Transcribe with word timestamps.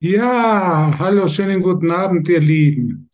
Ja, 0.00 0.94
hallo, 0.98 1.26
schönen 1.26 1.60
guten 1.60 1.90
Abend, 1.90 2.28
ihr 2.28 2.38
Lieben, 2.40 3.10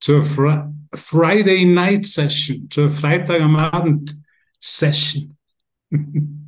zur 0.00 0.22
Fri 0.24 0.60
Friday 0.94 1.64
Night 1.66 2.06
Session, 2.06 2.68
zur 2.70 2.90
Freitag 2.90 3.40
am 3.42 3.56
Abend 3.56 4.16
Session. 4.60 5.36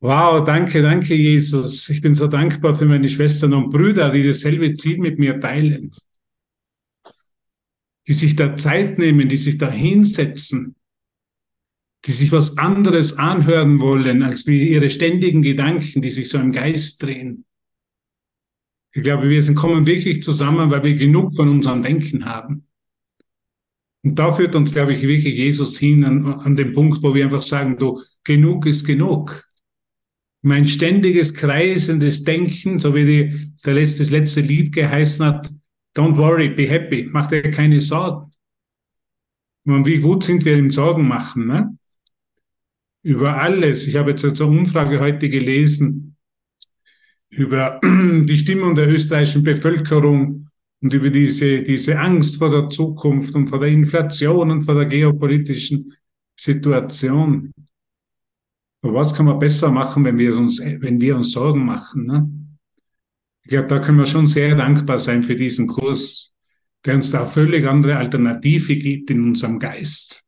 Wow, 0.00 0.44
danke, 0.44 0.82
danke, 0.82 1.14
Jesus. 1.14 1.88
Ich 1.88 2.00
bin 2.00 2.14
so 2.14 2.26
dankbar 2.28 2.74
für 2.74 2.84
meine 2.84 3.08
Schwestern 3.08 3.54
und 3.54 3.70
Brüder, 3.70 4.10
die 4.10 4.24
dasselbe 4.26 4.74
Ziel 4.74 4.98
mit 4.98 5.18
mir 5.18 5.40
teilen, 5.40 5.90
die 8.06 8.12
sich 8.12 8.36
da 8.36 8.56
Zeit 8.56 8.98
nehmen, 8.98 9.28
die 9.28 9.36
sich 9.36 9.58
da 9.58 9.70
hinsetzen, 9.70 10.76
die 12.06 12.12
sich 12.12 12.30
was 12.30 12.56
anderes 12.56 13.18
anhören 13.18 13.80
wollen, 13.80 14.22
als 14.22 14.46
wie 14.46 14.68
ihre 14.70 14.90
ständigen 14.90 15.42
Gedanken, 15.42 16.00
die 16.02 16.10
sich 16.10 16.28
so 16.28 16.38
im 16.38 16.52
Geist 16.52 17.02
drehen. 17.02 17.44
Ich 18.92 19.02
glaube, 19.02 19.28
wir 19.28 19.42
sind, 19.42 19.56
kommen 19.56 19.86
wirklich 19.86 20.22
zusammen, 20.22 20.70
weil 20.70 20.84
wir 20.84 20.94
genug 20.94 21.34
von 21.36 21.48
unserem 21.48 21.82
Denken 21.82 22.24
haben. 22.24 22.66
Und 24.04 24.18
da 24.18 24.30
führt 24.30 24.54
uns, 24.54 24.72
glaube 24.72 24.92
ich, 24.92 25.02
wirklich 25.02 25.36
Jesus 25.36 25.78
hin 25.78 26.04
an, 26.04 26.26
an 26.26 26.54
den 26.54 26.72
Punkt, 26.72 27.02
wo 27.02 27.12
wir 27.12 27.24
einfach 27.24 27.42
sagen, 27.42 27.76
du, 27.76 28.00
genug 28.22 28.66
ist 28.66 28.86
genug. 28.86 29.44
Mein 30.42 30.68
ständiges 30.68 31.34
kreisendes 31.34 32.22
Denken, 32.22 32.78
so 32.78 32.94
wie 32.94 33.04
die, 33.04 33.52
der 33.64 33.74
letzte, 33.74 33.98
das 33.98 34.10
letzte 34.10 34.42
Lied 34.42 34.72
geheißen 34.72 35.26
hat, 35.26 35.52
don't 35.96 36.16
worry, 36.16 36.50
be 36.50 36.68
happy, 36.68 37.08
mach 37.10 37.26
dir 37.26 37.42
keine 37.42 37.80
Sorgen. 37.80 38.30
Und 39.64 39.86
wie 39.86 39.98
gut 39.98 40.22
sind 40.22 40.44
wir 40.44 40.56
im 40.56 40.70
Sorgen 40.70 41.08
machen, 41.08 41.48
ne? 41.48 41.75
Über 43.06 43.40
alles. 43.40 43.86
Ich 43.86 43.94
habe 43.94 44.10
jetzt 44.10 44.24
eine 44.24 44.50
Umfrage 44.50 44.98
heute 44.98 45.28
gelesen 45.28 46.16
über 47.28 47.80
die 47.84 48.36
Stimmung 48.36 48.74
der 48.74 48.88
österreichischen 48.88 49.44
Bevölkerung 49.44 50.48
und 50.82 50.92
über 50.92 51.08
diese, 51.08 51.62
diese 51.62 52.00
Angst 52.00 52.36
vor 52.38 52.50
der 52.50 52.68
Zukunft 52.68 53.36
und 53.36 53.46
vor 53.46 53.60
der 53.60 53.68
Inflation 53.68 54.50
und 54.50 54.62
vor 54.62 54.74
der 54.74 54.86
geopolitischen 54.86 55.94
Situation. 56.34 57.52
Aber 58.82 58.94
was 58.94 59.14
kann 59.14 59.26
man 59.26 59.38
besser 59.38 59.70
machen, 59.70 60.04
wenn 60.04 60.18
wir 60.18 60.36
uns, 60.36 60.60
wenn 60.60 61.00
wir 61.00 61.14
uns 61.14 61.30
Sorgen 61.30 61.64
machen? 61.64 62.06
Ne? 62.06 62.28
Ich 63.44 63.50
glaube, 63.50 63.68
da 63.68 63.78
können 63.78 63.98
wir 63.98 64.06
schon 64.06 64.26
sehr 64.26 64.56
dankbar 64.56 64.98
sein 64.98 65.22
für 65.22 65.36
diesen 65.36 65.68
Kurs, 65.68 66.34
der 66.84 66.96
uns 66.96 67.12
da 67.12 67.24
völlig 67.24 67.68
andere 67.68 67.98
Alternative 67.98 68.74
gibt 68.74 69.12
in 69.12 69.22
unserem 69.22 69.60
Geist, 69.60 70.26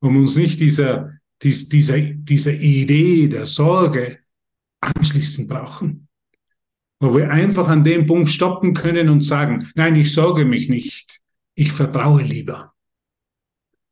um 0.00 0.16
uns 0.16 0.38
nicht 0.38 0.60
dieser, 0.60 1.15
dies, 1.42 1.68
dieser, 1.68 2.00
dieser 2.00 2.52
Idee 2.52 3.28
der 3.28 3.46
Sorge 3.46 4.18
anschließen 4.80 5.48
brauchen. 5.48 6.06
Wo 7.00 7.14
wir 7.14 7.30
einfach 7.30 7.68
an 7.68 7.84
dem 7.84 8.06
Punkt 8.06 8.30
stoppen 8.30 8.72
können 8.72 9.08
und 9.08 9.20
sagen, 9.20 9.70
nein, 9.74 9.96
ich 9.96 10.12
sorge 10.12 10.44
mich 10.44 10.68
nicht, 10.68 11.20
ich 11.54 11.72
vertraue 11.72 12.22
lieber. 12.22 12.72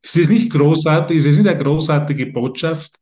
Es 0.02 0.16
ist 0.16 0.30
nicht 0.30 0.50
großartig, 0.50 1.18
es 1.18 1.26
ist 1.26 1.38
nicht 1.38 1.48
eine 1.48 1.62
großartige 1.62 2.26
Botschaft, 2.26 2.98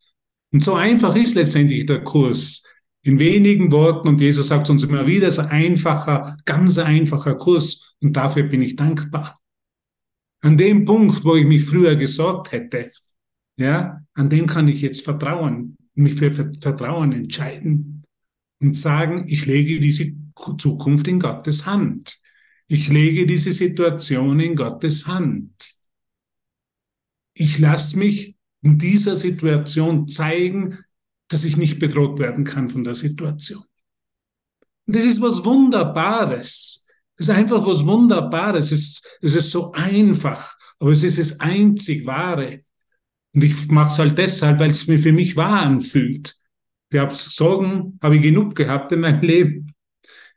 und 0.53 0.63
so 0.63 0.75
einfach 0.75 1.17
ist 1.17 1.35
letztendlich 1.35 1.87
der 1.87 2.05
Kurs. 2.05 2.63
In 3.05 3.19
wenigen 3.19 3.73
Worten, 3.73 4.09
und 4.09 4.21
Jesus 4.21 4.49
sagt 4.49 4.71
uns 4.71 4.85
immer 4.85 5.07
wieder, 5.07 5.27
es 5.27 5.39
ist 5.39 5.47
ein 5.47 5.51
einfacher, 5.51 6.37
ganz 6.45 6.79
einfacher 6.79 7.35
Kurs, 7.35 7.97
und 8.01 8.13
dafür 8.13 8.45
bin 8.45 8.63
ich 8.63 8.77
dankbar. 8.77 9.41
An 10.43 10.57
dem 10.57 10.85
Punkt, 10.85 11.25
wo 11.25 11.37
ich 11.37 11.47
mich 11.47 11.65
früher 11.65 11.97
gesorgt 11.97 12.53
hätte, 12.53 12.91
ja, 13.63 14.01
an 14.15 14.29
dem 14.29 14.47
kann 14.47 14.69
ich 14.69 14.81
jetzt 14.83 15.05
vertrauen, 15.05 15.77
mich 15.95 16.15
für 16.15 16.31
Vertrauen 16.31 17.13
entscheiden 17.13 18.05
und 18.61 18.77
sagen, 18.77 19.27
ich 19.29 19.47
lege 19.47 19.81
diese 19.81 20.13
Zukunft 20.59 21.09
in 21.09 21.19
Gottes 21.19 21.67
Hand. 21.67 22.19
Ich 22.67 22.89
lege 22.89 23.27
diese 23.27 23.53
Situation 23.53 24.41
in 24.41 24.55
Gottes 24.55 25.07
Hand. 25.07 25.75
Ich 27.35 27.59
lasse 27.59 27.99
mich 27.99 28.37
in 28.63 28.79
dieser 28.79 29.17
Situation 29.17 30.07
zeigen, 30.07 30.79
dass 31.29 31.45
ich 31.45 31.57
nicht 31.57 31.79
bedroht 31.79 32.19
werden 32.19 32.45
kann 32.45 32.69
von 32.69 32.85
der 32.85 32.95
Situation. 32.95 33.65
Und 34.87 34.97
das 34.97 35.05
ist 35.05 35.21
was 35.21 35.45
Wunderbares. 35.45 36.87
Es 37.17 37.29
ist 37.29 37.35
einfach 37.35 37.67
was 37.67 37.85
Wunderbares. 37.85 38.71
Es 38.71 38.73
ist, 38.73 39.19
es 39.21 39.35
ist 39.35 39.51
so 39.51 39.73
einfach, 39.73 40.57
aber 40.79 40.91
es 40.91 41.03
ist 41.03 41.19
das 41.19 41.41
einzig 41.41 42.07
Wahre. 42.07 42.65
Und 43.35 43.45
ich 43.45 43.69
mache 43.69 43.89
es 43.89 43.99
halt 43.99 44.19
deshalb, 44.19 44.61
weil 44.61 44.71
es 44.71 44.87
mir 44.87 44.99
für 44.99 45.13
mich 45.13 45.37
wahr 45.37 45.63
anfühlt. 45.63 46.35
Ich 46.93 46.99
habe 46.99 47.15
Sorgen, 47.15 47.99
habe 48.03 48.17
ich 48.17 48.23
genug 48.23 48.55
gehabt 48.55 48.93
in 48.93 49.01
meinem 49.01 49.21
Leben. 49.23 49.73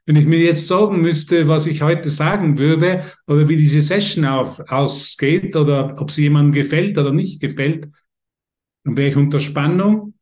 Wenn 0.06 0.16
ich 0.16 0.26
mir 0.26 0.40
jetzt 0.40 0.68
sagen 0.68 1.02
müsste, 1.02 1.48
was 1.48 1.66
ich 1.66 1.82
heute 1.82 2.10
sagen 2.10 2.60
würde 2.60 3.04
oder 3.28 3.50
wie 3.50 3.58
diese 3.58 3.82
Session 3.82 4.26
auf, 4.26 4.60
ausgeht 4.70 5.56
oder 5.56 6.00
ob 6.00 6.12
sie 6.12 6.24
jemandem 6.24 6.54
gefällt 6.54 6.98
oder 6.98 7.12
nicht 7.12 7.42
gefällt, 7.42 7.90
dann 8.84 8.96
wäre 8.96 9.10
ich 9.10 9.16
unter 9.16 9.40
Spannung, 9.40 10.14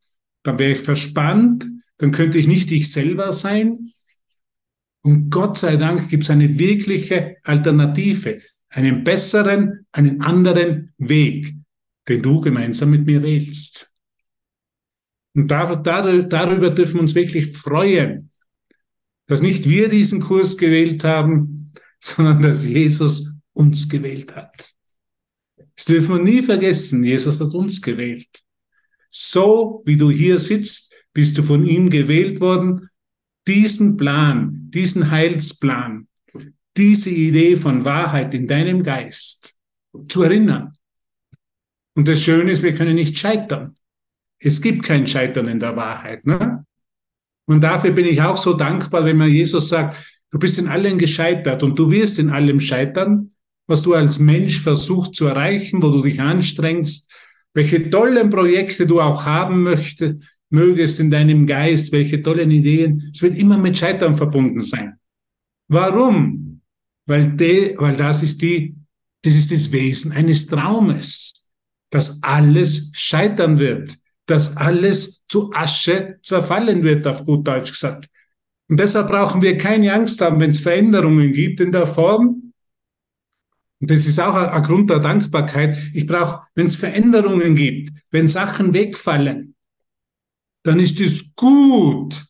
dann 0.43 0.57
wäre 0.57 0.71
ich 0.71 0.79
verspannt, 0.79 1.69
dann 1.97 2.11
könnte 2.11 2.37
ich 2.37 2.47
nicht 2.47 2.71
ich 2.71 2.91
selber 2.91 3.33
sein. 3.33 3.89
Und 5.01 5.29
Gott 5.29 5.57
sei 5.57 5.75
Dank 5.75 6.09
gibt 6.09 6.23
es 6.23 6.29
eine 6.29 6.57
wirkliche 6.57 7.35
Alternative, 7.43 8.39
einen 8.69 9.03
besseren, 9.03 9.85
einen 9.91 10.21
anderen 10.21 10.93
Weg, 10.97 11.53
den 12.07 12.21
du 12.21 12.41
gemeinsam 12.41 12.89
mit 12.91 13.05
mir 13.05 13.23
wählst. 13.23 13.91
Und 15.35 15.47
dar, 15.49 15.81
dar, 15.81 16.23
darüber 16.23 16.69
dürfen 16.69 16.95
wir 16.95 17.01
uns 17.01 17.15
wirklich 17.15 17.57
freuen, 17.57 18.29
dass 19.25 19.41
nicht 19.41 19.67
wir 19.67 19.89
diesen 19.89 20.21
Kurs 20.21 20.57
gewählt 20.57 21.03
haben, 21.03 21.71
sondern 21.99 22.41
dass 22.41 22.65
Jesus 22.65 23.39
uns 23.53 23.87
gewählt 23.87 24.35
hat. 24.35 24.73
Das 25.75 25.85
dürfen 25.85 26.17
wir 26.17 26.23
nie 26.23 26.43
vergessen. 26.43 27.03
Jesus 27.03 27.39
hat 27.39 27.53
uns 27.53 27.81
gewählt. 27.81 28.43
So 29.09 29.81
wie 29.85 29.97
du 29.97 30.11
hier 30.11 30.39
sitzt, 30.39 30.93
bist 31.13 31.37
du 31.37 31.43
von 31.43 31.65
ihm 31.65 31.89
gewählt 31.89 32.41
worden, 32.41 32.89
diesen 33.47 33.97
Plan, 33.97 34.69
diesen 34.71 35.11
Heilsplan, 35.11 36.07
diese 36.75 37.09
Idee 37.09 37.55
von 37.55 37.85
Wahrheit 37.85 38.33
in 38.33 38.47
deinem 38.47 38.81
Geist 38.81 39.55
zu 40.07 40.23
erinnern. 40.23 40.73
Und 41.95 42.07
das 42.07 42.21
Schöne 42.21 42.51
ist, 42.51 42.63
wir 42.63 42.73
können 42.73 42.95
nicht 42.95 43.17
scheitern. 43.17 43.75
Es 44.39 44.61
gibt 44.61 44.83
kein 44.83 45.07
Scheitern 45.07 45.47
in 45.47 45.59
der 45.59 45.75
Wahrheit. 45.75 46.25
Ne? 46.25 46.65
Und 47.45 47.61
dafür 47.61 47.91
bin 47.91 48.05
ich 48.05 48.21
auch 48.21 48.37
so 48.37 48.53
dankbar, 48.53 49.05
wenn 49.05 49.17
man 49.17 49.29
Jesus 49.29 49.69
sagt, 49.69 50.21
du 50.31 50.39
bist 50.39 50.57
in 50.57 50.67
allem 50.67 50.97
gescheitert 50.97 51.63
und 51.63 51.77
du 51.77 51.91
wirst 51.91 52.19
in 52.19 52.29
allem 52.29 52.59
scheitern, 52.59 53.31
was 53.67 53.81
du 53.81 53.93
als 53.93 54.19
Mensch 54.19 54.59
versuchst 54.59 55.15
zu 55.15 55.27
erreichen, 55.27 55.81
wo 55.81 55.89
du 55.89 56.01
dich 56.01 56.19
anstrengst, 56.19 57.11
welche 57.53 57.89
tollen 57.89 58.29
Projekte 58.29 58.85
du 58.85 58.99
auch 58.99 59.25
haben 59.25 59.63
möchtest, 59.63 60.23
mögest 60.49 60.99
in 60.99 61.09
deinem 61.09 61.45
Geist, 61.45 61.91
welche 61.91 62.21
tollen 62.21 62.51
Ideen. 62.51 63.11
Es 63.13 63.21
wird 63.21 63.37
immer 63.37 63.57
mit 63.57 63.77
Scheitern 63.77 64.15
verbunden 64.15 64.59
sein. 64.59 64.99
Warum? 65.67 66.61
Weil, 67.05 67.31
de, 67.35 67.75
weil 67.77 67.95
das 67.95 68.23
ist 68.23 68.41
die, 68.41 68.75
das 69.23 69.35
ist 69.35 69.51
das 69.51 69.71
Wesen 69.71 70.11
eines 70.11 70.45
Traumes, 70.45 71.32
dass 71.93 72.17
alles 72.23 72.89
scheitern 72.93 73.59
wird, 73.59 73.95
dass 74.25 74.57
alles 74.57 75.23
zu 75.27 75.53
Asche 75.53 76.17
zerfallen 76.23 76.81
wird, 76.81 77.05
auf 77.05 77.23
gut 77.23 77.47
Deutsch 77.47 77.71
gesagt. 77.71 78.09
Und 78.67 78.79
deshalb 78.79 79.09
brauchen 79.09 79.43
wir 79.43 79.59
keine 79.59 79.93
Angst 79.93 80.19
haben, 80.19 80.39
wenn 80.39 80.49
es 80.49 80.59
Veränderungen 80.59 81.31
gibt 81.33 81.59
in 81.59 81.71
der 81.71 81.85
Form, 81.85 82.51
und 83.79 83.91
das 83.91 84.07
ist 84.07 84.19
auch 84.19 84.33
ein 84.33 84.63
Grund 84.63 84.89
der 84.89 84.99
Dankbarkeit. 84.99 85.77
Ich 85.93 86.07
brauche, 86.07 86.47
wenn 86.55 86.67
es 86.67 86.77
Veränderungen 86.77 87.53
gibt, 87.53 87.91
wenn 88.11 88.29
Sachen 88.29 88.73
wegfallen, 88.73 89.55
dann 90.63 90.79
ist 90.79 90.99
es 91.01 91.35
gut, 91.35 92.25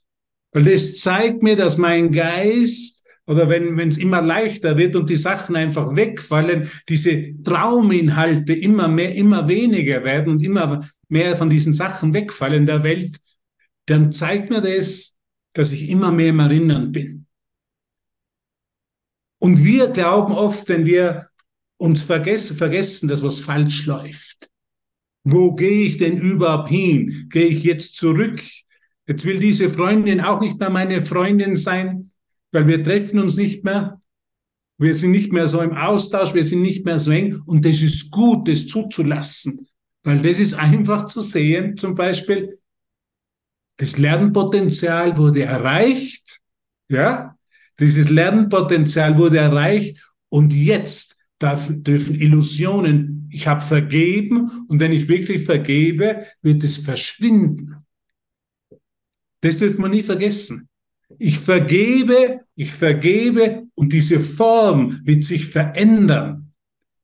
weil 0.51 0.65
das 0.65 0.95
zeigt 0.95 1.43
mir, 1.43 1.55
dass 1.55 1.77
mein 1.77 2.11
Geist 2.11 3.02
oder 3.25 3.49
wenn 3.49 3.79
es 3.79 3.97
immer 3.97 4.21
leichter 4.21 4.77
wird 4.77 4.95
und 4.95 5.09
die 5.09 5.15
Sachen 5.15 5.55
einfach 5.55 5.95
wegfallen, 5.95 6.69
diese 6.89 7.41
Trauminhalte 7.41 8.53
immer 8.53 8.87
mehr, 8.87 9.15
immer 9.15 9.47
weniger 9.47 10.03
werden 10.03 10.33
und 10.33 10.41
immer 10.41 10.85
mehr 11.07 11.37
von 11.37 11.49
diesen 11.49 11.73
Sachen 11.73 12.13
wegfallen 12.13 12.65
der 12.65 12.83
Welt, 12.83 13.15
dann 13.85 14.11
zeigt 14.11 14.49
mir 14.49 14.61
das, 14.61 15.17
dass 15.53 15.71
ich 15.71 15.89
immer 15.89 16.11
mehr 16.11 16.29
im 16.29 16.39
Erinnern 16.39 16.91
bin. 16.91 17.25
Und 19.39 19.63
wir 19.63 19.87
glauben 19.87 20.33
oft, 20.33 20.67
wenn 20.69 20.85
wir 20.85 21.27
und 21.77 21.99
vergessen, 21.99 22.55
vergessen, 22.55 23.09
dass 23.09 23.23
was 23.23 23.39
falsch 23.39 23.85
läuft. 23.85 24.49
Wo 25.25 25.53
gehe 25.53 25.85
ich 25.85 25.97
denn 25.97 26.17
überhaupt 26.17 26.69
hin? 26.69 27.27
Gehe 27.29 27.47
ich 27.47 27.63
jetzt 27.63 27.95
zurück? 27.95 28.41
Jetzt 29.07 29.25
will 29.25 29.39
diese 29.39 29.69
Freundin 29.69 30.21
auch 30.21 30.39
nicht 30.39 30.57
mehr 30.59 30.69
meine 30.69 31.01
Freundin 31.01 31.55
sein, 31.55 32.09
weil 32.53 32.67
wir 32.67 32.83
treffen 32.83 33.19
uns 33.19 33.35
nicht 33.35 33.63
mehr. 33.63 34.01
Wir 34.77 34.93
sind 34.93 35.11
nicht 35.11 35.33
mehr 35.33 35.47
so 35.47 35.61
im 35.61 35.73
Austausch, 35.73 36.33
wir 36.33 36.43
sind 36.43 36.61
nicht 36.61 36.85
mehr 36.85 36.99
so 36.99 37.11
eng. 37.11 37.41
Und 37.45 37.65
das 37.65 37.81
ist 37.81 38.11
gut, 38.11 38.47
das 38.47 38.67
zuzulassen. 38.67 39.67
Weil 40.03 40.19
das 40.19 40.39
ist 40.39 40.53
einfach 40.53 41.05
zu 41.05 41.21
sehen, 41.21 41.77
zum 41.77 41.95
Beispiel, 41.95 42.59
Das 43.77 43.97
Lernpotenzial 43.97 45.17
wurde 45.17 45.43
erreicht, 45.43 46.41
ja, 46.89 47.35
dieses 47.79 48.09
Lernpotenzial 48.09 49.17
wurde 49.17 49.39
erreicht 49.39 50.13
und 50.29 50.53
jetzt 50.53 51.25
darf, 51.39 51.69
dürfen 51.71 52.15
Illusionen, 52.15 53.27
ich 53.31 53.47
habe 53.47 53.61
vergeben 53.61 54.65
und 54.67 54.79
wenn 54.79 54.91
ich 54.91 55.07
wirklich 55.07 55.43
vergebe, 55.43 56.23
wird 56.43 56.63
es 56.63 56.77
verschwinden. 56.77 57.75
Das 59.41 59.57
dürfen 59.57 59.81
wir 59.81 59.89
nie 59.89 60.03
vergessen. 60.03 60.69
Ich 61.17 61.39
vergebe, 61.39 62.42
ich 62.55 62.71
vergebe 62.73 63.67
und 63.75 63.93
diese 63.93 64.19
Form 64.19 65.01
wird 65.03 65.23
sich 65.23 65.47
verändern 65.47 66.53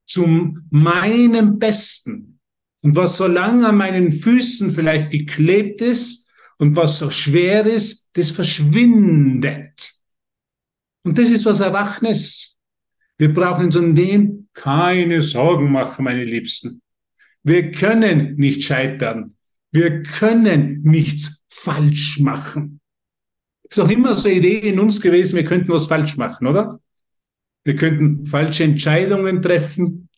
zum 0.06 0.68
meinem 0.70 1.60
Besten. 1.60 2.40
Und 2.82 2.96
was 2.96 3.18
so 3.18 3.28
lange 3.28 3.68
an 3.68 3.78
meinen 3.78 4.12
Füßen 4.12 4.72
vielleicht 4.72 5.12
geklebt 5.12 5.82
ist 5.82 6.30
und 6.58 6.76
was 6.76 7.00
so 7.00 7.12
schwer 7.12 7.66
ist, 7.66 8.10
das 8.14 8.32
verschwindet. 8.32 9.92
Und 11.04 11.18
das 11.18 11.30
ist 11.30 11.46
was 11.46 11.60
Erwachnes. 11.60 12.60
Wir 13.18 13.34
brauchen 13.34 13.66
uns 13.66 13.76
um 13.76 13.96
dem 13.96 14.48
keine 14.54 15.22
Sorgen 15.22 15.72
machen, 15.72 16.06
meine 16.06 16.24
Liebsten. 16.24 16.82
Wir 17.44 17.72
können 17.72 18.36
nicht 18.36 18.64
scheitern. 18.64 19.36
Wir 19.72 20.04
können 20.04 20.82
nichts 20.82 21.44
falsch 21.50 22.20
machen. 22.20 22.79
Ist 23.70 23.80
auch 23.80 23.90
immer 23.90 24.16
so 24.16 24.28
eine 24.28 24.38
Idee 24.38 24.70
in 24.70 24.80
uns 24.80 25.00
gewesen, 25.00 25.36
wir 25.36 25.44
könnten 25.44 25.72
was 25.72 25.88
falsch 25.88 26.18
machen, 26.18 26.48
oder? 26.48 26.80
Wir 27.64 27.76
könnten 27.76 28.26
falsche 28.26 28.64
Entscheidungen 28.64 29.42
treffen. 29.42 30.10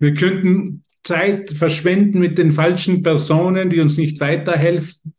Wir 0.00 0.14
könnten 0.14 0.82
Zeit 1.04 1.50
verschwenden 1.50 2.18
mit 2.18 2.38
den 2.38 2.52
falschen 2.52 3.02
Personen, 3.02 3.70
die 3.70 3.80
uns 3.80 3.96
nicht 3.96 4.18
weiterhelfen. 4.20 5.14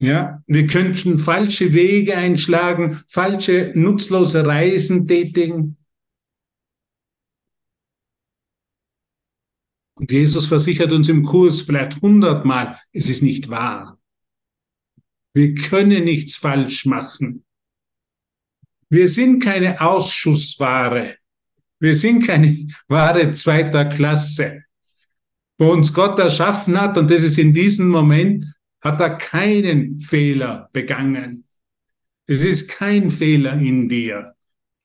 Ja, 0.00 0.42
wir 0.46 0.66
könnten 0.66 1.18
falsche 1.18 1.74
Wege 1.74 2.16
einschlagen, 2.16 3.02
falsche 3.08 3.72
nutzlose 3.74 4.44
Reisen 4.44 5.06
tätigen. 5.06 5.76
Und 9.98 10.10
Jesus 10.10 10.46
versichert 10.46 10.92
uns 10.92 11.08
im 11.08 11.22
Kurs 11.22 11.62
vielleicht 11.62 12.00
hundertmal, 12.00 12.78
es 12.92 13.08
ist 13.08 13.22
nicht 13.22 13.48
wahr. 13.48 13.98
Wir 15.34 15.54
können 15.54 16.04
nichts 16.04 16.36
falsch 16.36 16.86
machen. 16.86 17.44
Wir 18.90 19.08
sind 19.08 19.42
keine 19.42 19.80
Ausschussware. 19.80 21.16
Wir 21.80 21.94
sind 21.94 22.26
keine 22.26 22.68
Ware 22.88 23.30
zweiter 23.32 23.86
Klasse. 23.86 24.64
Wo 25.58 25.72
uns 25.72 25.92
Gott 25.92 26.18
erschaffen 26.18 26.80
hat, 26.80 26.98
und 26.98 27.10
das 27.10 27.22
ist 27.22 27.38
in 27.38 27.52
diesem 27.52 27.88
Moment 27.88 28.46
hat 28.82 29.00
er 29.00 29.16
keinen 29.16 30.00
Fehler 30.00 30.68
begangen. 30.72 31.44
Es 32.26 32.42
ist 32.42 32.68
kein 32.68 33.10
Fehler 33.10 33.54
in 33.54 33.88
dir. 33.88 34.34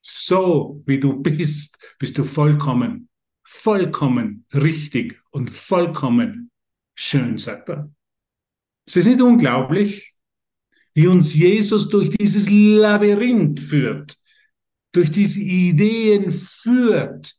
So 0.02 0.82
wie 0.86 1.00
du 1.00 1.22
bist, 1.22 1.78
bist 2.00 2.18
du 2.18 2.24
vollkommen, 2.24 3.10
vollkommen 3.50 4.46
richtig 4.54 5.22
und 5.32 5.50
vollkommen 5.50 6.52
schön, 6.96 7.38
sagt 7.38 7.70
er. 7.70 7.90
Es 8.86 8.98
ist 8.98 9.08
nicht 9.08 9.22
unglaublich, 9.22 10.14
wie 10.94 11.08
uns 11.08 11.34
Jesus 11.34 11.88
durch 11.90 12.10
dieses 12.10 12.50
Labyrinth 12.50 13.60
führt, 13.60 14.18
durch 14.92 15.12
diese 15.12 15.40
Ideen 15.40 16.32
führt, 16.32 17.38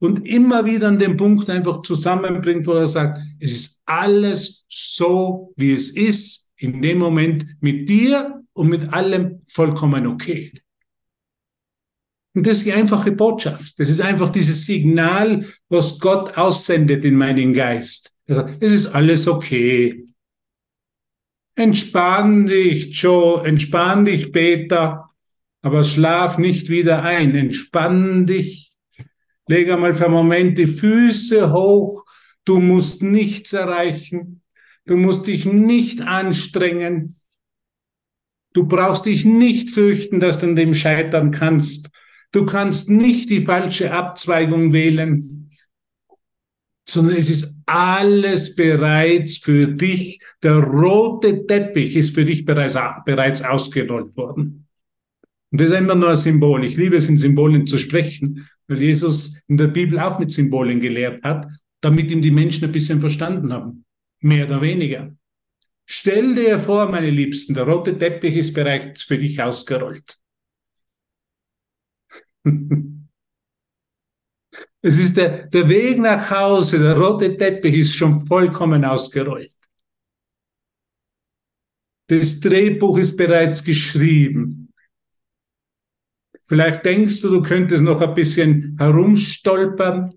und 0.00 0.26
immer 0.26 0.64
wieder 0.64 0.88
an 0.88 0.98
den 0.98 1.16
Punkt 1.16 1.48
einfach 1.50 1.82
zusammenbringt, 1.82 2.66
wo 2.66 2.72
er 2.72 2.86
sagt, 2.86 3.20
es 3.38 3.52
ist 3.52 3.82
alles 3.84 4.64
so, 4.68 5.52
wie 5.56 5.74
es 5.74 5.90
ist, 5.90 6.50
in 6.56 6.80
dem 6.80 6.98
Moment 6.98 7.44
mit 7.60 7.88
dir 7.88 8.42
und 8.54 8.68
mit 8.68 8.92
allem 8.92 9.42
vollkommen 9.46 10.06
okay. 10.06 10.52
Und 12.34 12.46
das 12.46 12.58
ist 12.58 12.66
die 12.66 12.72
einfache 12.72 13.12
Botschaft. 13.12 13.78
Das 13.78 13.90
ist 13.90 14.00
einfach 14.00 14.30
dieses 14.30 14.64
Signal, 14.66 15.44
was 15.68 15.98
Gott 15.98 16.36
aussendet 16.36 17.04
in 17.04 17.16
meinen 17.16 17.52
Geist. 17.52 18.14
Sagt, 18.26 18.62
es 18.62 18.72
ist 18.72 18.86
alles 18.88 19.26
okay. 19.26 20.06
Entspann 21.56 22.46
dich, 22.46 23.00
Joe, 23.00 23.44
entspann 23.44 24.04
dich, 24.04 24.32
Peter, 24.32 25.10
aber 25.62 25.82
schlaf 25.82 26.38
nicht 26.38 26.68
wieder 26.68 27.02
ein. 27.02 27.34
Entspann 27.34 28.26
dich 28.26 28.70
Leg 29.50 29.68
einmal 29.68 29.96
für 29.96 30.04
einen 30.04 30.14
Moment 30.14 30.58
die 30.58 30.68
Füße 30.68 31.52
hoch. 31.52 32.04
Du 32.44 32.60
musst 32.60 33.02
nichts 33.02 33.52
erreichen. 33.52 34.42
Du 34.86 34.96
musst 34.96 35.26
dich 35.26 35.44
nicht 35.44 36.02
anstrengen. 36.02 37.16
Du 38.52 38.68
brauchst 38.68 39.06
dich 39.06 39.24
nicht 39.24 39.70
fürchten, 39.70 40.20
dass 40.20 40.38
du 40.38 40.46
an 40.46 40.54
dem 40.54 40.72
scheitern 40.72 41.32
kannst. 41.32 41.90
Du 42.32 42.44
kannst 42.44 42.88
nicht 42.88 43.30
die 43.30 43.42
falsche 43.42 43.92
Abzweigung 43.92 44.72
wählen, 44.72 45.48
sondern 46.88 47.16
es 47.16 47.30
ist 47.30 47.56
alles 47.66 48.54
bereits 48.54 49.38
für 49.38 49.68
dich. 49.68 50.20
Der 50.42 50.56
rote 50.56 51.46
Teppich 51.46 51.96
ist 51.96 52.14
für 52.14 52.24
dich 52.24 52.44
bereits, 52.44 52.78
bereits 53.04 53.42
ausgerollt 53.42 54.16
worden. 54.16 54.66
Und 55.50 55.60
das 55.60 55.70
ist 55.70 55.78
immer 55.78 55.96
nur 55.96 56.10
ein 56.10 56.16
Symbol. 56.16 56.64
Ich 56.64 56.76
liebe 56.76 56.96
es, 56.96 57.08
in 57.08 57.18
Symbolen 57.18 57.66
zu 57.66 57.78
sprechen, 57.78 58.46
weil 58.68 58.80
Jesus 58.80 59.42
in 59.48 59.56
der 59.56 59.66
Bibel 59.66 59.98
auch 59.98 60.18
mit 60.18 60.30
Symbolen 60.30 60.78
gelehrt 60.78 61.22
hat, 61.24 61.46
damit 61.80 62.10
ihm 62.10 62.22
die 62.22 62.30
Menschen 62.30 62.66
ein 62.66 62.72
bisschen 62.72 63.00
verstanden 63.00 63.52
haben. 63.52 63.84
Mehr 64.20 64.46
oder 64.46 64.60
weniger. 64.60 65.12
Stell 65.86 66.34
dir 66.34 66.60
vor, 66.60 66.88
meine 66.88 67.10
Liebsten, 67.10 67.54
der 67.54 67.64
rote 67.64 67.98
Teppich 67.98 68.36
ist 68.36 68.52
bereits 68.52 69.02
für 69.02 69.18
dich 69.18 69.42
ausgerollt. 69.42 70.18
es 74.82 74.98
ist 74.98 75.16
der, 75.16 75.46
der 75.46 75.68
Weg 75.68 75.98
nach 75.98 76.30
Hause, 76.30 76.78
der 76.78 76.98
rote 76.98 77.36
Teppich 77.36 77.74
ist 77.74 77.96
schon 77.96 78.26
vollkommen 78.26 78.84
ausgerollt. 78.84 79.50
Das 82.08 82.40
Drehbuch 82.40 82.98
ist 82.98 83.16
bereits 83.16 83.62
geschrieben. 83.62 84.72
Vielleicht 86.42 86.84
denkst 86.84 87.22
du, 87.22 87.28
du 87.28 87.42
könntest 87.42 87.84
noch 87.84 88.00
ein 88.00 88.14
bisschen 88.14 88.76
herumstolpern. 88.76 90.12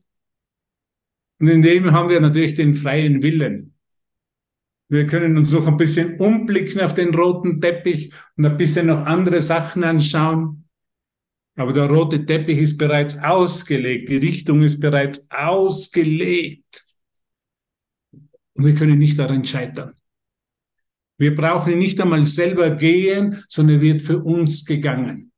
Und 1.40 1.48
in 1.48 1.62
dem 1.62 1.92
haben 1.92 2.10
wir 2.10 2.20
natürlich 2.20 2.56
den 2.56 2.74
freien 2.74 3.22
Willen. 3.22 3.76
Wir 4.90 5.06
können 5.06 5.38
uns 5.38 5.52
noch 5.52 5.68
ein 5.68 5.78
bisschen 5.78 6.20
umblicken 6.20 6.82
auf 6.82 6.96
den 6.96 7.14
roten 7.14 7.62
Teppich 7.62 8.12
und 8.38 8.46
ein 8.46 8.58
bisschen 8.58 8.88
noch 8.88 9.06
andere 9.06 9.42
Sachen 9.42 9.84
anschauen. 9.84 10.63
Aber 11.56 11.72
der 11.72 11.86
rote 11.86 12.26
Teppich 12.26 12.58
ist 12.58 12.78
bereits 12.78 13.18
ausgelegt, 13.22 14.10
die 14.10 14.18
Richtung 14.18 14.64
ist 14.64 14.80
bereits 14.80 15.30
ausgelegt. 15.30 16.84
Und 18.56 18.66
wir 18.66 18.76
können 18.76 18.98
nicht 18.98 19.20
daran 19.20 19.46
scheitern. 19.46 19.94
Wir 21.18 21.36
brauchen 21.36 21.78
nicht 21.78 22.00
einmal 22.02 22.26
selber 22.26 22.72
gehen, 22.72 23.44
sondern 23.48 23.82
wird 23.82 24.02
für 24.02 24.18
uns 24.18 24.66
gegangen. 24.66 25.32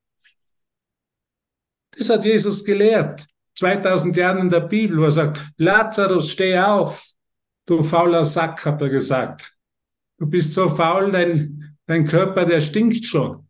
Das 1.92 2.10
hat 2.10 2.26
Jesus 2.26 2.64
gelehrt. 2.64 3.28
2000 3.58 4.16
Jahren 4.18 4.40
in 4.40 4.50
der 4.50 4.62
Bibel, 4.62 4.98
wo 4.98 5.04
er 5.04 5.12
sagt, 5.12 5.46
Lazarus, 5.58 6.32
steh 6.32 6.58
auf. 6.60 7.06
Du 7.66 7.84
fauler 7.84 8.26
Sack, 8.26 8.66
hat 8.66 8.82
er 8.82 8.90
gesagt. 8.90 9.56
Du 10.18 10.28
bist 10.28 10.54
so 10.54 10.70
faul, 10.70 11.12
dein, 11.12 11.78
dein 11.86 12.06
Körper, 12.06 12.46
der 12.46 12.62
stinkt 12.62 13.06
schon. 13.06 13.45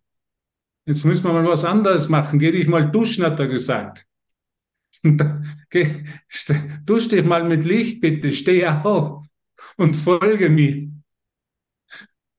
Jetzt 0.86 1.04
müssen 1.04 1.24
wir 1.26 1.34
mal 1.34 1.48
was 1.48 1.66
anderes 1.66 2.10
machen. 2.10 2.40
Geh 2.40 2.52
dich 2.52 2.68
mal 2.68 2.90
duschen, 2.92 3.26
hat 3.26 3.40
er 3.40 3.48
gesagt. 3.48 4.06
Geh, 5.70 5.88
dusch 6.86 7.08
dich 7.08 7.24
mal 7.24 7.44
mit 7.44 7.64
Licht, 7.64 8.02
bitte. 8.02 8.32
Steh 8.32 8.68
auf 8.68 9.26
und 9.78 9.96
folge 9.96 10.50
mir. 10.50 10.90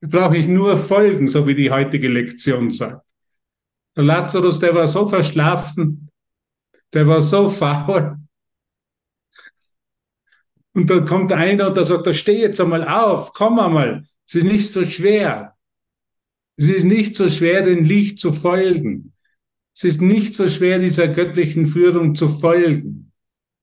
Brauche 0.00 0.36
ich 0.36 0.46
nur 0.46 0.78
folgen, 0.78 1.26
so 1.26 1.46
wie 1.46 1.54
die 1.54 1.70
heutige 1.70 2.08
Lektion 2.08 2.70
sagt. 2.70 3.04
Der 3.96 4.04
Lazarus, 4.04 4.60
der 4.60 4.74
war 4.74 4.86
so 4.86 5.08
verschlafen, 5.08 6.10
der 6.92 7.06
war 7.06 7.20
so 7.20 7.48
faul. 7.48 8.18
Und 10.74 10.90
da 10.90 11.00
kommt 11.00 11.32
einer 11.32 11.68
und 11.68 11.76
der 11.76 11.84
sagt, 11.84 12.06
da 12.06 12.12
steh 12.12 12.38
jetzt 12.38 12.60
einmal 12.60 12.86
auf, 12.86 13.32
komm 13.32 13.58
einmal. 13.58 14.04
Es 14.28 14.34
ist 14.34 14.44
nicht 14.44 14.70
so 14.70 14.84
schwer. 14.84 15.55
Es 16.56 16.68
ist 16.68 16.84
nicht 16.84 17.16
so 17.16 17.28
schwer, 17.28 17.62
dem 17.62 17.84
Licht 17.84 18.18
zu 18.18 18.32
folgen. 18.32 19.12
Es 19.75 19.84
ist 19.84 20.00
nicht 20.00 20.34
so 20.34 20.48
schwer, 20.48 20.78
dieser 20.78 21.08
göttlichen 21.08 21.66
Führung 21.66 22.14
zu 22.14 22.28
folgen. 22.28 23.12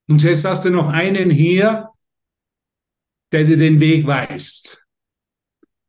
Und 0.07 0.21
jetzt 0.21 0.45
hast 0.45 0.65
du 0.65 0.69
noch 0.69 0.89
einen 0.89 1.29
hier, 1.31 1.89
der 3.31 3.45
dir 3.45 3.57
den 3.57 3.79
Weg 3.79 4.05
weist. 4.05 4.85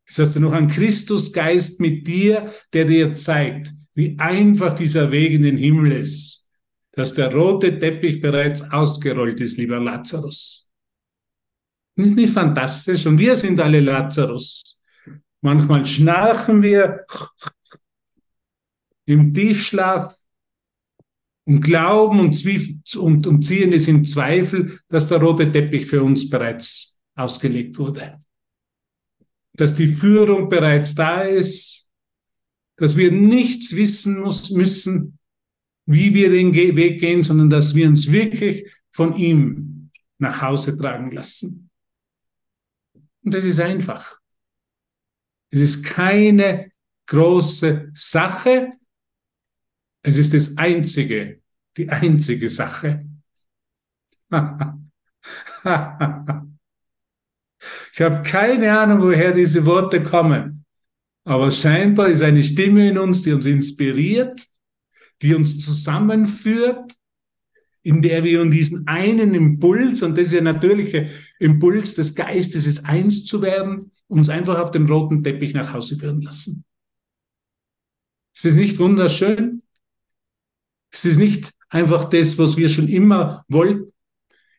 Jetzt 0.07 0.19
hast 0.19 0.35
du 0.35 0.39
noch 0.39 0.53
einen 0.53 0.67
Christusgeist 0.67 1.79
mit 1.79 2.07
dir, 2.07 2.51
der 2.73 2.85
dir 2.85 3.13
zeigt, 3.13 3.71
wie 3.93 4.17
einfach 4.17 4.73
dieser 4.73 5.11
Weg 5.11 5.31
in 5.31 5.43
den 5.43 5.57
Himmel 5.57 5.91
ist, 5.91 6.49
dass 6.93 7.13
der 7.13 7.33
rote 7.33 7.77
Teppich 7.77 8.21
bereits 8.21 8.61
ausgerollt 8.61 9.41
ist, 9.41 9.57
lieber 9.57 9.79
Lazarus. 9.79 10.71
Ist 11.97 12.15
nicht 12.15 12.33
fantastisch? 12.33 13.05
Und 13.05 13.17
wir 13.17 13.35
sind 13.35 13.59
alle 13.59 13.79
Lazarus. 13.79 14.81
Manchmal 15.45 15.85
schnarchen 15.85 16.63
wir 16.63 17.05
im 19.05 19.31
Tiefschlaf 19.31 20.17
und 21.45 21.61
glauben 21.61 22.19
und, 22.19 22.95
und, 22.95 23.27
und 23.27 23.43
ziehen 23.43 23.71
es 23.71 23.87
in 23.87 24.03
Zweifel, 24.03 24.79
dass 24.87 25.07
der 25.07 25.19
rote 25.19 25.51
Teppich 25.51 25.85
für 25.85 26.01
uns 26.01 26.27
bereits 26.27 26.99
ausgelegt 27.13 27.77
wurde. 27.77 28.17
Dass 29.53 29.75
die 29.75 29.87
Führung 29.87 30.49
bereits 30.49 30.95
da 30.95 31.21
ist, 31.21 31.91
dass 32.77 32.97
wir 32.97 33.11
nichts 33.11 33.75
wissen 33.75 34.21
muss, 34.21 34.49
müssen, 34.49 35.19
wie 35.85 36.11
wir 36.15 36.31
den 36.31 36.55
Weg 36.55 36.99
gehen, 36.99 37.21
sondern 37.21 37.51
dass 37.51 37.75
wir 37.75 37.87
uns 37.87 38.11
wirklich 38.11 38.67
von 38.91 39.15
ihm 39.15 39.91
nach 40.17 40.41
Hause 40.41 40.75
tragen 40.75 41.11
lassen. 41.11 41.69
Und 43.21 43.31
das 43.31 43.43
ist 43.43 43.59
einfach. 43.59 44.24
Es 45.55 45.61
ist 45.61 45.85
keine 45.85 46.69
große 47.07 47.91
Sache. 47.93 48.73
Es 50.01 50.17
ist 50.17 50.33
das 50.33 50.57
einzige, 50.57 51.39
die 51.77 51.87
einzige 51.87 52.49
Sache. 52.49 53.05
ich 54.29 54.41
habe 58.01 58.21
keine 58.23 58.77
Ahnung, 58.77 59.01
woher 59.01 59.31
diese 59.31 59.65
Worte 59.65 60.03
kommen. 60.03 60.65
Aber 61.23 61.49
scheinbar 61.49 62.09
ist 62.09 62.21
eine 62.21 62.43
Stimme 62.43 62.89
in 62.89 62.97
uns, 62.97 63.21
die 63.21 63.31
uns 63.31 63.45
inspiriert, 63.45 64.45
die 65.21 65.33
uns 65.33 65.57
zusammenführt, 65.59 66.97
in 67.85 68.01
der 68.01 68.23
wir 68.23 68.41
in 68.41 68.49
diesen 68.49 68.87
einen 68.87 69.35
Impuls, 69.35 70.01
und 70.01 70.17
das 70.17 70.27
ist 70.27 70.33
ja 70.33 70.41
natürliche 70.41 71.07
Impuls 71.37 71.93
des 71.93 72.15
Geistes, 72.15 72.65
ist 72.65 72.83
eins 72.85 73.25
zu 73.25 73.43
werden, 73.43 73.91
uns 74.07 74.27
einfach 74.27 74.59
auf 74.59 74.71
dem 74.71 74.87
roten 74.87 75.23
Teppich 75.23 75.53
nach 75.53 75.71
Hause 75.71 75.95
führen 75.95 76.19
lassen. 76.21 76.65
Ist 78.33 78.45
es 78.45 78.53
nicht 78.55 78.79
wunderschön? 78.79 79.61
Ist 80.91 81.05
es 81.05 81.17
nicht 81.17 81.53
einfach 81.69 82.09
das, 82.09 82.39
was 82.39 82.57
wir 82.57 82.69
schon 82.69 82.87
immer 82.87 83.45
wollten? 83.49 83.91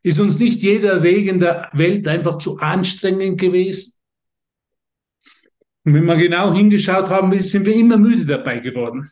Ist 0.05 0.21
uns 0.21 0.39
nicht 0.39 0.63
jeder 0.63 1.03
Weg 1.03 1.27
in 1.27 1.41
der 1.41 1.69
Welt 1.73 2.07
einfach 2.07 2.39
zu 2.39 2.59
anstrengend 2.59 3.41
gewesen? 3.41 3.95
Und 5.83 5.95
wenn 5.95 6.05
wir 6.05 6.17
genau 6.17 6.55
hingeschaut 6.55 7.11
haben, 7.11 7.33
sind 7.41 7.67
wir 7.67 7.75
immer 7.75 7.97
müde 7.97 8.25
dabei 8.25 8.61
geworden. 8.61 9.11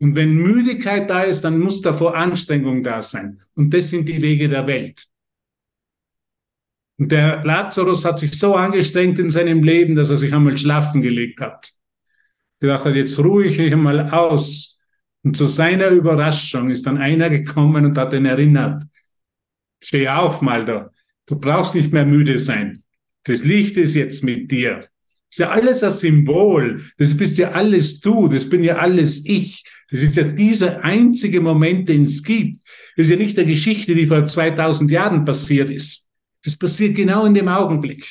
Und 0.00 0.16
wenn 0.16 0.34
Müdigkeit 0.34 1.10
da 1.10 1.22
ist, 1.22 1.42
dann 1.42 1.58
muss 1.58 1.82
davor 1.82 2.16
Anstrengung 2.16 2.82
da 2.82 3.02
sein. 3.02 3.38
Und 3.54 3.72
das 3.74 3.90
sind 3.90 4.08
die 4.08 4.22
Wege 4.22 4.48
der 4.48 4.66
Welt. 4.66 5.06
Und 6.98 7.12
der 7.12 7.44
Lazarus 7.44 8.04
hat 8.04 8.18
sich 8.18 8.38
so 8.38 8.56
angestrengt 8.56 9.18
in 9.18 9.30
seinem 9.30 9.62
Leben, 9.62 9.94
dass 9.94 10.10
er 10.10 10.16
sich 10.16 10.32
einmal 10.32 10.56
schlafen 10.56 11.02
gelegt 11.02 11.40
hat. 11.40 11.72
Gedacht 12.60 12.84
hat, 12.84 12.94
jetzt 12.94 13.18
ruhe 13.18 13.46
ich 13.46 13.58
mich 13.58 13.72
einmal 13.72 14.10
aus. 14.10 14.82
Und 15.22 15.36
zu 15.36 15.46
seiner 15.46 15.88
Überraschung 15.88 16.70
ist 16.70 16.86
dann 16.86 16.98
einer 16.98 17.28
gekommen 17.28 17.84
und 17.84 17.98
hat 17.98 18.14
ihn 18.14 18.26
erinnert. 18.26 18.82
Steh 19.82 20.08
auf 20.08 20.40
mal 20.40 20.64
da. 20.64 20.90
Du 21.26 21.38
brauchst 21.38 21.74
nicht 21.74 21.92
mehr 21.92 22.06
müde 22.06 22.38
sein. 22.38 22.82
Das 23.24 23.44
Licht 23.44 23.76
ist 23.76 23.94
jetzt 23.94 24.24
mit 24.24 24.50
dir. 24.50 24.76
Das 24.76 24.88
ist 25.30 25.38
ja 25.38 25.50
alles 25.50 25.82
ein 25.82 25.92
Symbol. 25.92 26.82
Das 26.96 27.16
bist 27.16 27.38
ja 27.38 27.52
alles 27.52 28.00
du. 28.00 28.28
Das 28.28 28.48
bin 28.48 28.64
ja 28.64 28.76
alles 28.76 29.24
ich. 29.26 29.64
Das 29.90 30.02
ist 30.02 30.16
ja 30.16 30.22
dieser 30.22 30.84
einzige 30.84 31.40
Moment, 31.40 31.88
den 31.88 32.04
es 32.04 32.22
gibt. 32.22 32.62
Das 32.96 33.06
ist 33.06 33.10
ja 33.10 33.16
nicht 33.16 33.36
der 33.36 33.44
Geschichte, 33.44 33.94
die 33.94 34.06
vor 34.06 34.24
2000 34.24 34.90
Jahren 34.90 35.24
passiert 35.24 35.70
ist. 35.70 36.08
Das 36.44 36.56
passiert 36.56 36.94
genau 36.94 37.26
in 37.26 37.34
dem 37.34 37.48
Augenblick. 37.48 38.06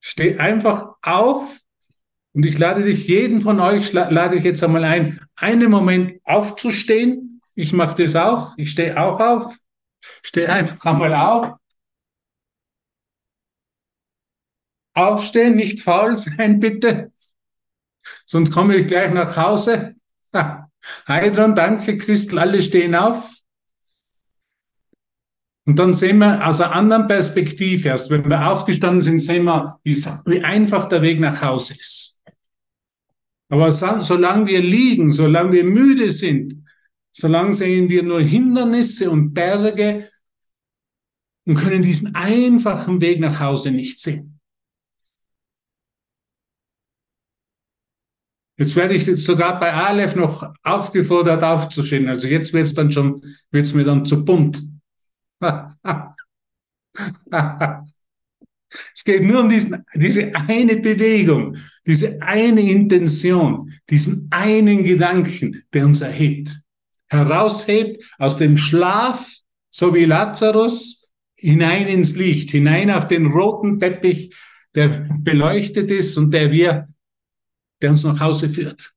Steh 0.00 0.36
einfach 0.38 0.94
auf 1.02 1.60
und 2.32 2.44
ich 2.44 2.58
lade 2.58 2.82
dich, 2.82 3.06
jeden 3.06 3.40
von 3.40 3.60
euch 3.60 3.92
lade 3.92 4.36
ich 4.36 4.42
jetzt 4.42 4.64
einmal 4.64 4.84
ein, 4.84 5.20
einen 5.36 5.70
Moment 5.70 6.14
aufzustehen. 6.24 7.40
Ich 7.54 7.72
mache 7.72 8.02
das 8.02 8.16
auch. 8.16 8.54
Ich 8.56 8.70
stehe 8.70 9.00
auch 9.00 9.20
auf. 9.20 9.56
Steh 10.22 10.46
einfach 10.46 10.84
einmal 10.84 11.14
auf. 11.14 11.58
Aufstehen, 14.94 15.54
nicht 15.56 15.80
faul 15.80 16.16
sein, 16.16 16.58
bitte. 16.58 17.12
Sonst 18.26 18.50
komme 18.52 18.76
ich 18.76 18.86
gleich 18.86 19.12
nach 19.12 19.36
Hause. 19.36 19.94
Heidron, 21.06 21.54
danke, 21.54 21.98
Christel, 21.98 22.38
alle 22.38 22.62
stehen 22.62 22.94
auf. 22.94 23.30
Und 25.64 25.78
dann 25.78 25.94
sehen 25.94 26.18
wir 26.18 26.44
aus 26.44 26.60
einer 26.60 26.74
anderen 26.74 27.06
Perspektive 27.06 27.88
erst, 27.88 28.10
wenn 28.10 28.28
wir 28.28 28.48
aufgestanden 28.48 29.00
sind, 29.00 29.20
sehen 29.20 29.44
wir, 29.44 29.78
wie 29.84 30.42
einfach 30.42 30.88
der 30.88 31.02
Weg 31.02 31.20
nach 31.20 31.40
Hause 31.40 31.74
ist. 31.78 32.20
Aber 33.48 33.70
solange 33.70 34.46
wir 34.46 34.60
liegen, 34.60 35.12
solange 35.12 35.52
wir 35.52 35.64
müde 35.64 36.10
sind, 36.10 36.64
solange 37.12 37.52
sehen 37.52 37.88
wir 37.88 38.02
nur 38.02 38.22
Hindernisse 38.22 39.10
und 39.10 39.34
Berge 39.34 40.10
und 41.44 41.56
können 41.56 41.82
diesen 41.82 42.14
einfachen 42.14 43.00
Weg 43.00 43.20
nach 43.20 43.38
Hause 43.38 43.70
nicht 43.70 44.00
sehen. 44.00 44.40
Jetzt 48.56 48.76
werde 48.76 48.94
ich 48.94 49.06
sogar 49.24 49.58
bei 49.58 49.72
Aleph 49.72 50.14
noch 50.14 50.54
aufgefordert 50.62 51.42
aufzustehen. 51.42 52.08
Also 52.08 52.28
jetzt 52.28 52.52
wird 52.52 52.64
es 52.64 52.74
dann 52.74 52.92
schon, 52.92 53.22
wird 53.50 53.64
es 53.64 53.74
mir 53.74 53.84
dann 53.84 54.04
zu 54.04 54.24
bunt. 54.24 54.62
es 58.94 59.04
geht 59.04 59.22
nur 59.24 59.40
um 59.40 59.48
diesen, 59.48 59.84
diese 59.94 60.34
eine 60.34 60.76
Bewegung, 60.76 61.56
diese 61.86 62.20
eine 62.22 62.60
Intention, 62.60 63.72
diesen 63.88 64.28
einen 64.30 64.84
Gedanken, 64.84 65.62
der 65.72 65.86
uns 65.86 66.02
erhebt, 66.02 66.60
heraushebt 67.08 68.04
aus 68.18 68.36
dem 68.36 68.56
Schlaf, 68.56 69.28
so 69.70 69.94
wie 69.94 70.04
Lazarus, 70.04 71.10
hinein 71.34 71.88
ins 71.88 72.14
Licht, 72.14 72.50
hinein 72.50 72.90
auf 72.90 73.06
den 73.06 73.26
roten 73.26 73.80
Teppich, 73.80 74.34
der 74.74 74.88
beleuchtet 75.18 75.90
ist 75.90 76.16
und 76.16 76.30
der 76.32 76.50
wir, 76.52 76.88
der 77.82 77.90
uns 77.90 78.04
nach 78.04 78.20
Hause 78.20 78.48
führt. 78.48 78.94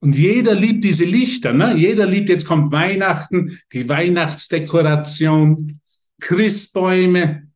Und 0.00 0.16
jeder 0.16 0.54
liebt 0.54 0.84
diese 0.84 1.04
Lichter, 1.04 1.52
ne? 1.52 1.74
Jeder 1.76 2.06
liebt, 2.06 2.28
jetzt 2.28 2.46
kommt 2.46 2.72
Weihnachten, 2.72 3.58
die 3.72 3.88
Weihnachtsdekoration, 3.88 5.80
Christbäume, 6.20 7.48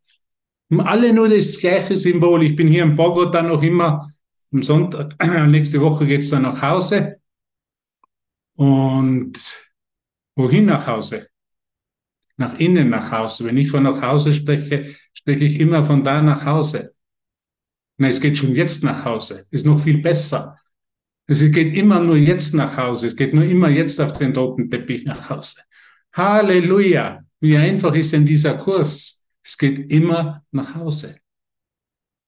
alle 0.77 1.13
nur 1.13 1.29
das 1.29 1.59
gleiche 1.59 1.97
Symbol. 1.97 2.43
Ich 2.43 2.57
bin 2.57 2.69
hier 2.69 2.85
in 2.85 2.97
Bogota 2.97 3.43
noch 3.43 3.63
immer 3.63 4.11
am 4.53 4.63
Sonntag, 4.63 5.15
nächste 5.49 5.81
Woche 5.81 6.07
geht's 6.07 6.31
dann 6.31 6.43
nach 6.43 6.61
Hause. 6.63 7.21
Und 8.57 9.39
wohin 10.35 10.65
nach 10.65 10.87
Hause? 10.87 11.29
Nach 12.37 12.59
innen 12.59 12.89
nach 12.89 13.11
Hause. 13.11 13.45
Wenn 13.45 13.57
ich 13.57 13.71
von 13.71 13.83
nach 13.83 14.01
Hause 14.01 14.33
spreche, 14.33 14.85
spreche 15.13 15.45
ich 15.45 15.61
immer 15.61 15.85
von 15.85 16.03
da 16.03 16.23
nach 16.23 16.45
Hause. 16.45 16.95
Na, 17.99 18.09
es 18.09 18.21
geht 18.21 18.39
schon 18.39 18.55
jetzt 18.55 18.85
nach 18.85 19.05
Hause. 19.05 19.47
Ist 19.51 19.67
noch 19.67 19.81
viel 19.81 19.99
besser. 19.99 20.57
Es 21.27 21.41
geht 21.51 21.75
immer 21.75 22.01
nur 22.01 22.17
jetzt 22.17 22.55
nach 22.55 22.77
Hause. 22.77 23.09
Es 23.09 23.17
geht 23.17 23.35
nur 23.35 23.45
immer 23.45 23.69
jetzt 23.69 24.01
auf 24.01 24.17
den 24.17 24.35
roten 24.35 24.71
Teppich 24.71 25.05
nach 25.05 25.29
Hause. 25.29 25.61
Halleluja! 26.15 27.23
Wie 27.41 27.57
einfach 27.57 27.95
ist 27.95 28.13
denn 28.13 28.25
dieser 28.25 28.55
Kurs? 28.55 29.27
Es 29.45 29.59
geht 29.59 29.93
immer 29.93 30.45
nach 30.53 30.75
Hause. 30.75 31.19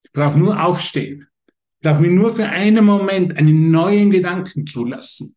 Ich 0.04 0.12
brauche 0.12 0.38
nur 0.38 0.62
aufstehen. 0.62 1.28
Ich 1.78 1.82
brauche 1.82 2.02
mir 2.02 2.10
nur 2.10 2.32
für 2.32 2.46
einen 2.46 2.84
Moment 2.84 3.36
einen 3.36 3.70
neuen 3.70 4.10
Gedanken 4.10 4.66
zulassen. 4.66 5.34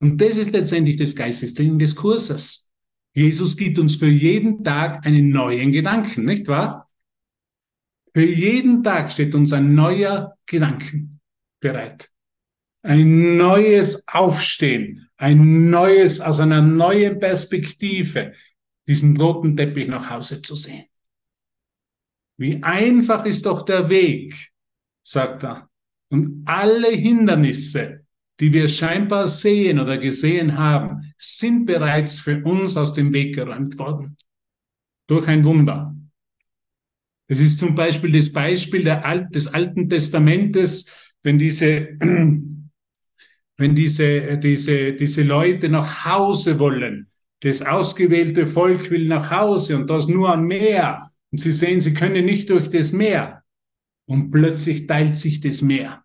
Und 0.00 0.20
das 0.20 0.36
ist 0.36 0.50
letztendlich 0.50 0.96
das 0.96 1.14
Geistestraining 1.14 1.78
des 1.78 1.94
Kurses. 1.94 2.70
Jesus 3.14 3.56
gibt 3.56 3.78
uns 3.78 3.96
für 3.96 4.08
jeden 4.08 4.62
Tag 4.62 5.06
einen 5.06 5.30
neuen 5.30 5.72
Gedanken, 5.72 6.24
nicht 6.24 6.48
wahr? 6.48 6.89
Für 8.12 8.24
jeden 8.24 8.82
Tag 8.82 9.12
steht 9.12 9.34
uns 9.34 9.52
ein 9.52 9.74
neuer 9.74 10.36
Gedanken 10.46 11.20
bereit 11.60 12.10
ein 12.82 13.36
neues 13.36 14.06
Aufstehen, 14.08 15.08
ein 15.16 15.70
neues, 15.70 16.20
aus 16.20 16.40
einer 16.40 16.62
neuen 16.62 17.18
Perspektive, 17.18 18.32
diesen 18.86 19.16
roten 19.16 19.56
Teppich 19.56 19.88
nach 19.88 20.10
Hause 20.10 20.40
zu 20.40 20.54
sehen. 20.54 20.84
Wie 22.38 22.62
einfach 22.62 23.26
ist 23.26 23.44
doch 23.44 23.64
der 23.64 23.88
Weg, 23.90 24.50
sagt 25.02 25.44
er. 25.44 25.68
Und 26.08 26.42
alle 26.46 26.88
Hindernisse, 26.88 28.06
die 28.40 28.52
wir 28.52 28.66
scheinbar 28.66 29.28
sehen 29.28 29.78
oder 29.78 29.98
gesehen 29.98 30.56
haben, 30.56 31.12
sind 31.18 31.66
bereits 31.66 32.18
für 32.18 32.42
uns 32.42 32.76
aus 32.76 32.94
dem 32.94 33.12
Weg 33.12 33.34
geräumt 33.34 33.78
worden. 33.78 34.16
Durch 35.06 35.28
ein 35.28 35.44
Wunder. 35.44 35.94
Das 37.30 37.38
ist 37.38 37.60
zum 37.60 37.76
Beispiel 37.76 38.10
das 38.10 38.32
Beispiel 38.32 38.90
Alt, 38.90 39.32
des 39.32 39.46
Alten 39.46 39.88
Testamentes, 39.88 40.86
wenn 41.22 41.38
diese 41.38 41.90
wenn 43.56 43.74
diese, 43.76 44.36
diese, 44.38 44.94
diese 44.94 45.22
Leute 45.22 45.68
nach 45.68 46.04
Hause 46.04 46.58
wollen. 46.58 47.06
Das 47.38 47.62
ausgewählte 47.62 48.48
Volk 48.48 48.90
will 48.90 49.06
nach 49.06 49.30
Hause 49.30 49.76
und 49.76 49.88
das 49.88 50.08
nur 50.08 50.32
am 50.32 50.46
Meer. 50.46 51.08
Und 51.30 51.38
sie 51.38 51.52
sehen, 51.52 51.80
sie 51.80 51.94
können 51.94 52.24
nicht 52.24 52.50
durch 52.50 52.68
das 52.68 52.90
Meer. 52.90 53.44
Und 54.06 54.32
plötzlich 54.32 54.88
teilt 54.88 55.16
sich 55.16 55.38
das 55.38 55.62
Meer. 55.62 56.02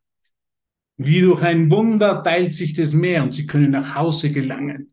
Wie 0.98 1.22
durch 1.22 1.42
ein 1.42 1.72
Wunder 1.72 2.22
teilt 2.22 2.54
sich 2.54 2.74
das 2.74 2.94
Meer 2.94 3.24
und 3.24 3.34
sie 3.34 3.48
können 3.48 3.72
nach 3.72 3.96
Hause 3.96 4.32
gelangen. 4.32 4.90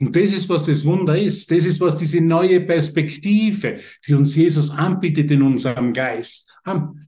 Und 0.00 0.16
das 0.16 0.32
ist, 0.32 0.48
was 0.48 0.66
das 0.66 0.84
Wunder 0.84 1.16
ist. 1.16 1.50
Das 1.50 1.64
ist, 1.64 1.80
was 1.80 1.96
diese 1.96 2.20
neue 2.20 2.60
Perspektive, 2.60 3.78
die 4.06 4.14
uns 4.14 4.34
Jesus 4.34 4.70
anbietet 4.70 5.30
in 5.30 5.42
unserem 5.42 5.92
Geist, 5.92 6.58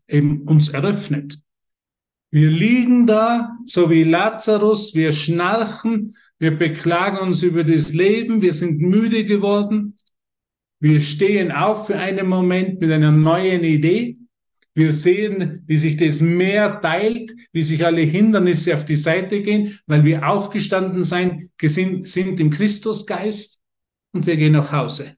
eben 0.09 0.43
uns 0.43 0.69
eröffnet. 0.69 1.39
Wir 2.31 2.51
liegen 2.51 3.07
da, 3.07 3.57
so 3.65 3.89
wie 3.91 4.05
Lazarus, 4.05 4.95
wir 4.95 5.13
schnarchen, 5.13 6.15
wir 6.39 6.57
beklagen 6.57 7.19
uns 7.19 7.43
über 7.43 7.65
das 7.65 7.93
Leben, 7.93 8.43
wir 8.43 8.53
sind 8.53 8.81
müde 8.81 9.25
geworden. 9.25 9.97
Wir 10.79 11.01
stehen 11.01 11.51
auf 11.51 11.87
für 11.87 11.97
einen 11.97 12.29
Moment 12.29 12.81
mit 12.81 12.91
einer 12.93 13.13
neuen 13.13 13.65
Idee. 13.65 14.19
Wir 14.77 14.93
sehen, 14.93 15.63
wie 15.67 15.79
sich 15.79 15.97
das 15.97 16.21
Meer 16.21 16.83
teilt, 16.83 17.33
wie 17.51 17.63
sich 17.63 17.87
alle 17.87 18.03
Hindernisse 18.03 18.75
auf 18.75 18.85
die 18.85 18.95
Seite 18.95 19.41
gehen, 19.41 19.81
weil 19.87 20.05
wir 20.05 20.29
aufgestanden 20.29 21.03
sein, 21.03 21.51
sind 21.59 22.39
im 22.39 22.51
Christusgeist 22.51 23.63
und 24.13 24.27
wir 24.27 24.37
gehen 24.37 24.53
nach 24.53 24.71
Hause. 24.73 25.17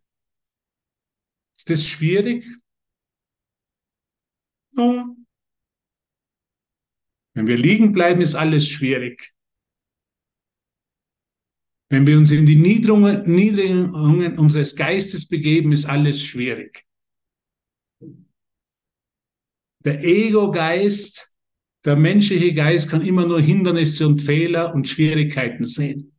Ist 1.57 1.69
das 1.71 1.85
schwierig? 1.85 2.47
Ja. 4.77 5.13
Wenn 7.35 7.47
wir 7.49 7.57
liegen 7.57 7.93
bleiben, 7.93 8.21
ist 8.21 8.37
alles 8.37 8.69
schwierig. 8.69 9.35
Wenn 11.89 12.07
wir 12.07 12.17
uns 12.17 12.31
in 12.31 12.47
die 12.47 12.55
Niederungen, 12.55 13.29
Niederungen 13.29 14.39
unseres 14.39 14.77
Geistes 14.77 15.27
begeben, 15.27 15.73
ist 15.73 15.87
alles 15.87 16.23
schwierig. 16.23 16.88
Der 19.89 20.05
Ego-Geist, 20.05 21.35
der 21.87 21.97
menschliche 21.97 22.53
Geist 22.53 22.91
kann 22.91 23.01
immer 23.01 23.25
nur 23.25 23.41
Hindernisse 23.41 24.07
und 24.07 24.21
Fehler 24.21 24.75
und 24.75 24.87
Schwierigkeiten 24.87 25.65
sehen. 25.65 26.13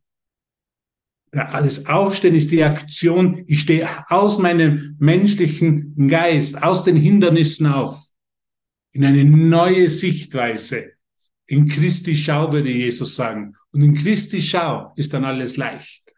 Das 1.30 1.86
Aufstehen 1.86 2.34
ist 2.34 2.50
die 2.50 2.64
Aktion, 2.64 3.44
ich 3.46 3.60
stehe 3.60 3.88
aus 4.10 4.38
meinem 4.38 4.96
menschlichen 4.98 6.08
Geist, 6.08 6.60
aus 6.60 6.82
den 6.82 6.96
Hindernissen 6.96 7.66
auf, 7.66 8.08
in 8.90 9.04
eine 9.04 9.24
neue 9.24 9.88
Sichtweise. 9.88 10.94
In 11.46 11.68
Christi 11.68 12.16
Schau 12.16 12.52
würde 12.52 12.72
Jesus 12.72 13.14
sagen. 13.14 13.54
Und 13.70 13.82
in 13.82 13.94
Christi 13.94 14.42
Schau 14.42 14.92
ist 14.96 15.14
dann 15.14 15.24
alles 15.24 15.56
leicht. 15.56 16.12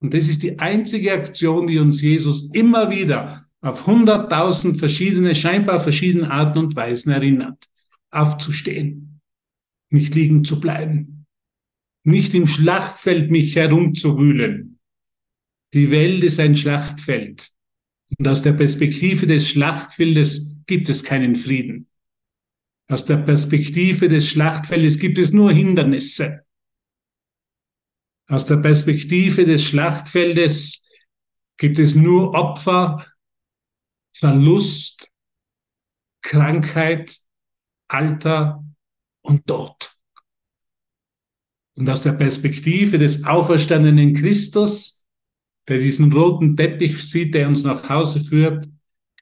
Und 0.00 0.14
das 0.14 0.26
ist 0.26 0.42
die 0.42 0.58
einzige 0.58 1.12
Aktion, 1.12 1.68
die 1.68 1.78
uns 1.78 2.02
Jesus 2.02 2.52
immer 2.52 2.90
wieder 2.90 3.48
auf 3.60 3.86
hunderttausend 3.86 4.78
verschiedene, 4.78 5.34
scheinbar 5.34 5.80
verschiedene 5.80 6.30
Arten 6.30 6.58
und 6.58 6.76
Weisen 6.76 7.12
erinnert. 7.12 7.66
Aufzustehen, 8.10 9.20
nicht 9.90 10.14
liegen 10.14 10.44
zu 10.44 10.60
bleiben, 10.60 11.26
nicht 12.04 12.34
im 12.34 12.46
Schlachtfeld 12.46 13.30
mich 13.30 13.54
herumzuwühlen. 13.56 14.78
Die 15.74 15.90
Welt 15.90 16.24
ist 16.24 16.40
ein 16.40 16.56
Schlachtfeld. 16.56 17.50
Und 18.18 18.26
aus 18.26 18.42
der 18.42 18.52
Perspektive 18.52 19.26
des 19.26 19.48
Schlachtfeldes 19.48 20.56
gibt 20.66 20.88
es 20.88 21.04
keinen 21.04 21.36
Frieden. 21.36 21.88
Aus 22.88 23.04
der 23.04 23.18
Perspektive 23.18 24.08
des 24.08 24.28
Schlachtfeldes 24.28 24.98
gibt 24.98 25.18
es 25.18 25.32
nur 25.32 25.52
Hindernisse. 25.52 26.44
Aus 28.28 28.46
der 28.46 28.56
Perspektive 28.56 29.44
des 29.44 29.64
Schlachtfeldes 29.64 30.88
gibt 31.56 31.78
es 31.78 31.94
nur 31.94 32.34
Opfer, 32.34 33.06
Verlust, 34.20 35.10
Krankheit, 36.22 37.18
Alter 37.88 38.62
und 39.22 39.46
Tod. 39.46 39.96
Und 41.74 41.88
aus 41.88 42.02
der 42.02 42.12
Perspektive 42.12 42.98
des 42.98 43.24
auferstandenen 43.24 44.12
Christus, 44.12 45.06
der 45.66 45.78
diesen 45.78 46.12
roten 46.12 46.54
Teppich 46.54 47.02
sieht, 47.02 47.32
der 47.32 47.48
uns 47.48 47.64
nach 47.64 47.88
Hause 47.88 48.22
führt, 48.22 48.68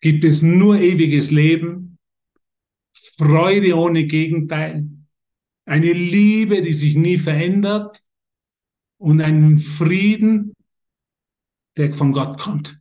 gibt 0.00 0.24
es 0.24 0.42
nur 0.42 0.80
ewiges 0.80 1.30
Leben, 1.30 1.98
Freude 2.92 3.76
ohne 3.76 4.04
Gegenteil, 4.04 4.88
eine 5.64 5.92
Liebe, 5.92 6.60
die 6.60 6.72
sich 6.72 6.96
nie 6.96 7.18
verändert 7.18 8.02
und 8.96 9.20
einen 9.20 9.58
Frieden, 9.58 10.54
der 11.76 11.92
von 11.92 12.10
Gott 12.10 12.40
kommt. 12.40 12.80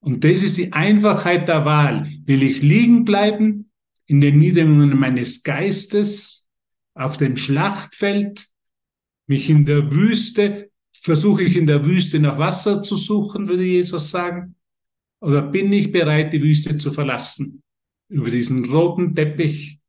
Und 0.00 0.24
das 0.24 0.42
ist 0.42 0.56
die 0.56 0.72
Einfachheit 0.72 1.48
der 1.48 1.64
Wahl. 1.64 2.08
Will 2.24 2.42
ich 2.42 2.62
liegen 2.62 3.04
bleiben 3.04 3.70
in 4.06 4.20
den 4.20 4.38
Niederungen 4.38 4.98
meines 4.98 5.42
Geistes, 5.42 6.48
auf 6.94 7.16
dem 7.16 7.36
Schlachtfeld, 7.36 8.48
mich 9.26 9.50
in 9.50 9.64
der 9.64 9.92
Wüste, 9.92 10.70
versuche 10.92 11.44
ich 11.44 11.56
in 11.56 11.66
der 11.66 11.84
Wüste 11.84 12.18
nach 12.18 12.38
Wasser 12.38 12.82
zu 12.82 12.96
suchen, 12.96 13.48
würde 13.48 13.64
Jesus 13.64 14.10
sagen, 14.10 14.56
oder 15.20 15.42
bin 15.42 15.72
ich 15.72 15.92
bereit, 15.92 16.32
die 16.32 16.42
Wüste 16.42 16.78
zu 16.78 16.92
verlassen? 16.92 17.62
über 18.08 18.30
diesen 18.30 18.64
roten 18.64 19.14
Teppich 19.14 19.80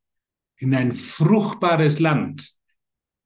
in 0.57 0.75
ein 0.75 0.91
fruchtbares 0.91 1.99
Land. 1.99 2.53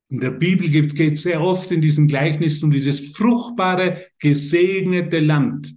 In 0.09 0.19
der 0.19 0.31
Bibel 0.31 0.69
geht 0.69 1.13
es 1.13 1.23
sehr 1.23 1.41
oft 1.41 1.71
in 1.71 1.81
diesen 1.81 2.07
Gleichnissen 2.07 2.65
um 2.65 2.71
dieses 2.71 3.15
fruchtbare, 3.15 4.05
gesegnete 4.19 5.19
Land. 5.19 5.75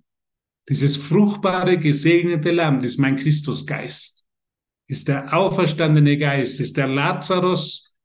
Dieses 0.69 0.97
fruchtbare, 0.97 1.79
gesegnete 1.79 2.51
Land 2.51 2.85
ist 2.85 2.99
mein 2.99 3.17
Christusgeist, 3.17 4.27
ist 4.89 5.09
der 5.09 5.33
auferstandene 5.33 6.17
Geist, 6.17 6.61
ist 6.61 6.77
der 6.77 6.89
Lazarus, 6.89 7.97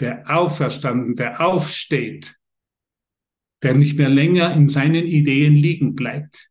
der 0.00 0.24
auferstanden, 0.30 1.16
der 1.16 1.40
aufsteht, 1.40 2.36
der 3.62 3.74
nicht 3.74 3.96
mehr 3.96 4.08
länger 4.08 4.54
in 4.54 4.68
seinen 4.68 5.06
Ideen 5.06 5.54
liegen 5.54 5.94
bleibt, 5.94 6.50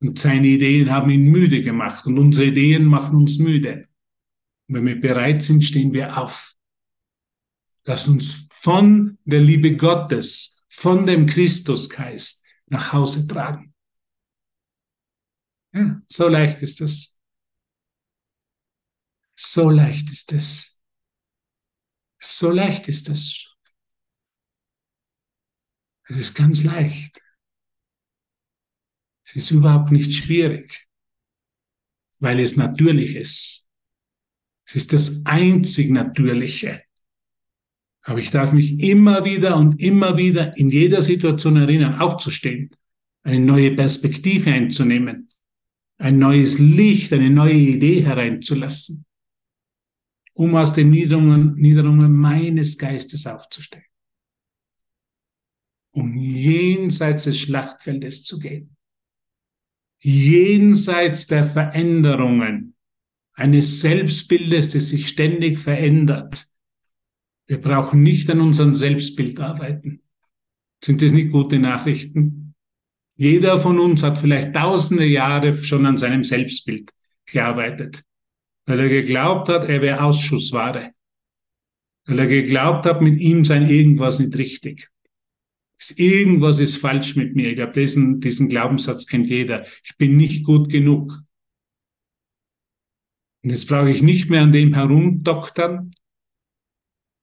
und 0.00 0.18
seine 0.18 0.46
Ideen 0.46 0.90
haben 0.90 1.10
ihn 1.10 1.24
müde 1.24 1.60
gemacht 1.60 2.06
und 2.06 2.18
unsere 2.18 2.48
Ideen 2.48 2.84
machen 2.84 3.16
uns 3.16 3.38
müde. 3.38 3.88
Und 4.68 4.76
wenn 4.76 4.86
wir 4.86 5.00
bereit 5.00 5.42
sind, 5.42 5.64
stehen 5.64 5.92
wir 5.92 6.16
auf. 6.16 6.54
Lass 7.84 8.06
uns 8.06 8.46
von 8.52 9.18
der 9.24 9.40
Liebe 9.40 9.74
Gottes, 9.74 10.64
von 10.68 11.06
dem 11.06 11.26
Christusgeist 11.26 12.46
nach 12.66 12.92
Hause 12.92 13.26
tragen. 13.26 13.74
Ja, 15.72 16.00
so 16.08 16.28
leicht 16.28 16.62
ist 16.62 16.80
es. 16.80 17.18
So 19.34 19.70
leicht 19.70 20.10
ist 20.10 20.32
es. 20.32 20.80
So 22.18 22.50
leicht 22.50 22.88
ist 22.88 23.08
es. 23.08 23.54
Es 26.08 26.16
ist 26.16 26.34
ganz 26.34 26.64
leicht. 26.64 27.20
Es 29.24 29.36
ist 29.36 29.50
überhaupt 29.50 29.92
nicht 29.92 30.12
schwierig, 30.14 30.88
weil 32.18 32.40
es 32.40 32.56
natürlich 32.56 33.14
ist. 33.14 33.68
Es 34.66 34.74
ist 34.74 34.92
das 34.92 35.26
einzig 35.26 35.90
Natürliche. 35.90 36.82
Aber 38.02 38.18
ich 38.18 38.30
darf 38.30 38.52
mich 38.52 38.80
immer 38.80 39.26
wieder 39.26 39.56
und 39.56 39.80
immer 39.80 40.16
wieder 40.16 40.56
in 40.56 40.70
jeder 40.70 41.02
Situation 41.02 41.56
erinnern, 41.56 42.00
aufzustehen, 42.00 42.74
eine 43.22 43.38
neue 43.38 43.76
Perspektive 43.76 44.50
einzunehmen, 44.50 45.28
ein 45.98 46.18
neues 46.18 46.58
Licht, 46.58 47.12
eine 47.12 47.30
neue 47.30 47.54
Idee 47.54 48.02
hereinzulassen, 48.02 49.04
um 50.34 50.54
aus 50.54 50.72
den 50.72 50.90
Niederungen, 50.90 51.54
Niederungen 51.54 52.12
meines 52.12 52.78
Geistes 52.78 53.26
aufzustehen, 53.26 53.84
um 55.90 56.14
jenseits 56.16 57.24
des 57.24 57.38
Schlachtfeldes 57.38 58.24
zu 58.24 58.38
gehen 58.38 58.76
jenseits 60.00 61.26
der 61.26 61.44
Veränderungen, 61.44 62.74
eines 63.34 63.80
Selbstbildes, 63.80 64.70
das 64.70 64.88
sich 64.88 65.08
ständig 65.08 65.58
verändert. 65.58 66.48
Wir 67.46 67.60
brauchen 67.60 68.02
nicht 68.02 68.28
an 68.30 68.40
unserem 68.40 68.74
Selbstbild 68.74 69.38
arbeiten. 69.40 70.02
Sind 70.84 71.02
das 71.02 71.12
nicht 71.12 71.30
gute 71.30 71.58
Nachrichten? 71.58 72.47
Jeder 73.18 73.58
von 73.58 73.80
uns 73.80 74.04
hat 74.04 74.16
vielleicht 74.16 74.54
tausende 74.54 75.04
Jahre 75.04 75.52
schon 75.52 75.84
an 75.86 75.96
seinem 75.96 76.22
Selbstbild 76.22 76.92
gearbeitet, 77.26 78.04
weil 78.64 78.78
er 78.78 78.88
geglaubt 78.88 79.48
hat, 79.48 79.68
er 79.68 79.82
wäre 79.82 80.04
Ausschussware, 80.04 80.92
weil 82.06 82.18
er 82.20 82.26
geglaubt 82.28 82.86
hat, 82.86 83.02
mit 83.02 83.16
ihm 83.18 83.44
sei 83.44 83.68
irgendwas 83.68 84.20
nicht 84.20 84.36
richtig. 84.36 84.88
Irgendwas 85.96 86.60
ist 86.60 86.76
falsch 86.76 87.16
mit 87.16 87.34
mir. 87.34 87.50
Ich 87.50 87.56
glaube, 87.56 87.72
diesen, 87.72 88.20
diesen 88.20 88.48
Glaubenssatz 88.48 89.06
kennt 89.06 89.26
jeder. 89.28 89.66
Ich 89.82 89.96
bin 89.96 90.16
nicht 90.16 90.44
gut 90.44 90.70
genug. 90.70 91.20
Und 93.42 93.50
jetzt 93.50 93.66
brauche 93.66 93.90
ich 93.90 94.02
nicht 94.02 94.30
mehr 94.30 94.42
an 94.42 94.52
dem 94.52 94.74
herumdoktern 94.74 95.90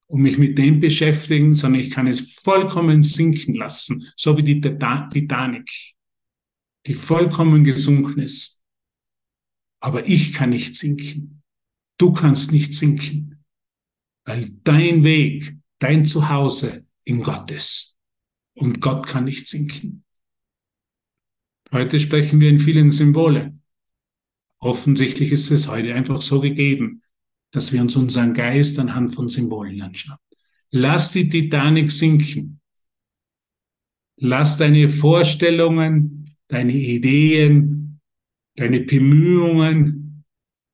und 0.08 0.22
mich 0.22 0.38
mit 0.38 0.58
dem 0.58 0.80
beschäftigen, 0.80 1.56
sondern 1.56 1.82
ich 1.82 1.92
kann 1.92 2.08
es 2.08 2.34
vollkommen 2.36 3.04
sinken 3.04 3.56
lassen, 3.56 4.08
so 4.16 4.38
wie 4.38 4.44
die 4.44 4.62
Titanic. 4.62 5.96
die 6.88 6.94
vollkommen 6.94 7.64
gesunken 7.64 8.20
ist. 8.20 8.64
Aber 9.80 10.08
ich 10.08 10.34
kann 10.34 10.52
nicht 10.52 10.76
sinken. 10.76 11.42
Du 11.98 12.14
kannst 12.14 12.52
nicht 12.52 12.74
sinken, 12.76 13.44
weil 14.26 14.50
dein 14.64 15.04
Weg, 15.04 15.58
dein 15.80 16.06
Zuhause 16.06 16.86
in 17.04 17.22
Gott 17.22 17.50
ist. 17.50 17.98
Und 18.54 18.82
Gott 18.82 19.08
kann 19.08 19.26
nicht 19.26 19.48
sinken. 19.48 20.04
Heute 21.72 22.00
sprechen 22.00 22.40
wir 22.40 22.50
in 22.50 22.60
vielen 22.60 22.92
Symbole. 22.92 23.58
Offensichtlich 24.60 25.32
ist 25.32 25.52
es 25.52 25.68
heute 25.68 25.94
einfach 25.94 26.22
so 26.22 26.40
gegeben, 26.40 27.02
dass 27.56 27.72
wir 27.72 27.82
uns 27.82 27.96
unseren 27.96 28.34
Geist 28.34 28.78
anhand 28.80 29.14
von 29.14 29.28
Symbolen 29.28 29.82
anschauen. 29.82 30.18
Lass 30.72 31.14
die 31.14 31.30
Titanic 31.30 31.90
sinken. 31.92 32.60
Lass 34.18 34.58
deine 34.58 34.90
Vorstellungen, 34.90 36.36
deine 36.48 36.74
Ideen, 36.74 38.02
deine 38.56 38.82
Bemühungen, 38.82 40.26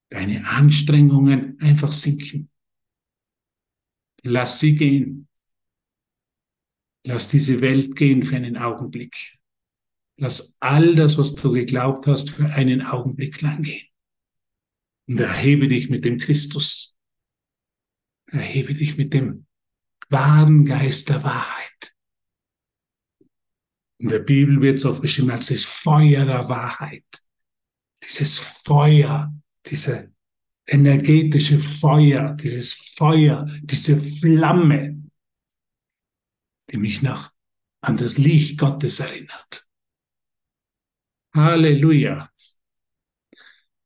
deine 0.10 0.48
Anstrengungen 0.48 1.60
einfach 1.60 1.92
sinken. 1.92 2.50
Lass 4.24 4.60
sie 4.60 4.76
gehen. 4.76 5.28
Lass 7.04 7.30
diese 7.30 7.62
Welt 7.62 7.96
gehen 7.96 8.24
für 8.24 8.36
einen 8.36 8.58
Augenblick. 8.58 9.40
Lass 10.18 10.56
all 10.60 10.94
das, 10.94 11.18
was 11.18 11.34
du 11.34 11.52
geglaubt 11.52 12.06
hast, 12.06 12.30
für 12.30 12.46
einen 12.46 12.84
Augenblick 12.84 13.42
lang 13.42 13.64
gehen. 13.64 13.91
Und 15.12 15.20
erhebe 15.20 15.68
dich 15.68 15.90
mit 15.90 16.06
dem 16.06 16.18
Christus. 16.18 16.98
Erhebe 18.28 18.74
dich 18.74 18.96
mit 18.96 19.14
dem 19.14 19.46
wahren 20.08 20.64
Geist 20.64 21.10
der 21.10 21.22
Wahrheit. 21.22 21.94
In 23.98 24.08
der 24.08 24.20
Bibel 24.20 24.62
wird 24.62 24.78
es 24.78 24.86
oft 24.86 25.02
beschrieben 25.02 25.32
als 25.32 25.48
das 25.48 25.66
Feuer 25.66 26.24
der 26.24 26.48
Wahrheit. 26.48 27.04
Dieses 28.02 28.40
Feuer, 28.40 29.36
diese 29.66 30.14
energetische 30.66 31.60
Feuer, 31.60 32.34
dieses 32.36 32.74
Feuer, 32.74 33.46
diese 33.64 34.02
Flamme, 34.02 35.10
die 36.70 36.78
mich 36.78 37.02
noch 37.02 37.34
an 37.82 37.98
das 37.98 38.18
Licht 38.18 38.58
Gottes 38.58 39.02
erinnert. 39.02 39.68
Halleluja. 41.36 42.32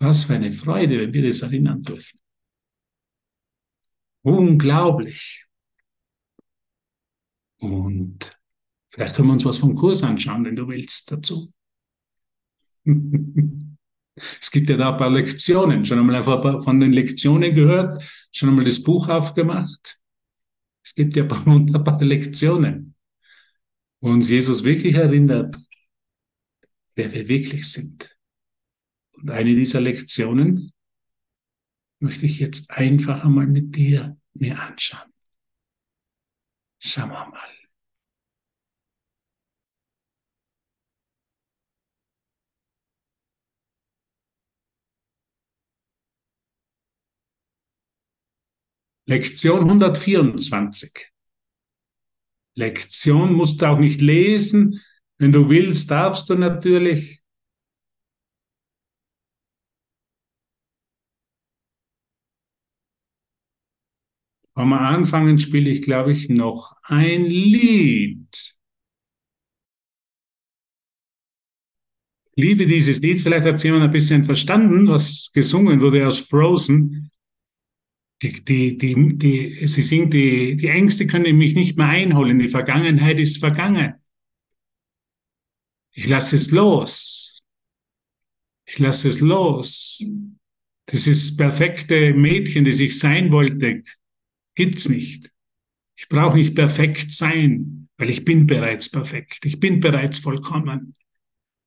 Was 0.06 0.26
für 0.26 0.36
eine 0.36 0.52
Freude, 0.52 1.00
wenn 1.00 1.14
wir 1.14 1.24
das 1.24 1.42
erinnern 1.42 1.82
dürfen. 1.82 2.20
Unglaublich. 4.22 5.48
Und 7.58 8.38
vielleicht 8.90 9.16
können 9.16 9.30
wir 9.30 9.34
uns 9.34 9.46
was 9.46 9.58
vom 9.58 9.74
Kurs 9.74 10.04
anschauen, 10.04 10.46
wenn 10.46 10.56
du 10.56 10.68
willst, 10.68 11.12
dazu. 11.12 11.52
Es 14.40 14.50
gibt 14.50 14.70
ja 14.70 14.78
da 14.78 14.94
ein 14.94 14.98
paar 14.98 15.10
Lektionen. 15.10 15.84
Schon 15.84 16.00
einmal 16.00 16.24
von 16.24 16.80
den 16.80 16.94
Lektionen 16.94 17.54
gehört, 17.54 18.02
schon 18.32 18.48
einmal 18.48 18.64
das 18.64 18.82
Buch 18.82 19.10
aufgemacht. 19.10 20.00
Es 20.82 20.96
gibt 20.96 21.18
ja 21.18 21.24
ein 21.24 21.28
paar 21.28 21.46
wunderbare 21.46 22.06
Lektionen, 22.06 22.96
wo 24.00 24.12
uns 24.12 24.30
Jesus 24.30 24.64
wirklich 24.64 24.96
erinnert, 24.96 25.58
wer 26.96 27.12
wir 27.12 27.28
wirklich 27.28 27.70
sind. 27.70 28.15
Und 29.16 29.32
eine 29.32 29.56
dieser 29.56 29.82
Lektionen 29.82 30.74
möchte 32.00 32.26
ich 32.26 32.40
jetzt 32.40 32.72
einfach 32.72 33.24
einmal 33.24 33.48
mit 33.48 33.76
dir 33.76 34.18
mir 34.34 34.60
anschauen. 34.60 35.12
Schauen 36.80 37.10
wir 37.10 37.26
mal. 37.28 37.56
Lektion 49.08 49.62
124. 49.62 51.12
Lektion 52.56 53.34
musst 53.34 53.62
du 53.62 53.68
auch 53.68 53.78
nicht 53.78 54.02
lesen, 54.02 54.82
wenn 55.18 55.32
du 55.32 55.50
willst, 55.50 55.92
darfst 55.92 56.30
du 56.30 56.36
natürlich. 56.36 57.25
Am 64.56 64.72
Anfangen 64.72 65.38
spiele 65.38 65.70
ich, 65.70 65.82
glaube 65.82 66.14
ich, 66.14 66.30
noch 66.30 66.78
ein 66.84 67.26
Lied. 67.26 68.56
Liebe 72.38 72.66
dieses 72.66 73.02
Lied. 73.02 73.20
Vielleicht 73.22 73.46
hat 73.46 73.64
jemand 73.64 73.84
ein 73.84 73.92
bisschen 73.92 74.24
verstanden, 74.24 74.88
was 74.88 75.32
gesungen 75.34 75.82
wurde 75.82 76.08
aus 76.08 76.20
Frozen. 76.20 77.12
Die, 78.22 78.32
die, 78.44 78.78
die, 78.78 79.18
die, 79.18 79.68
sie 79.68 79.82
singt, 79.82 80.14
die, 80.14 80.56
die 80.56 80.68
Ängste 80.68 81.06
können 81.06 81.38
mich 81.38 81.54
nicht 81.54 81.78
mehr 81.78 81.90
einholen. 81.90 82.40
Die 82.40 82.48
Vergangenheit 82.48 83.20
ist 83.20 83.40
vergangen. 83.40 83.96
Ich 85.92 86.08
lasse 86.08 86.38
es 86.38 86.52
los. 86.52 87.42
Ich 88.66 88.80
lasse 88.80 89.10
es 89.10 89.20
los. 89.20 90.02
Das 90.88 91.08
ist 91.08 91.36
perfekte 91.36 92.14
Mädchen, 92.14 92.64
das 92.64 92.80
ich 92.80 92.98
sein 92.98 93.32
wollte, 93.34 93.84
gibt's 94.56 94.90
nicht. 94.90 95.32
Ich 95.98 96.10
brauche 96.10 96.38
nicht 96.38 96.56
perfekt 96.56 97.12
sein, 97.12 97.88
weil 97.98 98.10
ich 98.10 98.26
bin 98.26 98.48
bereits 98.48 98.90
perfekt. 98.90 99.46
Ich 99.46 99.60
bin 99.60 99.80
bereits 99.80 100.20
vollkommen. 100.20 100.94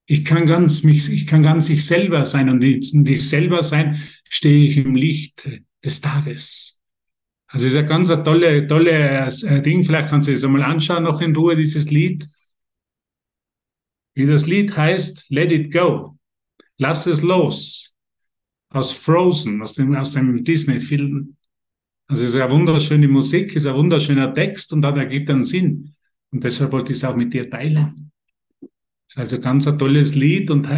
Ich 0.07 0.24
kann 0.24 0.46
ganz 0.46 0.83
mich, 0.83 1.11
ich 1.11 1.27
kann 1.27 1.42
ganz 1.42 1.68
ich 1.68 1.85
selber 1.85 2.24
sein 2.24 2.48
und 2.48 2.62
in 2.62 3.05
die 3.05 3.16
selber 3.16 3.62
sein 3.62 4.03
stehe 4.29 4.68
ich 4.68 4.79
im 4.79 4.94
Licht 4.94 5.48
des 5.85 6.01
Tages. 6.01 6.83
Also 7.46 7.66
ist 7.66 7.77
ein 7.77 7.87
ganz 7.87 8.09
tolle, 8.09 8.66
tolle 8.66 9.27
äh, 9.27 9.62
Ding. 9.62 9.83
Vielleicht 9.83 10.09
kannst 10.09 10.29
du 10.29 10.33
es 10.33 10.44
einmal 10.44 10.62
anschauen, 10.62 11.05
noch 11.05 11.20
in 11.22 11.35
Ruhe, 11.35 11.57
dieses 11.57 11.90
Lied. 11.90 12.29
Wie 14.14 14.27
das 14.27 14.46
Lied 14.46 14.77
heißt, 14.77 15.31
Let 15.31 15.51
It 15.51 15.72
Go. 15.72 16.18
Lass 16.77 17.07
es 17.07 17.22
los. 17.22 17.94
Aus 18.70 18.92
Frozen, 18.92 19.62
aus 19.62 19.72
dem, 19.74 19.94
aus 19.96 20.12
dem 20.12 20.44
Disney-Film. 20.44 21.38
Also 22.09 22.25
es 22.25 22.35
ist 22.35 22.40
eine 22.40 22.51
wunderschöne 22.51 23.07
Musik, 23.07 23.51
es 23.51 23.64
ist 23.64 23.66
ein 23.66 23.77
wunderschöner 23.77 24.33
Text 24.33 24.73
und 24.73 24.81
dann 24.83 24.97
ergibt 24.97 25.31
einen 25.31 25.44
Sinn. 25.44 25.94
Und 26.31 26.42
deshalb 26.42 26.73
wollte 26.73 26.92
ich 26.92 26.99
es 26.99 27.05
auch 27.05 27.14
mit 27.14 27.33
dir 27.33 27.49
teilen. 27.49 28.11
Es 29.07 29.14
ist 29.14 29.18
also 29.18 29.40
ganz 29.40 29.66
ein 29.68 29.79
tolles 29.79 30.14
Lied 30.14 30.51
und 30.51 30.68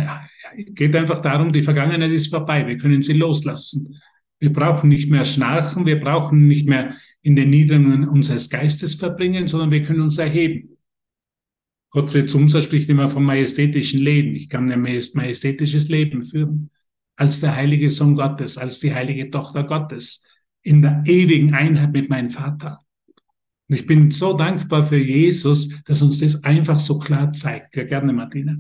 geht 0.75 0.95
einfach 0.95 1.23
darum, 1.23 1.53
die 1.53 1.63
Vergangenheit 1.63 2.11
ist 2.11 2.29
vorbei. 2.29 2.67
Wir 2.67 2.77
können 2.77 3.03
sie 3.03 3.13
loslassen. 3.13 4.01
Wir 4.41 4.53
brauchen 4.53 4.89
nicht 4.89 5.11
mehr 5.11 5.25
schnarchen, 5.25 5.87
wir 5.87 6.01
brauchen 6.01 6.49
nicht 6.49 6.69
mehr 6.69 6.95
in 7.23 7.37
den 7.37 7.51
Niederungen 7.51 8.09
unseres 8.09 8.49
Geistes 8.49 8.95
verbringen, 8.95 9.47
sondern 9.47 9.71
wir 9.71 9.83
können 9.83 10.01
uns 10.01 10.19
erheben. 10.19 10.79
Gottfried 11.91 12.31
Sumser 12.31 12.63
spricht 12.63 12.89
immer 12.89 13.09
vom 13.09 13.25
majestätischen 13.25 14.01
Leben. 14.01 14.35
Ich 14.35 14.49
kann 14.49 14.71
ein 14.71 14.81
majestätisches 14.81 15.89
Leben 15.89 16.23
führen. 16.25 16.71
Als 17.17 17.41
der 17.41 17.55
heilige 17.55 17.91
Sohn 17.91 18.15
Gottes, 18.15 18.57
als 18.57 18.81
die 18.81 18.95
heilige 18.95 19.29
Tochter 19.31 19.65
Gottes. 19.65 20.25
In 20.63 20.83
der 20.83 21.03
ewigen 21.07 21.55
Einheit 21.55 21.93
mit 21.93 22.11
meinem 22.11 22.31
Vater. 22.31 22.81
Und 23.69 23.77
ich 23.77 23.87
bin 23.87 24.11
so 24.11 24.37
dankbar 24.37 24.83
für 24.83 24.99
Jesus, 24.99 25.83
dass 25.85 26.03
uns 26.03 26.19
das 26.19 26.43
einfach 26.43 26.81
so 26.81 26.99
klar 26.99 27.33
zeigt. 27.33 27.77
Ja, 27.77 27.85
gerne, 27.85 28.13
Martina. 28.13 28.57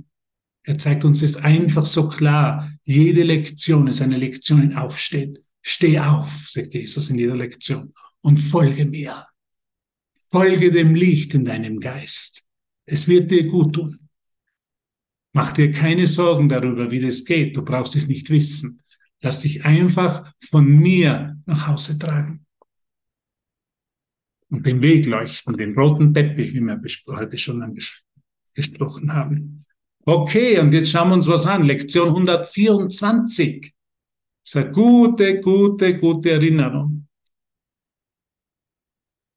Er 0.62 0.78
zeigt 0.78 1.04
uns 1.04 1.20
das 1.20 1.36
einfach 1.36 1.84
so 1.84 2.08
klar. 2.08 2.70
Jede 2.84 3.22
Lektion 3.22 3.88
ist 3.88 4.02
eine 4.02 4.16
Lektion 4.16 4.62
in 4.62 4.74
Aufstehen. 4.76 5.38
Steh 5.62 5.98
auf, 5.98 6.48
sagt 6.50 6.74
Jesus 6.74 7.10
in 7.10 7.18
jeder 7.18 7.36
Lektion, 7.36 7.92
und 8.20 8.38
folge 8.38 8.86
mir. 8.86 9.26
Folge 10.30 10.70
dem 10.70 10.94
Licht 10.94 11.34
in 11.34 11.44
deinem 11.44 11.80
Geist. 11.80 12.44
Es 12.86 13.08
wird 13.08 13.30
dir 13.30 13.46
gut 13.46 13.74
tun. 13.74 13.98
Mach 15.32 15.52
dir 15.52 15.70
keine 15.70 16.06
Sorgen 16.06 16.48
darüber, 16.48 16.90
wie 16.90 17.00
das 17.00 17.24
geht. 17.24 17.56
Du 17.56 17.64
brauchst 17.64 17.96
es 17.96 18.06
nicht 18.06 18.30
wissen. 18.30 18.82
Lass 19.22 19.40
dich 19.42 19.64
einfach 19.64 20.32
von 20.48 20.66
mir 20.66 21.38
nach 21.46 21.68
Hause 21.68 21.98
tragen. 21.98 22.46
Und 24.48 24.66
den 24.66 24.82
Weg 24.82 25.06
leuchten, 25.06 25.56
den 25.56 25.74
roten 25.74 26.12
Teppich, 26.12 26.54
wie 26.54 26.60
wir 26.60 26.80
heute 27.16 27.38
schon 27.38 27.62
angesprochen 27.62 29.12
haben. 29.12 29.64
Okay, 30.04 30.58
und 30.58 30.72
jetzt 30.72 30.90
schauen 30.90 31.10
wir 31.10 31.14
uns 31.14 31.28
was 31.28 31.46
an. 31.46 31.64
Lektion 31.64 32.08
124. 32.08 33.72
Das 34.42 34.54
ist 34.54 34.56
eine 34.56 34.70
gute, 34.72 35.40
gute, 35.40 35.96
gute 35.96 36.30
Erinnerung. 36.30 37.06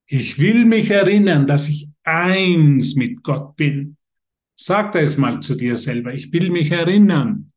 Ich 0.08 0.40
will 0.40 0.66
mich 0.66 0.90
erinnern, 0.90 1.46
dass 1.46 1.70
ich 1.70 1.90
eins 2.04 2.96
mit 2.96 3.24
Gott 3.24 3.56
bin. 3.56 3.98
Sag 4.56 4.96
es 4.96 5.18
mal 5.18 5.40
zu 5.42 5.56
dir 5.56 5.76
selber. 5.76 6.14
Ich 6.14 6.32
will 6.32 6.50
mich 6.50 6.72
erinnern, 6.72 7.53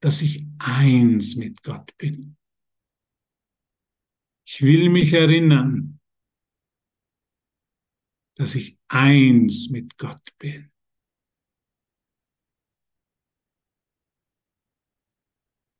dass 0.00 0.22
ich 0.22 0.46
eins 0.58 1.36
mit 1.36 1.62
Gott 1.62 1.96
bin. 1.98 2.36
Ich 4.46 4.62
will 4.62 4.88
mich 4.90 5.12
erinnern, 5.12 6.00
dass 8.36 8.54
ich 8.54 8.78
eins 8.88 9.70
mit 9.70 9.98
Gott 9.98 10.22
bin. 10.38 10.70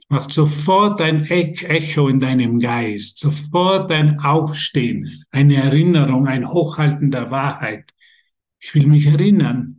macht 0.08 0.32
sofort 0.32 1.00
ein 1.00 1.24
Echo 1.24 2.08
in 2.08 2.20
deinem 2.20 2.60
Geist, 2.60 3.18
sofort 3.18 3.90
ein 3.90 4.20
Aufstehen, 4.20 5.24
eine 5.30 5.56
Erinnerung, 5.56 6.26
ein 6.26 6.48
Hochhalten 6.48 7.10
der 7.10 7.30
Wahrheit. 7.30 7.92
Ich 8.60 8.74
will 8.74 8.86
mich 8.86 9.06
erinnern, 9.06 9.75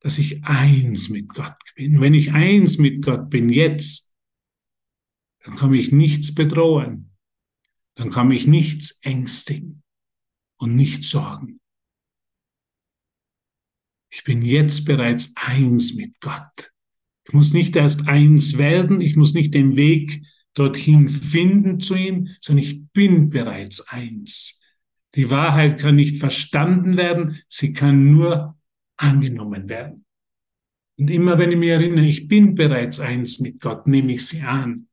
dass 0.00 0.18
ich 0.18 0.44
eins 0.44 1.08
mit 1.08 1.28
Gott 1.28 1.56
bin. 1.74 2.00
Wenn 2.00 2.14
ich 2.14 2.32
eins 2.32 2.78
mit 2.78 3.04
Gott 3.04 3.30
bin 3.30 3.50
jetzt, 3.50 4.14
dann 5.44 5.56
kann 5.56 5.70
mich 5.70 5.92
nichts 5.92 6.34
bedrohen, 6.34 7.10
dann 7.94 8.10
kann 8.10 8.28
mich 8.28 8.46
nichts 8.46 9.00
ängstigen 9.02 9.82
und 10.56 10.74
nichts 10.74 11.10
sorgen. 11.10 11.60
Ich 14.12 14.24
bin 14.24 14.42
jetzt 14.42 14.84
bereits 14.84 15.34
eins 15.36 15.94
mit 15.94 16.20
Gott. 16.20 16.72
Ich 17.24 17.32
muss 17.32 17.52
nicht 17.52 17.76
erst 17.76 18.08
eins 18.08 18.58
werden, 18.58 19.00
ich 19.00 19.16
muss 19.16 19.34
nicht 19.34 19.54
den 19.54 19.76
Weg 19.76 20.24
dorthin 20.54 21.08
finden 21.08 21.78
zu 21.78 21.94
ihm, 21.94 22.28
sondern 22.40 22.64
ich 22.64 22.88
bin 22.88 23.30
bereits 23.30 23.88
eins. 23.88 24.60
Die 25.14 25.30
Wahrheit 25.30 25.78
kann 25.78 25.96
nicht 25.96 26.16
verstanden 26.16 26.96
werden, 26.96 27.40
sie 27.48 27.72
kann 27.72 28.12
nur 28.12 28.59
angenommen 29.00 29.68
werden. 29.68 30.04
Und 30.98 31.10
immer 31.10 31.38
wenn 31.38 31.50
ich 31.50 31.58
mich 31.58 31.70
erinnere, 31.70 32.04
ich 32.04 32.28
bin 32.28 32.54
bereits 32.54 33.00
eins 33.00 33.40
mit 33.40 33.60
Gott, 33.60 33.86
nehme 33.86 34.12
ich 34.12 34.26
sie 34.26 34.42
an. 34.42 34.86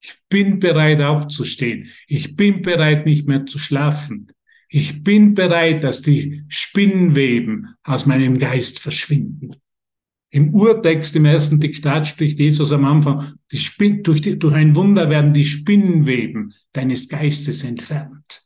Ich 0.00 0.18
bin 0.28 0.60
bereit 0.60 1.00
aufzustehen. 1.00 1.88
Ich 2.06 2.36
bin 2.36 2.62
bereit 2.62 3.06
nicht 3.06 3.26
mehr 3.26 3.44
zu 3.46 3.58
schlafen. 3.58 4.32
Ich 4.68 5.02
bin 5.02 5.34
bereit, 5.34 5.84
dass 5.84 6.00
die 6.02 6.44
Spinnweben 6.48 7.74
aus 7.82 8.06
meinem 8.06 8.38
Geist 8.38 8.78
verschwinden. 8.78 9.56
Im 10.30 10.54
Urtext, 10.54 11.14
im 11.14 11.26
ersten 11.26 11.60
Diktat 11.60 12.08
spricht 12.08 12.38
Jesus 12.38 12.72
am 12.72 12.86
Anfang, 12.86 13.34
die 13.50 13.58
Spin 13.58 14.02
durch, 14.02 14.22
die, 14.22 14.38
durch 14.38 14.54
ein 14.54 14.74
Wunder 14.74 15.10
werden 15.10 15.34
die 15.34 15.44
Spinnenweben 15.44 16.54
deines 16.72 17.08
Geistes 17.08 17.64
entfernt. 17.64 18.42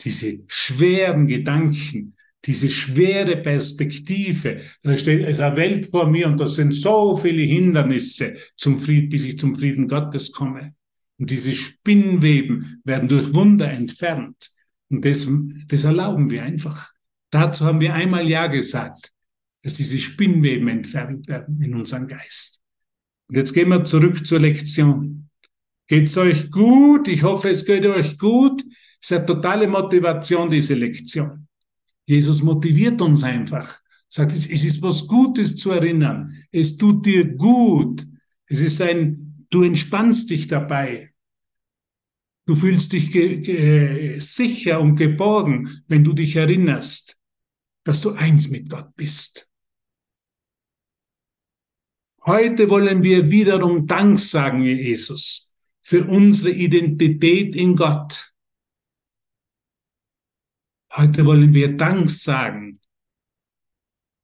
Diese 0.00 0.44
schweren 0.46 1.26
Gedanken, 1.26 2.14
diese 2.44 2.68
schwere 2.68 3.36
Perspektive, 3.36 4.60
da 4.82 4.96
steht 4.96 5.26
es 5.26 5.40
eine 5.40 5.56
Welt 5.56 5.86
vor 5.86 6.08
mir 6.08 6.28
und 6.28 6.40
da 6.40 6.46
sind 6.46 6.72
so 6.72 7.16
viele 7.16 7.42
Hindernisse 7.42 8.36
zum 8.56 8.78
Frieden, 8.78 9.08
bis 9.08 9.24
ich 9.24 9.38
zum 9.38 9.56
Frieden 9.56 9.88
Gottes 9.88 10.32
komme. 10.32 10.74
Und 11.18 11.30
diese 11.30 11.52
Spinnweben 11.52 12.80
werden 12.84 13.08
durch 13.08 13.34
Wunder 13.34 13.70
entfernt. 13.70 14.50
Und 14.88 15.04
das, 15.04 15.26
das 15.66 15.84
erlauben 15.84 16.30
wir 16.30 16.44
einfach. 16.44 16.92
Dazu 17.30 17.64
haben 17.64 17.80
wir 17.80 17.92
einmal 17.92 18.28
Ja 18.28 18.46
gesagt 18.46 19.12
dass 19.62 19.74
diese 19.74 19.98
Spinnweben 19.98 20.68
entfernt 20.68 21.28
werden 21.28 21.60
in 21.62 21.74
unserem 21.74 22.06
Geist. 22.06 22.60
Und 23.28 23.36
jetzt 23.36 23.52
gehen 23.52 23.68
wir 23.68 23.84
zurück 23.84 24.26
zur 24.26 24.40
Lektion. 24.40 25.28
Geht's 25.86 26.16
euch 26.16 26.50
gut? 26.50 27.08
Ich 27.08 27.22
hoffe, 27.22 27.50
es 27.50 27.64
geht 27.64 27.84
euch 27.86 28.16
gut. 28.18 28.62
Es 29.00 29.10
ist 29.10 29.12
eine 29.12 29.26
totale 29.26 29.68
Motivation, 29.68 30.50
diese 30.50 30.74
Lektion. 30.74 31.47
Jesus 32.08 32.42
motiviert 32.42 33.02
uns 33.02 33.22
einfach. 33.22 33.82
Sagt, 34.08 34.32
es 34.32 34.46
ist 34.46 34.80
was 34.80 35.06
Gutes 35.06 35.56
zu 35.56 35.72
erinnern. 35.72 36.34
Es 36.50 36.78
tut 36.78 37.04
dir 37.04 37.36
gut. 37.36 38.06
Es 38.46 38.62
ist 38.62 38.80
ein, 38.80 39.46
du 39.50 39.62
entspannst 39.62 40.30
dich 40.30 40.48
dabei. 40.48 41.12
Du 42.46 42.56
fühlst 42.56 42.94
dich 42.94 43.12
sicher 44.24 44.80
und 44.80 44.96
geborgen, 44.96 45.82
wenn 45.86 46.02
du 46.02 46.14
dich 46.14 46.34
erinnerst, 46.34 47.18
dass 47.84 48.00
du 48.00 48.12
eins 48.12 48.48
mit 48.48 48.70
Gott 48.70 48.96
bist. 48.96 49.50
Heute 52.24 52.70
wollen 52.70 53.02
wir 53.02 53.30
wiederum 53.30 53.86
Dank 53.86 54.18
sagen, 54.18 54.62
Jesus, 54.62 55.54
für 55.82 56.06
unsere 56.06 56.52
Identität 56.52 57.54
in 57.54 57.76
Gott. 57.76 58.27
Heute 60.98 61.24
wollen 61.24 61.54
wir 61.54 61.76
Dank 61.76 62.10
sagen. 62.10 62.80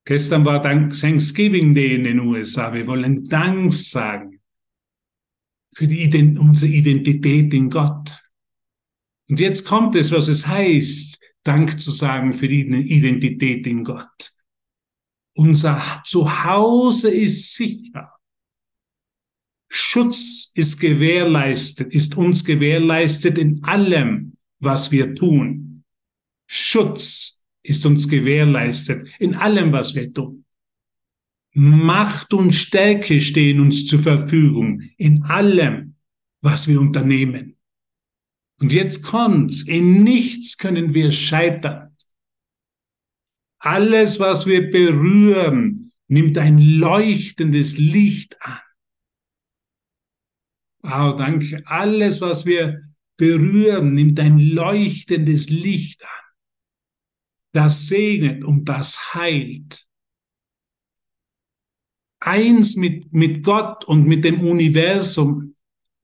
Gestern 0.05 0.45
war 0.45 0.61
Thanksgiving 0.61 1.73
Day 1.73 1.95
in 1.95 2.03
den 2.03 2.19
USA. 2.19 2.73
Wir 2.73 2.89
wollen 2.89 3.23
Dank 3.27 3.73
sagen 3.73 4.41
für 5.73 5.87
die, 5.87 6.37
unsere 6.37 6.73
Identität 6.73 7.55
in 7.55 7.71
Gott. 7.71 8.21
Und 9.29 9.39
jetzt 9.39 9.65
kommt 9.65 9.95
es, 9.95 10.11
was 10.11 10.27
es 10.27 10.49
heißt, 10.49 11.23
Dank 11.45 11.79
zu 11.79 11.93
sagen 11.93 12.33
für 12.33 12.49
die 12.49 12.63
Identität 12.63 13.69
in 13.69 13.85
Gott. 13.85 14.33
Unser 15.37 16.03
Zuhause 16.05 17.09
ist 17.09 17.55
sicher. 17.55 18.13
Schutz 19.69 20.51
ist 20.57 20.81
gewährleistet, 20.81 21.95
ist 21.95 22.17
uns 22.17 22.45
gewährleistet 22.45 23.39
in 23.39 23.63
allem, 23.63 24.37
was 24.59 24.91
wir 24.91 25.15
tun. 25.15 25.74
Schutz 26.47 27.43
ist 27.63 27.85
uns 27.87 28.09
gewährleistet 28.09 29.09
in 29.19 29.35
allem, 29.35 29.73
was 29.73 29.95
wir 29.95 30.13
tun. 30.13 30.45
Macht 31.53 32.35
und 32.35 32.53
Stärke 32.53 33.21
stehen 33.21 33.61
uns 33.61 33.87
zur 33.87 34.01
Verfügung 34.01 34.83
in 34.97 35.23
allem, 35.23 35.95
was 36.41 36.67
wir 36.69 36.81
unternehmen. 36.81 37.57
Und 38.61 38.73
jetzt 38.73 39.03
kommt's. 39.03 39.63
In 39.63 40.03
nichts 40.03 40.59
können 40.59 40.95
wir 40.95 41.13
scheitern. 41.13 41.97
Alles, 43.59 44.21
was 44.21 44.47
wir 44.47 44.71
berühren, 44.71 45.93
nimmt 46.09 46.37
ein 46.39 46.59
leuchtendes 46.59 47.79
Licht 47.79 48.37
an. 48.43 48.61
Wow, 50.83 51.17
danke. 51.17 51.63
Alles, 51.67 52.21
was 52.21 52.45
wir 52.45 52.83
berühren, 53.17 53.95
nimmt 53.95 54.21
ein 54.21 54.39
leuchtendes 54.39 55.49
Licht 55.49 56.05
an. 56.05 56.24
Das 57.55 57.89
segnet 57.89 58.45
und 58.45 58.67
das 58.67 59.15
heilt. 59.15 59.87
Eins 62.21 62.77
mit, 62.77 63.13
mit 63.13 63.45
Gott 63.45 63.85
und 63.85 64.07
mit 64.07 64.25
dem 64.25 64.41
Universum 64.41 65.55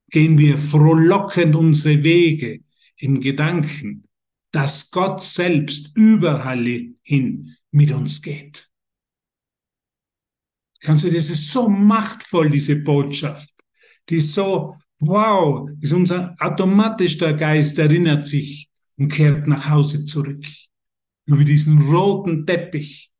gehen 0.08 0.38
wir 0.38 0.56
frohlockend 0.56 1.54
unsere 1.54 2.02
Wege 2.02 2.60
im 2.96 3.20
Gedanken 3.20 4.08
dass 4.50 4.90
Gott 4.90 5.22
selbst 5.22 5.96
überall 5.96 6.94
hin 7.02 7.56
mit 7.70 7.90
uns 7.92 8.20
geht. 8.20 8.68
Kannst 10.80 11.04
du, 11.04 11.10
das 11.10 11.30
ist 11.30 11.50
so 11.50 11.68
machtvoll, 11.68 12.50
diese 12.50 12.76
Botschaft. 12.76 13.54
Die 14.08 14.16
ist 14.16 14.34
so, 14.34 14.76
wow, 14.98 15.68
ist 15.80 15.92
unser 15.92 16.34
automatisch 16.38 17.18
der 17.18 17.34
Geist 17.34 17.78
erinnert 17.78 18.26
sich 18.26 18.68
und 18.96 19.08
kehrt 19.08 19.46
nach 19.46 19.68
Hause 19.68 20.04
zurück. 20.04 20.44
Über 21.30 21.44
diesen 21.44 21.80
roten 21.82 22.44
Teppich, 22.44 23.12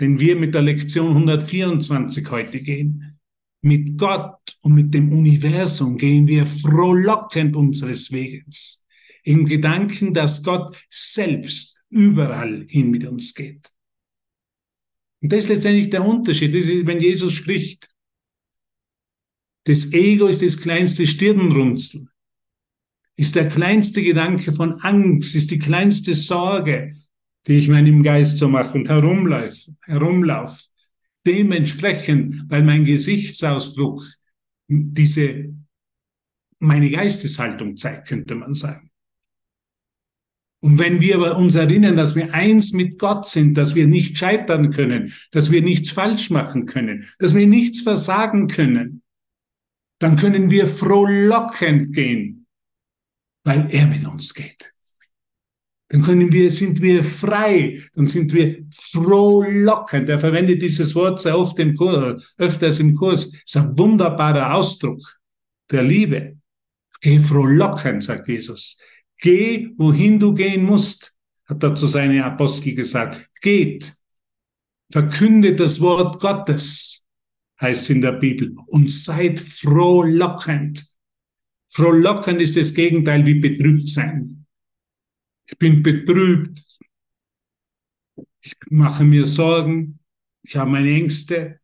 den 0.00 0.20
wir 0.20 0.36
mit 0.36 0.54
der 0.54 0.60
Lektion 0.60 1.08
124 1.08 2.30
heute 2.30 2.60
gehen. 2.62 3.18
Mit 3.62 3.96
Gott 3.96 4.58
und 4.60 4.74
mit 4.74 4.92
dem 4.92 5.10
Universum 5.10 5.96
gehen 5.96 6.26
wir 6.26 6.44
frohlockend 6.44 7.56
unseres 7.56 8.12
Weges 8.12 8.86
im 9.22 9.46
Gedanken, 9.46 10.12
dass 10.12 10.42
Gott 10.42 10.76
selbst 10.90 11.82
überall 11.88 12.66
hin 12.68 12.90
mit 12.90 13.06
uns 13.06 13.32
geht. 13.32 13.70
Und 15.22 15.32
das 15.32 15.44
ist 15.44 15.48
letztendlich 15.48 15.88
der 15.88 16.04
Unterschied. 16.04 16.54
Das 16.54 16.66
ist, 16.66 16.86
wenn 16.86 17.00
Jesus 17.00 17.32
spricht. 17.32 17.88
Das 19.64 19.90
Ego 19.92 20.26
ist 20.26 20.42
das 20.42 20.58
kleinste 20.58 21.06
Stirnrunzeln, 21.06 22.10
ist 23.14 23.36
der 23.36 23.48
kleinste 23.48 24.02
Gedanke 24.02 24.52
von 24.52 24.80
Angst, 24.80 25.34
ist 25.34 25.50
die 25.50 25.60
kleinste 25.60 26.14
Sorge, 26.14 26.92
die 27.46 27.58
ich 27.58 27.68
meinem 27.68 28.02
Geist 28.02 28.38
so 28.38 28.48
mache 28.48 28.78
und 28.78 28.88
herumlaufe, 28.88 29.74
herumlauf. 29.82 30.64
Dementsprechend, 31.26 32.44
weil 32.48 32.62
mein 32.62 32.84
Gesichtsausdruck 32.84 34.02
diese, 34.68 35.54
meine 36.58 36.90
Geisteshaltung 36.90 37.76
zeigt, 37.76 38.08
könnte 38.08 38.34
man 38.34 38.54
sagen. 38.54 38.90
Und 40.60 40.78
wenn 40.78 41.00
wir 41.00 41.16
aber 41.16 41.36
uns 41.36 41.56
erinnern, 41.56 41.96
dass 41.96 42.14
wir 42.14 42.32
eins 42.32 42.72
mit 42.72 42.98
Gott 43.00 43.28
sind, 43.28 43.58
dass 43.58 43.74
wir 43.74 43.88
nicht 43.88 44.16
scheitern 44.16 44.70
können, 44.70 45.12
dass 45.32 45.50
wir 45.50 45.60
nichts 45.60 45.90
falsch 45.90 46.30
machen 46.30 46.66
können, 46.66 47.08
dass 47.18 47.34
wir 47.34 47.48
nichts 47.48 47.80
versagen 47.80 48.46
können, 48.46 49.02
dann 49.98 50.16
können 50.16 50.50
wir 50.50 50.68
frohlockend 50.68 51.92
gehen, 51.92 52.46
weil 53.44 53.68
er 53.70 53.88
mit 53.88 54.06
uns 54.06 54.34
geht. 54.34 54.72
Dann 55.92 56.00
können 56.00 56.32
wir, 56.32 56.50
sind 56.50 56.80
wir 56.80 57.04
frei, 57.04 57.78
dann 57.94 58.06
sind 58.06 58.32
wir 58.32 58.64
frohlockend. 58.74 60.08
Er 60.08 60.18
verwendet 60.18 60.62
dieses 60.62 60.94
Wort 60.94 61.20
sehr 61.20 61.38
oft 61.38 61.58
im 61.58 61.74
Kurs, 61.74 62.34
öfters 62.38 62.80
im 62.80 62.94
Kurs. 62.94 63.26
Ist 63.26 63.58
ein 63.58 63.76
wunderbarer 63.76 64.54
Ausdruck 64.54 65.02
der 65.70 65.82
Liebe. 65.82 66.38
Geh 67.02 67.18
frohlockend, 67.18 68.02
sagt 68.02 68.26
Jesus. 68.26 68.78
Geh, 69.18 69.68
wohin 69.76 70.18
du 70.18 70.32
gehen 70.32 70.64
musst, 70.64 71.14
hat 71.44 71.62
er 71.62 71.74
zu 71.74 71.86
seinen 71.86 72.22
Apostel 72.22 72.74
gesagt. 72.74 73.28
Geht, 73.42 73.92
verkündet 74.90 75.60
das 75.60 75.78
Wort 75.78 76.22
Gottes. 76.22 77.04
heißt 77.60 77.82
es 77.82 77.90
in 77.90 78.00
der 78.00 78.12
Bibel, 78.12 78.56
und 78.68 78.90
seid 78.90 79.38
frohlockend. 79.38 80.86
Frohlockend 81.68 82.40
ist 82.40 82.56
das 82.56 82.72
Gegenteil 82.72 83.26
wie 83.26 83.34
betrübt 83.34 83.90
sein. 83.90 84.41
Ich 85.46 85.58
bin 85.58 85.82
betrübt. 85.82 86.58
Ich 88.40 88.56
mache 88.70 89.04
mir 89.04 89.26
Sorgen. 89.26 89.98
Ich 90.42 90.56
habe 90.56 90.70
meine 90.70 90.90
Ängste. 90.90 91.60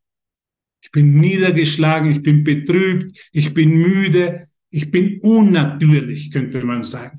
Ich 0.81 0.91
bin 0.91 1.19
niedergeschlagen. 1.21 2.11
Ich 2.11 2.23
bin 2.23 2.45
betrübt. 2.45 3.29
Ich 3.33 3.53
bin 3.55 3.71
müde. 3.71 4.49
Ich 4.71 4.91
bin 4.91 5.21
unnatürlich, 5.21 6.31
könnte 6.31 6.63
man 6.65 6.83
sagen. 6.83 7.19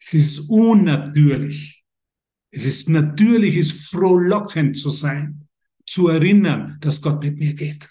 Es 0.00 0.14
ist 0.14 0.38
unnatürlich. 0.48 1.84
Es 2.50 2.64
ist 2.64 2.88
natürlich, 2.88 3.56
es 3.56 3.72
ist 3.72 3.90
frohlockend 3.90 4.76
zu 4.76 4.90
sein, 4.90 5.46
zu 5.86 6.08
erinnern, 6.08 6.78
dass 6.80 7.00
Gott 7.00 7.22
mit 7.22 7.38
mir 7.38 7.54
geht. 7.54 7.88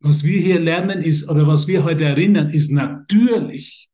Was 0.00 0.22
wir 0.22 0.40
hier 0.40 0.60
lernen 0.60 1.02
ist, 1.02 1.28
oder 1.28 1.46
was 1.46 1.66
wir 1.66 1.84
heute 1.84 2.04
erinnern, 2.04 2.48
ist 2.48 2.70
natürlich. 2.70 3.90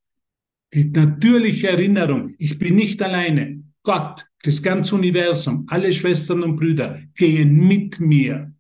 Die 0.72 0.85
natürliche 0.85 1.70
Erinnerung. 1.70 2.35
Ich 2.38 2.59
bin 2.59 2.76
nicht 2.76 3.02
alleine. 3.02 3.64
Gott, 3.83 4.26
das 4.42 4.62
ganze 4.62 4.94
Universum, 4.94 5.66
alle 5.68 5.92
Schwestern 5.92 6.42
und 6.42 6.56
Brüder 6.56 7.02
gehen 7.14 7.66
mit 7.66 7.98
mir 7.98 8.54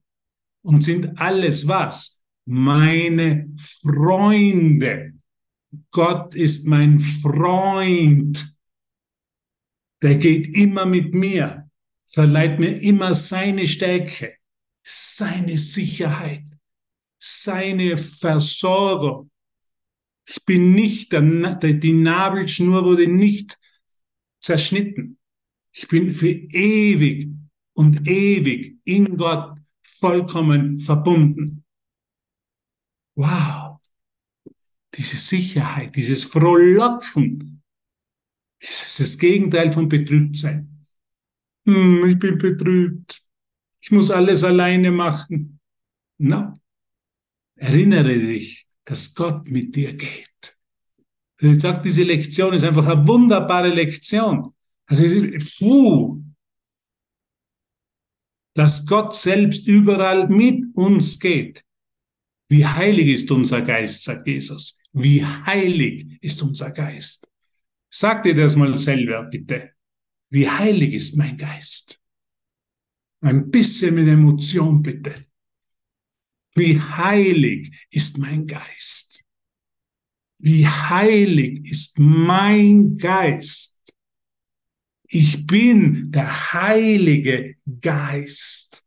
und 0.62 0.82
sind 0.82 1.18
alles 1.20 1.66
was? 1.68 2.24
Meine 2.46 3.54
Freunde. 3.56 5.12
Gott 5.90 6.34
ist 6.34 6.66
mein 6.66 6.98
Freund. 6.98 8.58
Der 10.02 10.16
geht 10.16 10.48
immer 10.48 10.86
mit 10.86 11.14
mir, 11.14 11.70
verleiht 12.06 12.58
mir 12.58 12.80
immer 12.82 13.14
seine 13.14 13.68
Stärke, 13.68 14.36
seine 14.82 15.56
Sicherheit, 15.56 16.44
seine 17.18 17.96
Versorgung. 17.96 19.29
Ich 20.30 20.44
bin 20.44 20.72
nicht, 20.74 21.12
die 21.12 21.92
Nabelschnur 21.92 22.84
wurde 22.84 23.06
nicht 23.06 23.58
zerschnitten. 24.38 25.18
Ich 25.72 25.88
bin 25.88 26.14
für 26.14 26.28
ewig 26.28 27.28
und 27.74 28.06
ewig 28.08 28.78
in 28.84 29.16
Gott 29.16 29.58
vollkommen 29.82 30.78
verbunden. 30.78 31.64
Wow 33.14 33.70
diese 35.00 35.16
Sicherheit, 35.16 35.96
dieses 35.96 36.24
Frohlocken, 36.24 37.62
das 38.60 38.82
ist 38.82 39.00
das 39.00 39.18
Gegenteil 39.18 39.72
von 39.72 39.88
Betrübtsein. 39.88 40.86
Hm, 41.64 42.04
ich 42.06 42.18
bin 42.18 42.36
betrübt. 42.36 43.22
Ich 43.80 43.90
muss 43.90 44.10
alles 44.10 44.44
alleine 44.44 44.90
machen. 44.90 45.58
Na, 46.18 46.54
erinnere 47.54 48.12
dich, 48.12 48.66
dass 48.84 49.14
Gott 49.14 49.48
mit 49.50 49.74
dir 49.76 49.94
geht. 49.94 50.58
Ich 51.40 51.60
sage, 51.60 51.82
diese 51.82 52.02
Lektion 52.02 52.54
ist 52.54 52.64
einfach 52.64 52.86
eine 52.86 53.06
wunderbare 53.06 53.68
Lektion. 53.68 54.54
Also, 54.86 55.04
puh, 55.58 56.22
dass 58.54 58.84
Gott 58.84 59.14
selbst 59.14 59.66
überall 59.66 60.28
mit 60.28 60.76
uns 60.76 61.18
geht. 61.18 61.64
Wie 62.48 62.66
heilig 62.66 63.08
ist 63.08 63.30
unser 63.30 63.62
Geist, 63.62 64.04
sagt 64.04 64.26
Jesus. 64.26 64.82
Wie 64.92 65.24
heilig 65.24 66.18
ist 66.20 66.42
unser 66.42 66.72
Geist. 66.72 67.28
Sag 67.88 68.24
dir 68.24 68.34
das 68.34 68.56
mal 68.56 68.76
selber, 68.76 69.22
bitte. 69.24 69.70
Wie 70.30 70.48
heilig 70.48 70.94
ist 70.94 71.16
mein 71.16 71.36
Geist? 71.36 72.00
Ein 73.22 73.50
bisschen 73.50 73.94
mit 73.94 74.08
Emotion, 74.08 74.82
bitte. 74.82 75.14
Wie 76.54 76.80
heilig 76.80 77.86
ist 77.90 78.18
mein 78.18 78.46
Geist? 78.46 79.24
Wie 80.38 80.66
heilig 80.66 81.70
ist 81.70 81.98
mein 81.98 82.96
Geist? 82.96 83.94
Ich 85.06 85.46
bin 85.46 86.10
der 86.10 86.52
heilige 86.52 87.56
Geist. 87.80 88.86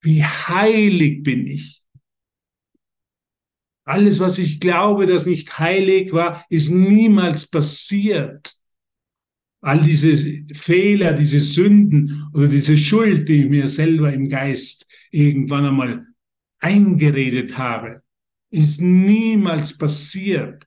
Wie 0.00 0.22
heilig 0.22 1.22
bin 1.22 1.46
ich? 1.46 1.84
Alles, 3.84 4.20
was 4.20 4.38
ich 4.38 4.60
glaube, 4.60 5.06
das 5.06 5.24
nicht 5.24 5.58
heilig 5.58 6.12
war, 6.12 6.44
ist 6.50 6.68
niemals 6.70 7.48
passiert. 7.48 8.54
All 9.60 9.80
diese 9.80 10.14
Fehler, 10.52 11.14
diese 11.14 11.40
Sünden 11.40 12.28
oder 12.34 12.48
diese 12.48 12.76
Schuld, 12.76 13.28
die 13.28 13.44
ich 13.44 13.48
mir 13.48 13.66
selber 13.66 14.12
im 14.12 14.28
Geist 14.28 14.86
irgendwann 15.10 15.64
einmal 15.64 16.07
eingeredet 16.58 17.58
habe, 17.58 18.02
ist 18.50 18.80
niemals 18.80 19.76
passiert. 19.76 20.66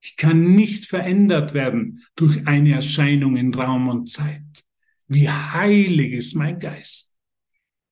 Ich 0.00 0.16
kann 0.16 0.54
nicht 0.54 0.86
verändert 0.86 1.54
werden 1.54 2.04
durch 2.14 2.46
eine 2.46 2.74
Erscheinung 2.74 3.36
in 3.36 3.54
Raum 3.54 3.88
und 3.88 4.10
Zeit. 4.10 4.42
Wie 5.06 5.28
heilig 5.28 6.12
ist 6.12 6.34
mein 6.34 6.58
Geist. 6.58 7.18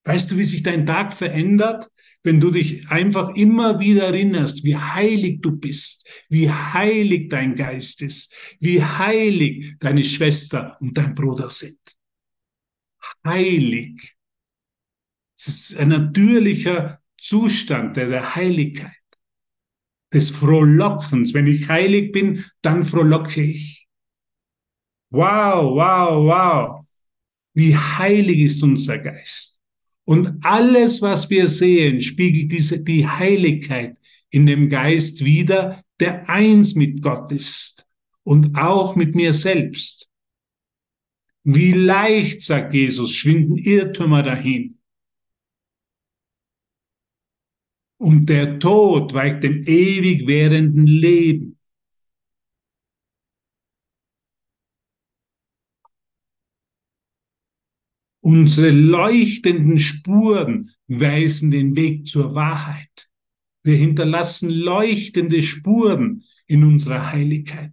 Weißt 0.05 0.31
du, 0.31 0.37
wie 0.37 0.45
sich 0.45 0.63
dein 0.63 0.85
Tag 0.85 1.15
verändert? 1.15 1.89
wenn 2.23 2.41
du 2.41 2.51
dich 2.51 2.89
einfach 2.89 3.31
immer 3.35 3.81
wieder 3.81 4.05
erinnerst, 4.07 4.65
wie 4.65 4.77
heilig 4.77 5.41
du 5.41 5.53
bist, 5.53 6.07
wie 6.29 6.51
heilig 6.51 7.29
dein 7.29 7.55
Geist 7.55 8.03
ist, 8.03 8.35
wie 8.61 8.83
heilig 8.83 9.77
deine 9.81 10.05
Schwester 10.05 10.77
und 10.81 10.97
dein 10.97 11.15
Bruder 11.15 11.51
sind. 11.51 11.79
Heilig. 13.25 14.17
Es 15.37 15.49
ist 15.49 15.77
ein 15.77 15.89
natürlicher 15.89 17.02
Zustand 17.23 17.97
der 17.97 18.35
Heiligkeit, 18.35 18.91
des 20.13 20.31
Frohlockens. 20.31 21.33
Wenn 21.35 21.47
ich 21.47 21.69
heilig 21.69 22.11
bin, 22.11 22.45
dann 22.63 22.83
frohlocke 22.83 23.43
ich. 23.43 23.87
Wow, 25.11 25.77
wow, 25.77 26.27
wow. 26.27 26.87
Wie 27.55 27.77
heilig 27.77 28.41
ist 28.41 28.63
unser 28.65 28.99
Geist. 28.99 29.61
Und 30.05 30.45
alles, 30.45 31.01
was 31.01 31.31
wir 31.31 31.47
sehen, 31.47 32.01
spiegelt 32.01 32.51
diese, 32.51 32.83
die 32.83 33.07
Heiligkeit 33.07 33.97
in 34.31 34.47
dem 34.47 34.69
Geist 34.69 35.25
wider, 35.25 35.81
der 36.01 36.29
eins 36.29 36.75
mit 36.75 37.03
Gott 37.03 37.31
ist 37.31 37.87
und 38.25 38.59
auch 38.59 38.97
mit 38.97 39.15
mir 39.15 39.33
selbst. 39.33 40.11
Wie 41.45 41.73
leicht, 41.73 42.43
sagt 42.43 42.75
Jesus, 42.75 43.15
schwinden 43.15 43.57
Irrtümer 43.59 44.25
dahin. 44.25 44.82
Und 48.03 48.27
der 48.27 48.59
Tod 48.59 49.15
weicht 49.15 49.45
dem 49.45 49.63
ewig 49.65 50.27
währenden 50.27 50.89
Leben. 50.89 51.57
Unsere 58.21 58.71
leuchtenden 58.71 59.79
Spuren 59.79 60.73
weisen 60.89 61.53
den 61.53 61.77
Weg 61.77 62.09
zur 62.09 62.35
Wahrheit. 62.35 63.09
Wir 63.63 63.77
hinterlassen 63.77 64.51
leuchtende 64.51 65.41
Spuren 65.41 66.25
in 66.49 66.65
unserer 66.65 67.13
Heiligkeit. 67.13 67.73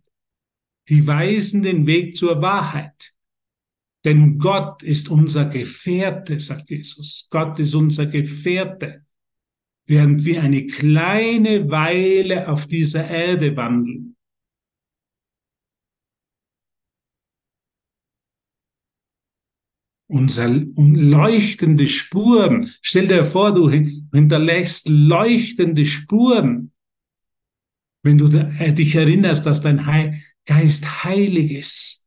Die 0.90 1.08
weisen 1.08 1.64
den 1.64 1.88
Weg 1.88 2.16
zur 2.16 2.40
Wahrheit. 2.40 3.16
Denn 4.06 4.38
Gott 4.38 4.84
ist 4.84 5.10
unser 5.10 5.46
Gefährte, 5.46 6.40
sagt 6.40 6.70
Jesus. 6.70 7.28
Gott 7.32 7.58
ist 7.58 7.74
unser 7.74 8.06
Gefährte. 8.06 9.08
Während 9.90 10.24
wir 10.24 10.44
eine 10.44 10.68
kleine 10.68 11.72
Weile 11.72 12.48
auf 12.48 12.68
dieser 12.68 13.10
Erde 13.10 13.58
wandeln, 13.58 14.16
unser 20.08 20.48
leuchtende 20.48 21.88
Spuren. 21.88 22.72
Stell 22.84 23.08
dir 23.08 23.26
vor, 23.26 23.52
du 23.52 23.68
hinterlässt 23.72 24.88
leuchtende 24.90 25.88
Spuren, 25.88 26.72
wenn 28.04 28.20
du 28.20 28.28
äh, 28.28 28.72
dich 28.72 28.94
erinnerst, 28.94 29.48
dass 29.48 29.62
dein 29.62 30.22
Geist 30.46 31.04
heilig 31.04 31.52
ist. 31.52 31.99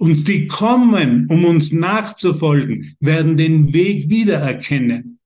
Und 0.00 0.28
die 0.28 0.46
kommen, 0.46 1.26
um 1.26 1.44
uns 1.44 1.72
nachzufolgen, 1.72 2.96
werden 3.00 3.36
den 3.36 3.74
Weg 3.74 4.08
wiedererkennen, 4.08 5.20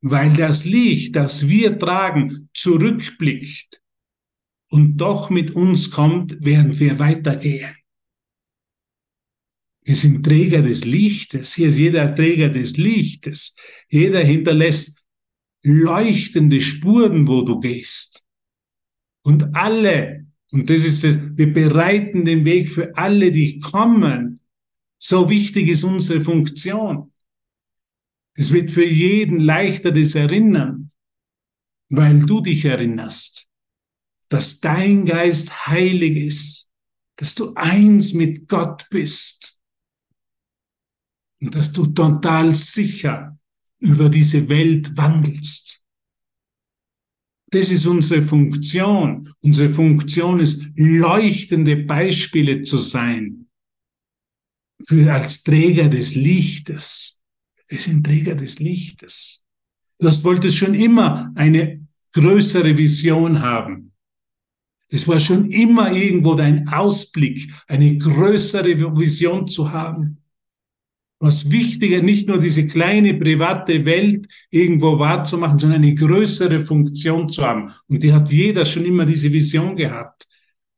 weil 0.00 0.32
das 0.32 0.64
Licht, 0.64 1.14
das 1.14 1.46
wir 1.46 1.78
tragen, 1.78 2.48
zurückblickt 2.54 3.82
und 4.70 4.96
doch 4.96 5.28
mit 5.28 5.50
uns 5.50 5.90
kommt, 5.90 6.38
während 6.40 6.80
wir 6.80 6.98
weitergehen. 6.98 7.76
Wir 9.82 9.94
sind 9.94 10.24
Träger 10.24 10.62
des 10.62 10.86
Lichtes. 10.86 11.52
Hier 11.52 11.68
ist 11.68 11.76
jeder 11.76 12.14
Träger 12.14 12.48
des 12.48 12.78
Lichtes. 12.78 13.56
Jeder 13.90 14.24
hinterlässt 14.24 15.04
leuchtende 15.62 16.62
Spuren, 16.62 17.28
wo 17.28 17.42
du 17.42 17.60
gehst. 17.60 18.24
Und 19.22 19.54
alle, 19.54 20.25
und 20.56 20.70
das 20.70 20.86
ist 20.86 21.04
es, 21.04 21.20
wir 21.36 21.52
bereiten 21.52 22.24
den 22.24 22.46
Weg 22.46 22.70
für 22.70 22.96
alle, 22.96 23.30
die 23.30 23.58
kommen, 23.58 24.40
So 24.98 25.28
wichtig 25.28 25.68
ist 25.68 25.84
unsere 25.84 26.22
Funktion. 26.22 27.12
Es 28.32 28.50
wird 28.50 28.70
für 28.70 28.86
jeden 28.86 29.38
leichter 29.38 29.92
das 29.92 30.14
Erinnern, 30.14 30.88
weil 31.90 32.24
du 32.24 32.40
dich 32.40 32.64
erinnerst, 32.64 33.50
dass 34.30 34.60
dein 34.60 35.04
Geist 35.04 35.66
heilig 35.66 36.16
ist, 36.16 36.72
dass 37.16 37.34
du 37.34 37.52
eins 37.54 38.14
mit 38.14 38.48
Gott 38.48 38.86
bist 38.88 39.60
und 41.42 41.54
dass 41.54 41.70
du 41.70 41.84
total 41.88 42.54
sicher 42.54 43.38
über 43.78 44.08
diese 44.08 44.48
Welt 44.48 44.96
wandelst. 44.96 45.75
Das 47.50 47.70
ist 47.70 47.86
unsere 47.86 48.22
Funktion. 48.22 49.32
Unsere 49.40 49.68
Funktion 49.68 50.40
ist, 50.40 50.64
leuchtende 50.76 51.76
Beispiele 51.76 52.62
zu 52.62 52.78
sein. 52.78 53.46
Für, 54.84 55.12
als 55.12 55.42
Träger 55.42 55.88
des 55.88 56.14
Lichtes. 56.14 57.22
Wir 57.68 57.78
sind 57.78 58.04
Träger 58.04 58.34
des 58.34 58.58
Lichtes. 58.58 59.44
Du 59.98 60.06
wolltest 60.24 60.56
schon 60.56 60.74
immer 60.74 61.32
eine 61.34 61.86
größere 62.12 62.76
Vision 62.76 63.40
haben. 63.40 63.92
Das 64.90 65.08
war 65.08 65.18
schon 65.18 65.50
immer 65.50 65.90
irgendwo 65.90 66.34
dein 66.34 66.68
Ausblick, 66.68 67.52
eine 67.66 67.96
größere 67.96 68.96
Vision 68.96 69.46
zu 69.46 69.72
haben 69.72 70.22
was 71.18 71.50
wichtiger, 71.50 72.02
nicht 72.02 72.28
nur 72.28 72.38
diese 72.38 72.66
kleine 72.66 73.14
private 73.14 73.84
Welt 73.84 74.26
irgendwo 74.50 74.98
wahrzumachen, 74.98 75.58
sondern 75.58 75.82
eine 75.82 75.94
größere 75.94 76.60
Funktion 76.60 77.28
zu 77.28 77.42
haben. 77.42 77.70
Und 77.88 78.02
die 78.02 78.12
hat 78.12 78.30
jeder 78.30 78.64
schon 78.64 78.84
immer 78.84 79.06
diese 79.06 79.32
Vision 79.32 79.76
gehabt. 79.76 80.26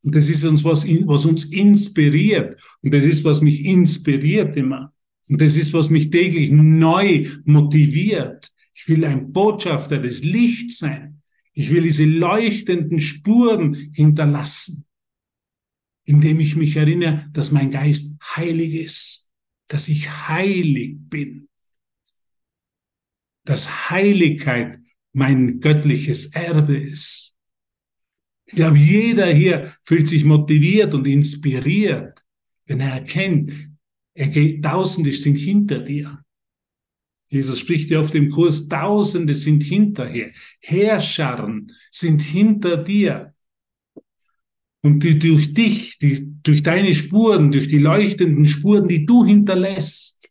Und 0.03 0.15
das 0.15 0.29
ist 0.29 0.45
uns 0.45 0.63
was, 0.63 0.87
was 0.87 1.25
uns 1.25 1.47
inspiriert. 1.47 2.61
Und 2.83 2.95
das 2.95 3.05
ist, 3.05 3.25
was 3.25 3.43
mich 3.43 3.65
inspiriert 3.65 4.57
immer. 4.57 4.93
Und 5.29 5.41
das 5.41 5.57
ist, 5.57 5.73
was 5.73 5.91
mich 5.91 6.11
täglich 6.11 6.51
neu 6.51 7.29
motiviert. 7.45 8.51
Ich 8.75 8.89
will 8.89 9.05
ein 9.05 9.33
Botschafter 9.33 9.99
des 9.99 10.23
Lichts 10.23 10.79
sein. 10.79 11.21
Ich 11.53 11.71
will 11.71 11.83
diese 11.83 12.05
leuchtenden 12.05 13.01
Spuren 13.01 13.75
hinterlassen, 13.93 14.85
indem 16.05 16.39
ich 16.39 16.55
mich 16.55 16.77
erinnere, 16.77 17.27
dass 17.33 17.51
mein 17.51 17.71
Geist 17.71 18.17
heilig 18.37 18.75
ist 18.75 19.18
dass 19.69 19.89
ich 19.89 20.09
heilig 20.29 20.97
bin, 21.09 21.49
dass 23.45 23.91
Heiligkeit 23.91 24.79
mein 25.13 25.61
göttliches 25.61 26.35
Erbe 26.35 26.77
ist. 26.77 27.35
Ich 28.47 28.55
glaube, 28.55 28.79
jeder 28.79 29.27
hier 29.27 29.75
fühlt 29.85 30.09
sich 30.09 30.25
motiviert 30.25 30.95
und 30.95 31.07
inspiriert, 31.07 32.25
wenn 32.67 32.81
er 32.81 32.95
erkennt, 32.95 33.53
er 34.15 34.29
geht, 34.29 34.65
Tausende 34.65 35.13
sind 35.13 35.37
hinter 35.37 35.81
dir. 35.81 36.25
Jesus 37.31 37.59
spricht 37.59 37.91
ja 37.91 38.01
auf 38.01 38.11
dem 38.11 38.31
Kurs, 38.31 38.69
Tausende 38.69 39.35
sind 39.35 39.63
hinterher. 39.63 40.33
Herrscharen 40.61 41.73
sind 41.91 42.23
hinter 42.23 42.79
dir 42.79 43.35
und 44.83 45.03
die 45.03 45.19
durch 45.19 45.53
dich, 45.55 45.99
die, 45.99 46.41
durch 46.43 46.63
deine 46.63 46.95
Spuren, 46.95 47.51
durch 47.51 47.69
die 47.69 47.79
leuchtenden 47.79 48.47
Spuren, 48.47 48.89
die 48.89 49.05
du 49.05 49.25
hinterlässt, 49.25 50.31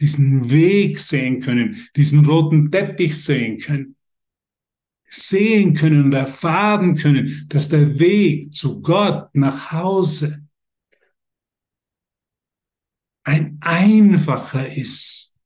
diesen 0.00 0.48
Weg 0.48 1.00
sehen 1.00 1.40
können, 1.40 1.88
diesen 1.96 2.24
roten 2.24 2.70
Teppich 2.70 3.20
sehen 3.20 3.58
können, 3.58 3.96
sehen 5.08 5.74
können 5.74 6.04
und 6.04 6.14
erfahren 6.14 6.94
können, 6.94 7.46
dass 7.48 7.68
der 7.68 7.98
Weg 7.98 8.54
zu 8.54 8.80
Gott 8.82 9.34
nach 9.34 9.72
Hause 9.72 10.46
ein 13.24 13.58
einfacher 13.60 14.74
ist. 14.74 15.36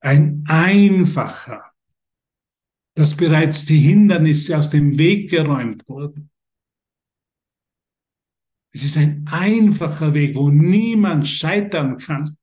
Ein 0.00 0.44
einfacher 0.46 1.75
dass 2.96 3.14
bereits 3.14 3.66
die 3.66 3.78
Hindernisse 3.78 4.56
aus 4.56 4.70
dem 4.70 4.98
Weg 4.98 5.28
geräumt 5.30 5.86
wurden. 5.86 6.30
Es 8.72 8.84
ist 8.84 8.96
ein 8.96 9.26
einfacher 9.28 10.14
Weg, 10.14 10.34
wo 10.34 10.50
niemand 10.50 11.28
scheitern 11.28 11.98
kann. 11.98 12.36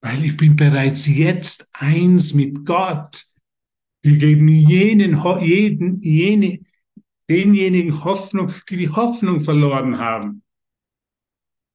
Weil 0.00 0.24
ich 0.24 0.36
bin 0.36 0.54
bereits 0.54 1.06
jetzt 1.06 1.68
eins 1.74 2.32
mit 2.32 2.64
Gott. 2.64 3.26
Wir 4.02 4.18
geben 4.18 4.48
jenen, 4.48 5.20
jeden, 5.40 5.96
jene, 5.96 6.60
denjenigen 7.28 8.04
Hoffnung, 8.04 8.52
die 8.70 8.76
die 8.76 8.88
Hoffnung 8.88 9.40
verloren 9.40 9.98
haben. 9.98 10.44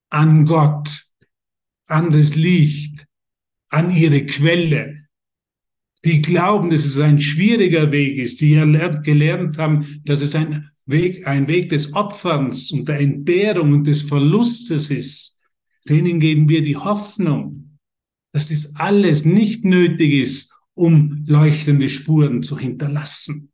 An 0.10 0.46
Gott, 0.46 1.12
an 1.88 2.10
das 2.10 2.36
Licht, 2.36 3.06
an 3.70 3.92
ihre 3.92 4.26
Quelle, 4.26 5.03
die 6.06 6.22
glauben, 6.22 6.70
dass 6.70 6.86
es 6.86 7.00
ein 7.00 7.20
schwieriger 7.20 7.92
Weg 7.92 8.18
ist, 8.18 8.42
die 8.42 8.52
gelernt 9.04 9.58
haben, 9.58 10.02
dass 10.06 10.22
es 10.22 10.36
ein 10.36 10.70
Weg, 10.86 11.26
ein 11.28 11.48
Weg 11.48 11.70
des 11.70 11.94
Opferns 11.94 12.72
und 12.72 12.90
der 12.90 13.00
Entbehrung 13.00 13.72
und 13.72 13.88
des 13.88 14.02
Verlustes 14.02 14.90
ist, 14.90 15.40
denen 15.88 16.20
geben 16.20 16.50
wir 16.50 16.62
die 16.62 16.76
Hoffnung, 16.76 17.80
dass 18.34 18.50
das 18.50 18.76
alles 18.76 19.24
nicht 19.24 19.64
nötig 19.64 20.14
ist, 20.14 20.54
um 20.74 21.24
leuchtende 21.26 21.88
Spuren 21.88 22.44
zu 22.44 22.58
hinterlassen, 22.58 23.52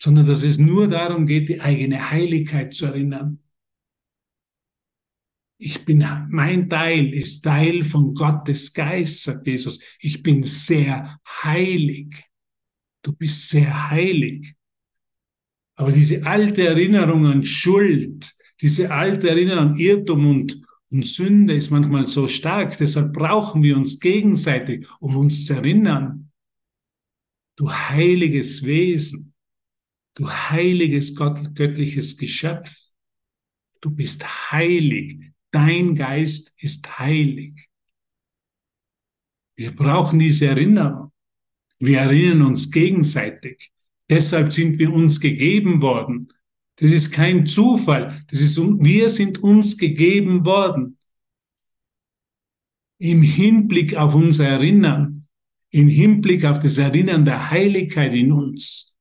sondern 0.00 0.26
dass 0.26 0.44
es 0.44 0.58
nur 0.58 0.88
darum 0.88 1.26
geht, 1.26 1.48
die 1.48 1.60
eigene 1.60 2.10
Heiligkeit 2.10 2.72
zu 2.72 2.86
erinnern 2.86 3.40
ich 5.62 5.84
bin, 5.84 6.02
mein 6.30 6.70
Teil 6.70 7.12
ist 7.12 7.42
Teil 7.42 7.84
von 7.84 8.14
Gottes 8.14 8.72
Geist, 8.72 9.24
sagt 9.24 9.46
Jesus. 9.46 9.78
Ich 10.00 10.22
bin 10.22 10.42
sehr 10.42 11.20
heilig. 11.42 12.24
Du 13.02 13.12
bist 13.12 13.50
sehr 13.50 13.90
heilig. 13.90 14.54
Aber 15.76 15.92
diese 15.92 16.26
alte 16.26 16.66
Erinnerung 16.66 17.26
an 17.26 17.44
Schuld, 17.44 18.34
diese 18.62 18.90
alte 18.90 19.28
Erinnerung 19.28 19.72
an 19.72 19.78
Irrtum 19.78 20.26
und, 20.30 20.62
und 20.90 21.06
Sünde 21.06 21.54
ist 21.54 21.70
manchmal 21.70 22.06
so 22.06 22.26
stark. 22.26 22.78
Deshalb 22.78 23.12
brauchen 23.12 23.62
wir 23.62 23.76
uns 23.76 24.00
gegenseitig, 24.00 24.86
um 24.98 25.14
uns 25.16 25.44
zu 25.44 25.52
erinnern. 25.52 26.32
Du 27.56 27.70
heiliges 27.70 28.64
Wesen, 28.64 29.34
du 30.14 30.26
heiliges 30.26 31.14
göttliches 31.14 32.16
Geschöpf. 32.16 32.92
Du 33.82 33.90
bist 33.90 34.52
heilig 34.52 35.30
dein 35.50 35.94
Geist 35.94 36.54
ist 36.58 36.98
heilig. 36.98 37.68
Wir 39.56 39.74
brauchen 39.74 40.18
diese 40.18 40.46
Erinnerung. 40.46 41.12
Wir 41.78 42.00
erinnern 42.00 42.42
uns 42.42 42.70
gegenseitig. 42.70 43.72
Deshalb 44.08 44.52
sind 44.52 44.78
wir 44.78 44.92
uns 44.92 45.20
gegeben 45.20 45.82
worden. 45.82 46.32
Das 46.76 46.90
ist 46.90 47.10
kein 47.10 47.46
Zufall. 47.46 48.24
Das 48.30 48.40
ist, 48.40 48.56
wir 48.58 49.08
sind 49.10 49.38
uns 49.42 49.76
gegeben 49.76 50.44
worden. 50.44 50.98
Im 52.98 53.22
Hinblick 53.22 53.96
auf 53.96 54.14
unser 54.14 54.46
Erinnern, 54.48 55.26
im 55.70 55.88
Hinblick 55.88 56.44
auf 56.44 56.58
das 56.58 56.78
Erinnern 56.78 57.24
der 57.24 57.50
Heiligkeit 57.50 58.14
in 58.14 58.32
uns. 58.32 58.98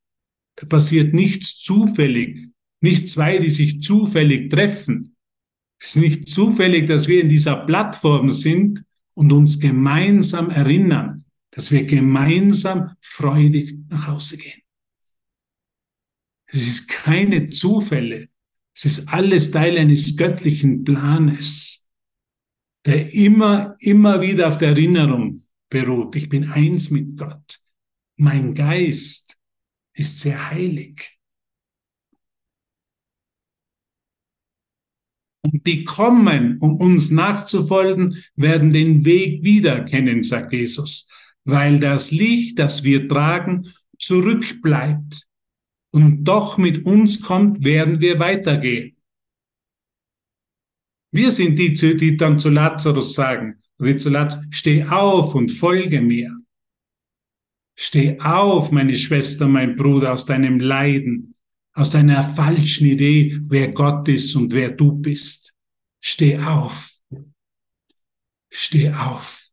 Da 0.55 0.67
passiert 0.67 1.13
nichts 1.13 1.57
zufällig, 1.59 2.49
nicht 2.81 3.09
zwei, 3.09 3.39
die 3.39 3.49
sich 3.49 3.81
zufällig 3.81 4.49
treffen, 4.49 5.15
es 5.79 5.95
ist 5.95 6.01
nicht 6.01 6.29
zufällig, 6.29 6.87
dass 6.87 7.07
wir 7.07 7.21
in 7.21 7.29
dieser 7.29 7.65
Plattform 7.65 8.29
sind 8.29 8.83
und 9.13 9.31
uns 9.31 9.59
gemeinsam 9.59 10.49
erinnern, 10.49 11.25
dass 11.51 11.71
wir 11.71 11.85
gemeinsam 11.85 12.95
freudig 13.01 13.75
nach 13.89 14.07
Hause 14.07 14.37
gehen. 14.37 14.61
Es 16.47 16.67
ist 16.67 16.87
keine 16.87 17.49
Zufälle. 17.49 18.29
Es 18.75 18.85
ist 18.85 19.09
alles 19.09 19.51
Teil 19.51 19.77
eines 19.77 20.15
göttlichen 20.15 20.83
Planes, 20.83 21.89
der 22.85 23.13
immer, 23.13 23.75
immer 23.79 24.21
wieder 24.21 24.47
auf 24.47 24.57
der 24.57 24.69
Erinnerung 24.69 25.43
beruht. 25.69 26.15
Ich 26.15 26.29
bin 26.29 26.49
eins 26.49 26.89
mit 26.89 27.17
Gott. 27.17 27.59
Mein 28.15 28.53
Geist 28.53 29.37
ist 29.93 30.19
sehr 30.19 30.49
heilig. 30.49 31.18
Und 35.41 35.65
die 35.65 35.83
kommen, 35.83 36.57
um 36.59 36.75
uns 36.75 37.11
nachzufolgen, 37.11 38.23
werden 38.35 38.73
den 38.73 39.05
Weg 39.05 39.43
wieder 39.43 39.83
kennen, 39.85 40.23
sagt 40.23 40.51
Jesus, 40.51 41.09
weil 41.45 41.79
das 41.79 42.11
Licht, 42.11 42.59
das 42.59 42.83
wir 42.83 43.07
tragen, 43.07 43.67
zurückbleibt 43.97 45.27
und 45.91 46.23
doch 46.25 46.57
mit 46.57 46.85
uns 46.85 47.21
kommt, 47.21 47.63
werden 47.63 48.01
wir 48.01 48.19
weitergehen. 48.19 48.95
Wir 51.11 51.31
sind 51.31 51.57
die, 51.57 51.73
die 51.73 52.17
dann 52.17 52.37
zu 52.37 52.49
Lazarus 52.49 53.13
sagen, 53.13 53.61
wie 53.79 53.95
zu 53.95 54.09
Lazarus, 54.09 54.45
steh 54.51 54.83
auf 54.83 55.33
und 55.35 55.49
folge 55.49 56.01
mir. 56.01 56.37
Steh 57.75 58.19
auf, 58.19 58.71
meine 58.71 58.93
Schwester, 58.93 59.47
mein 59.47 59.75
Bruder, 59.75 60.11
aus 60.11 60.25
deinem 60.25 60.59
Leiden, 60.59 61.35
aus 61.73 61.89
deiner 61.89 62.23
falschen 62.23 62.87
Idee, 62.87 63.39
wer 63.43 63.71
Gott 63.71 64.07
ist 64.07 64.35
und 64.35 64.51
wer 64.51 64.71
du 64.71 64.93
bist. 64.93 65.53
Steh 65.99 66.37
auf. 66.39 66.91
Steh 68.49 68.91
auf. 68.91 69.47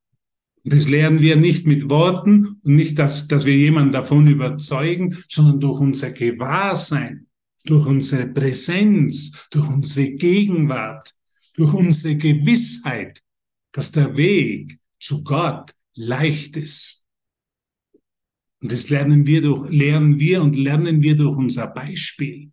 Und 0.65 0.73
das 0.73 0.89
lernen 0.89 1.21
wir 1.21 1.37
nicht 1.37 1.67
mit 1.67 1.89
Worten 1.89 2.61
und 2.63 2.75
nicht, 2.75 2.99
dass, 2.99 3.29
dass 3.29 3.45
wir 3.45 3.57
jemanden 3.57 3.93
davon 3.93 4.27
überzeugen, 4.27 5.17
sondern 5.29 5.61
durch 5.61 5.81
unser 5.81 6.11
Gewahrsein, 6.11 7.29
durch 7.65 7.87
unsere 7.87 8.27
Präsenz, 8.27 9.47
durch 9.51 9.69
unsere 9.69 10.11
Gegenwart, 10.13 11.15
durch 11.55 11.73
unsere 11.73 12.17
Gewissheit, 12.17 13.23
dass 13.71 13.93
der 13.93 14.17
Weg 14.17 14.79
zu 14.99 15.23
Gott 15.23 15.73
leicht 15.95 16.57
ist. 16.57 17.06
Und 18.63 18.73
das 18.73 18.89
lernen 18.89 19.27
wir 19.27 19.43
durch, 19.43 19.71
lernen 19.71 20.19
wir 20.19 20.43
und 20.43 20.57
lernen 20.57 21.03
wir 21.03 21.17
durch 21.17 21.37
unser 21.37 21.67
Beispiel. 21.69 22.51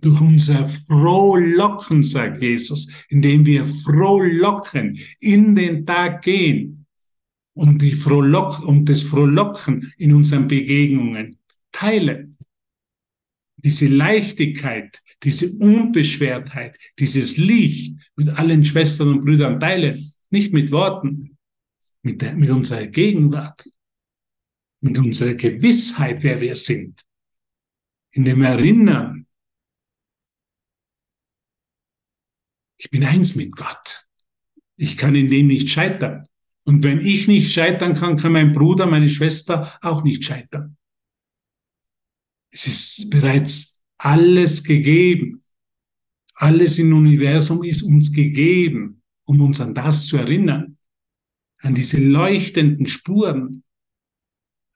Durch 0.00 0.20
unser 0.20 0.68
Frohlocken, 0.68 2.02
sagt 2.02 2.40
Jesus, 2.40 2.90
indem 3.08 3.44
wir 3.44 3.64
frohlocken, 3.64 4.96
in 5.20 5.54
den 5.54 5.84
Tag 5.84 6.22
gehen 6.22 6.86
und, 7.52 7.82
die 7.82 7.92
Frohlock, 7.92 8.60
und 8.64 8.88
das 8.88 9.02
Frohlocken 9.02 9.92
in 9.98 10.14
unseren 10.14 10.46
Begegnungen 10.46 11.38
teilen. 11.72 12.36
Diese 13.56 13.88
Leichtigkeit, 13.88 15.02
diese 15.24 15.52
Unbeschwertheit, 15.58 16.78
dieses 16.98 17.36
Licht 17.36 17.98
mit 18.14 18.28
allen 18.28 18.64
Schwestern 18.64 19.08
und 19.08 19.24
Brüdern 19.24 19.58
teilen. 19.58 20.12
Nicht 20.30 20.52
mit 20.52 20.70
Worten, 20.70 21.36
mit, 22.02 22.22
der, 22.22 22.36
mit 22.36 22.50
unserer 22.50 22.86
Gegenwart, 22.86 23.64
mit 24.80 24.98
unserer 24.98 25.34
Gewissheit, 25.34 26.22
wer 26.22 26.40
wir 26.40 26.56
sind. 26.56 27.04
In 28.12 28.24
dem 28.24 28.42
Erinnern, 28.42 29.26
ich 32.78 32.90
bin 32.90 33.04
eins 33.04 33.34
mit 33.34 33.52
Gott. 33.52 34.08
Ich 34.76 34.96
kann 34.96 35.14
in 35.14 35.28
dem 35.28 35.48
nicht 35.48 35.68
scheitern. 35.68 36.26
Und 36.64 36.84
wenn 36.84 37.00
ich 37.00 37.26
nicht 37.26 37.52
scheitern 37.52 37.94
kann, 37.94 38.16
kann 38.16 38.32
mein 38.32 38.52
Bruder, 38.52 38.86
meine 38.86 39.08
Schwester 39.08 39.76
auch 39.82 40.04
nicht 40.04 40.24
scheitern. 40.24 40.76
Es 42.50 42.66
ist 42.66 43.10
bereits 43.10 43.82
alles 43.98 44.62
gegeben. 44.62 45.42
Alles 46.34 46.78
im 46.78 46.92
Universum 46.92 47.64
ist 47.64 47.82
uns 47.82 48.12
gegeben, 48.12 49.02
um 49.24 49.40
uns 49.40 49.60
an 49.60 49.74
das 49.74 50.06
zu 50.06 50.18
erinnern. 50.18 50.78
An 51.60 51.74
diese 51.74 51.98
leuchtenden 51.98 52.86
Spuren, 52.86 53.64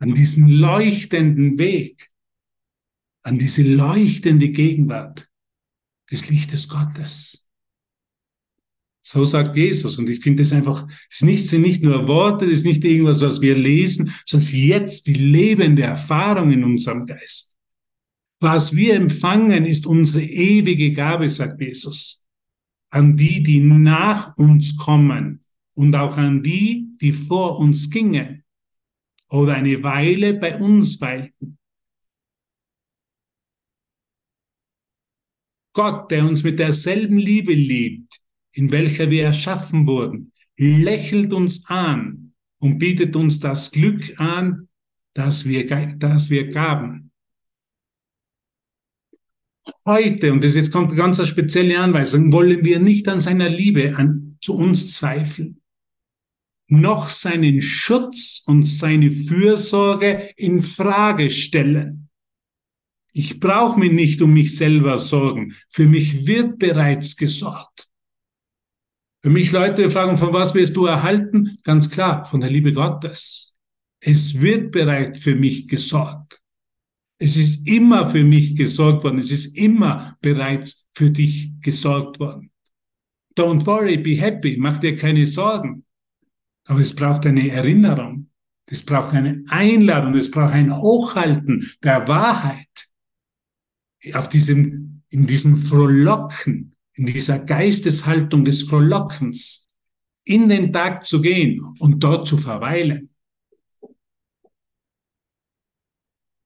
an 0.03 0.15
diesen 0.15 0.49
leuchtenden 0.49 1.61
Weg, 1.61 2.11
an 3.23 3.39
diese 3.39 3.63
leuchtende 3.63 4.49
Gegenwart 4.49 5.31
des 6.11 6.29
Lichtes 6.29 6.69
Gottes. 6.69 7.47
So 9.01 9.25
sagt 9.25 9.57
Jesus. 9.57 9.99
Und 9.99 10.11
ich 10.11 10.19
finde 10.19 10.43
es 10.43 10.53
einfach, 10.53 10.89
es 11.09 11.19
sind 11.19 11.63
nicht 11.63 11.85
nur 11.85 12.09
Worte, 12.09 12.47
es 12.47 12.61
ist 12.61 12.67
nicht 12.67 12.85
irgendwas, 12.85 13.21
was 13.21 13.41
wir 13.41 13.57
lesen, 13.57 14.13
sondern 14.27 14.45
es 14.45 14.53
ist 14.53 14.59
jetzt 14.59 15.07
die 15.07 15.15
lebende 15.15 15.83
Erfahrung 15.83 16.51
in 16.51 16.65
unserem 16.65 17.07
Geist. 17.07 17.57
Was 18.41 18.75
wir 18.75 18.95
empfangen, 18.95 19.65
ist 19.65 19.87
unsere 19.87 20.25
ewige 20.25 20.91
Gabe, 20.91 21.29
sagt 21.29 21.61
Jesus. 21.61 22.27
An 22.91 23.17
die, 23.17 23.41
die 23.41 23.61
nach 23.61 24.37
uns 24.37 24.77
kommen 24.77 25.45
und 25.75 25.95
auch 25.95 26.17
an 26.17 26.43
die, 26.43 26.89
die 27.01 27.13
vor 27.13 27.61
uns 27.61 27.89
gingen 27.89 28.42
oder 29.33 29.55
eine 29.55 29.83
Weile 29.83 30.35
bei 30.35 30.57
uns 30.59 31.01
weilten. 31.01 31.59
Gott, 35.75 36.11
der 36.11 36.27
uns 36.27 36.45
mit 36.45 36.59
derselben 36.59 37.17
Liebe 37.17 37.55
liebt, 37.55 38.21
in 38.53 38.71
welcher 38.71 39.11
wir 39.11 39.25
erschaffen 39.25 39.87
wurden, 39.87 40.33
lächelt 40.59 41.33
uns 41.33 41.67
an 41.69 42.35
und 42.59 42.79
bietet 42.79 43.17
uns 43.17 43.41
das 43.41 43.71
Glück 43.71 44.21
an, 44.21 44.69
das 45.15 45.47
wir, 45.47 45.67
das 45.97 46.29
wir 46.29 46.49
gaben 46.51 47.13
heute, 49.87 50.33
und 50.33 50.45
das 50.45 50.55
jetzt 50.55 50.73
kommt 50.73 50.91
eine 50.91 50.99
ganz 50.99 51.27
spezielle 51.27 51.79
Anweisung, 51.79 52.33
wollen 52.33 52.65
wir 52.65 52.79
nicht 52.79 53.09
an 53.09 53.21
seiner 53.21 53.49
Liebe 53.49 53.97
an, 53.97 54.37
zu 54.41 54.55
uns 54.55 54.95
zweifeln, 54.95 55.62
noch 56.73 57.09
seinen 57.09 57.61
Schutz 57.61 58.43
und 58.47 58.65
seine 58.65 59.11
Fürsorge 59.11 60.31
in 60.37 60.63
Frage 60.63 61.29
stellen. 61.31 62.09
Ich 63.13 63.41
brauche 63.41 63.79
mir 63.79 63.93
nicht 63.93 64.23
um 64.23 64.33
mich 64.33 64.57
selber 64.57 64.97
sorgen. 64.97 65.55
Für 65.69 65.87
mich 65.87 66.27
wird 66.27 66.59
bereits 66.59 67.17
gesorgt. 67.17 67.89
Für 69.23 69.31
mich 69.31 69.53
Leute 69.53 69.91
fragen, 69.91 70.17
von 70.17 70.33
was 70.33 70.55
wirst 70.55 70.75
du 70.75 70.87
erhalten? 70.87 71.59
Ganz 71.63 71.91
klar, 71.91 72.25
von 72.25 72.41
der 72.41 72.51
Liebe 72.51 72.73
Gottes. 72.73 73.55
Es 74.01 74.41
wird 74.41 74.73
bereits 74.73 75.21
für 75.21 75.37
mich 75.37 75.69
gesorgt. 75.69 76.41
Es 77.19 77.37
ist 77.37 77.69
immer 77.69 78.09
für 78.09 78.25
mich 78.25 78.57
gesorgt 78.57 79.05
worden. 79.05 79.19
Es 79.19 79.31
ist 79.31 79.57
immer 79.57 80.17
bereits 80.23 80.89
für 80.93 81.11
dich 81.11 81.53
gesorgt 81.61 82.19
worden. 82.19 82.51
Don't 83.37 83.65
worry, 83.67 83.99
be 83.99 84.17
happy. 84.17 84.57
Mach 84.59 84.79
dir 84.79 84.97
keine 84.97 85.27
Sorgen. 85.27 85.82
Aber 86.65 86.81
es 86.81 86.95
braucht 86.95 87.27
eine 87.27 87.49
Erinnerung. 87.51 88.31
Es 88.67 88.85
braucht 88.85 89.15
eine 89.15 89.45
Einladung. 89.49 90.15
Es 90.15 90.31
braucht 90.31 90.55
ein 90.55 90.77
Hochhalten 90.77 91.71
der 91.83 92.07
Wahrheit. 92.09 92.89
Auf 94.15 94.29
diesem, 94.29 95.03
in 95.09 95.27
diesem 95.27 95.57
Frohlocken, 95.57 96.75
in 96.95 97.07
dieser 97.07 97.39
Geisteshaltung 97.41 98.45
des 98.45 98.63
Frohlockens, 98.63 99.77
in 100.25 100.49
den 100.49 100.73
Tag 100.73 101.05
zu 101.05 101.21
gehen 101.21 101.61
und 101.79 102.01
dort 102.01 102.27
zu 102.27 102.37
verweilen. 102.37 103.13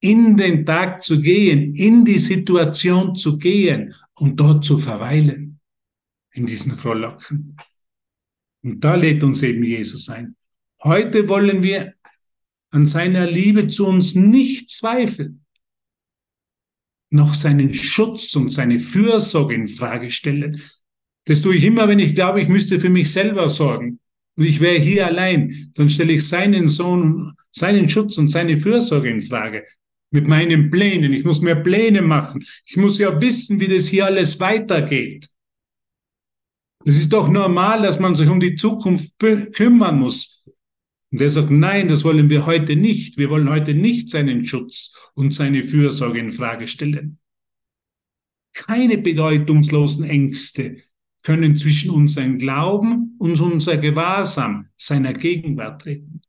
in 0.00 0.36
den 0.36 0.64
Tag 0.64 1.02
zu 1.02 1.20
gehen, 1.20 1.74
in 1.74 2.04
die 2.04 2.18
Situation 2.18 3.14
zu 3.14 3.38
gehen 3.38 3.94
und 4.14 4.38
dort 4.38 4.64
zu 4.64 4.78
verweilen, 4.78 5.58
in 6.32 6.46
diesen 6.46 6.72
Frohlocken. 6.76 7.56
Und 8.66 8.82
da 8.82 8.96
lädt 8.96 9.22
uns 9.22 9.44
eben 9.44 9.62
Jesus 9.62 10.08
ein. 10.08 10.34
Heute 10.82 11.28
wollen 11.28 11.62
wir 11.62 11.94
an 12.70 12.84
seiner 12.84 13.30
Liebe 13.30 13.68
zu 13.68 13.86
uns 13.86 14.16
nicht 14.16 14.70
zweifeln, 14.70 15.44
noch 17.08 17.34
seinen 17.34 17.72
Schutz 17.74 18.34
und 18.34 18.52
seine 18.52 18.80
Fürsorge 18.80 19.54
in 19.54 19.68
Frage 19.68 20.10
stellen. 20.10 20.60
Das 21.26 21.42
tue 21.42 21.54
ich 21.54 21.62
immer, 21.62 21.86
wenn 21.86 22.00
ich 22.00 22.16
glaube, 22.16 22.40
ich 22.40 22.48
müsste 22.48 22.80
für 22.80 22.88
mich 22.88 23.12
selber 23.12 23.48
sorgen 23.48 24.00
und 24.34 24.44
ich 24.44 24.60
wäre 24.60 24.80
hier 24.80 25.06
allein, 25.06 25.70
dann 25.74 25.88
stelle 25.88 26.14
ich 26.14 26.26
seinen 26.26 26.66
Sohn, 26.66 27.34
seinen 27.52 27.88
Schutz 27.88 28.18
und 28.18 28.30
seine 28.30 28.56
Fürsorge 28.56 29.08
in 29.08 29.20
Frage 29.20 29.62
mit 30.10 30.26
meinen 30.26 30.72
Plänen. 30.72 31.12
Ich 31.12 31.22
muss 31.22 31.40
mir 31.40 31.54
Pläne 31.54 32.02
machen. 32.02 32.44
Ich 32.64 32.76
muss 32.76 32.98
ja 32.98 33.20
wissen, 33.20 33.60
wie 33.60 33.68
das 33.68 33.86
hier 33.86 34.06
alles 34.06 34.40
weitergeht. 34.40 35.28
Es 36.88 36.96
ist 36.96 37.12
doch 37.12 37.28
normal, 37.28 37.82
dass 37.82 37.98
man 37.98 38.14
sich 38.14 38.28
um 38.28 38.38
die 38.38 38.54
Zukunft 38.54 39.18
kümmern 39.18 39.98
muss. 39.98 40.48
Und 41.10 41.20
er 41.20 41.30
sagt, 41.30 41.50
nein, 41.50 41.88
das 41.88 42.04
wollen 42.04 42.30
wir 42.30 42.46
heute 42.46 42.76
nicht. 42.76 43.18
Wir 43.18 43.28
wollen 43.28 43.50
heute 43.50 43.74
nicht 43.74 44.08
seinen 44.08 44.44
Schutz 44.44 44.94
und 45.14 45.34
seine 45.34 45.64
Fürsorge 45.64 46.20
in 46.20 46.30
Frage 46.30 46.68
stellen. 46.68 47.18
Keine 48.54 48.98
bedeutungslosen 48.98 50.04
Ängste 50.04 50.76
können 51.22 51.56
zwischen 51.56 51.90
unserem 51.90 52.38
Glauben 52.38 53.16
und 53.18 53.40
unser 53.40 53.78
Gewahrsam 53.78 54.68
seiner 54.76 55.12
Gegenwart 55.12 55.82
treten. 55.82 56.20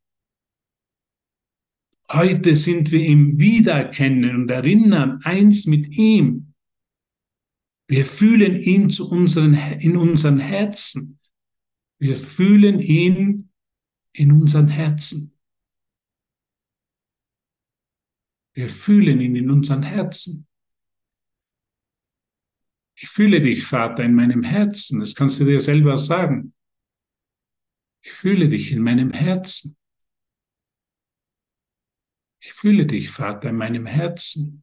Heute 2.10 2.56
sind 2.56 2.90
wir 2.90 3.06
im 3.06 3.38
Wiedererkennen 3.38 4.34
und 4.34 4.50
Erinnern 4.50 5.20
eins 5.22 5.66
mit 5.66 5.86
ihm. 5.96 6.47
Wir 7.88 8.04
fühlen 8.04 8.54
ihn 8.54 8.90
zu 8.90 9.10
unseren, 9.10 9.54
in 9.54 9.96
unseren 9.96 10.38
Herzen. 10.38 11.18
Wir 11.98 12.16
fühlen 12.16 12.80
ihn 12.80 13.50
in 14.12 14.30
unseren 14.30 14.68
Herzen. 14.68 15.38
Wir 18.52 18.68
fühlen 18.68 19.20
ihn 19.20 19.36
in 19.36 19.50
unseren 19.50 19.82
Herzen. 19.82 20.46
Ich 22.94 23.08
fühle 23.08 23.40
dich, 23.40 23.64
Vater, 23.64 24.04
in 24.04 24.14
meinem 24.14 24.42
Herzen. 24.42 25.00
Das 25.00 25.14
kannst 25.14 25.40
du 25.40 25.44
dir 25.44 25.60
selber 25.60 25.96
sagen. 25.96 26.52
Ich 28.02 28.12
fühle 28.12 28.48
dich 28.48 28.72
in 28.72 28.82
meinem 28.82 29.12
Herzen. 29.12 29.78
Ich 32.40 32.52
fühle 32.52 32.84
dich, 32.84 33.10
Vater, 33.10 33.50
in 33.50 33.56
meinem 33.56 33.86
Herzen. 33.86 34.62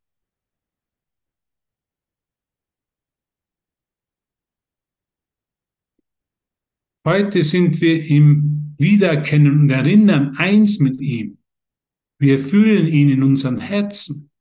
Heute 7.05 7.43
sind 7.43 7.81
wir 7.81 8.03
im 8.03 8.73
Wiedererkennen 8.79 9.61
und 9.61 9.69
Erinnern 9.69 10.35
eins 10.37 10.79
mit 10.79 10.99
ihm. 11.01 11.37
Wir 12.17 12.39
fühlen 12.39 12.87
ihn 12.87 13.09
in 13.09 13.21
unserem 13.21 13.59
Herzen. 13.59 14.31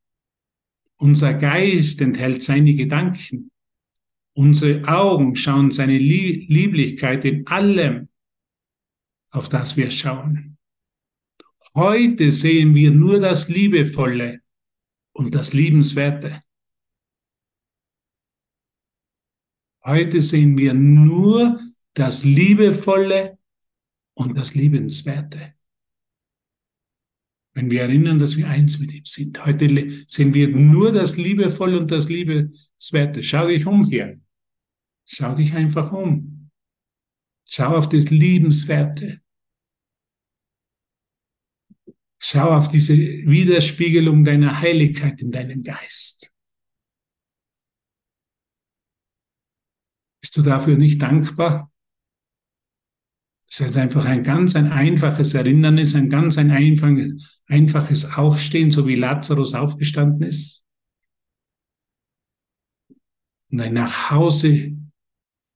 Unser 0.97 1.35
Geist 1.35 2.01
enthält 2.01 2.43
seine 2.43 2.73
Gedanken. 2.73 3.51
Unsere 4.33 4.89
Augen 4.89 5.37
schauen 5.37 5.73
seine 5.73 5.99
Lieblichkeit 5.99 7.27
in 7.27 7.47
allem, 7.47 8.09
auf 9.31 9.51
das 9.51 9.77
wir 9.77 9.91
schauen. 9.91 10.57
Heute 11.75 12.31
sehen 12.31 12.75
wir 12.75 12.93
nur 12.93 13.21
das 13.21 13.51
Liebevolle 13.51 14.41
und 15.13 15.35
das 15.35 15.53
Liebenswerte. 15.53 16.43
Heute 19.85 20.23
sehen 20.23 20.57
wir 20.57 20.73
nur 20.73 21.61
das 21.95 22.25
Liebevolle 22.25 23.39
und 24.15 24.37
das 24.37 24.55
Liebenswerte. 24.55 25.55
Wenn 27.55 27.71
wir 27.71 27.83
erinnern, 27.83 28.19
dass 28.19 28.37
wir 28.37 28.49
eins 28.49 28.81
mit 28.81 28.93
ihm 28.93 29.07
sind. 29.07 29.45
Heute 29.47 29.69
sehen 30.09 30.35
wir 30.35 30.49
nur 30.49 30.93
das 30.93 31.17
Liebevolle 31.17 31.79
und 31.79 31.91
das 31.91 32.09
Liebenswerte. 32.09 33.23
Schau 33.23 33.47
dich 33.47 33.65
um 33.65 33.87
hier. 33.87 34.21
Schau 35.05 35.35
dich 35.35 35.55
einfach 35.55 35.93
um. 35.93 36.51
Schau 37.49 37.77
auf 37.77 37.89
das 37.89 38.11
Liebenswerte. 38.11 39.23
Schau 42.19 42.57
auf 42.57 42.69
diese 42.69 42.97
Widerspiegelung 42.97 44.25
deiner 44.25 44.61
Heiligkeit 44.61 45.21
in 45.21 45.31
deinem 45.31 45.63
Geist. 45.63 46.33
Bist 50.21 50.37
du 50.37 50.43
dafür 50.43 50.77
nicht 50.77 51.01
dankbar? 51.01 51.71
Es 53.57 53.61
ist 53.61 53.77
einfach 53.77 54.05
ein 54.05 54.25
ganz 54.25 54.57
ein 54.57 54.73
einfaches 54.73 55.33
Erinnernis, 55.35 55.95
ein 55.95 56.11
ganz 56.11 56.39
ein 56.39 56.51
einfaches 57.47 58.17
Aufstehen, 58.17 58.73
so 58.73 58.89
wie 58.89 58.97
Lazarus 58.97 59.55
aufgestanden 59.55 60.27
ist. 60.27 60.65
Und 63.53 63.61
ein 63.61 63.75
nach 63.75 64.11
Hause, 64.11 64.77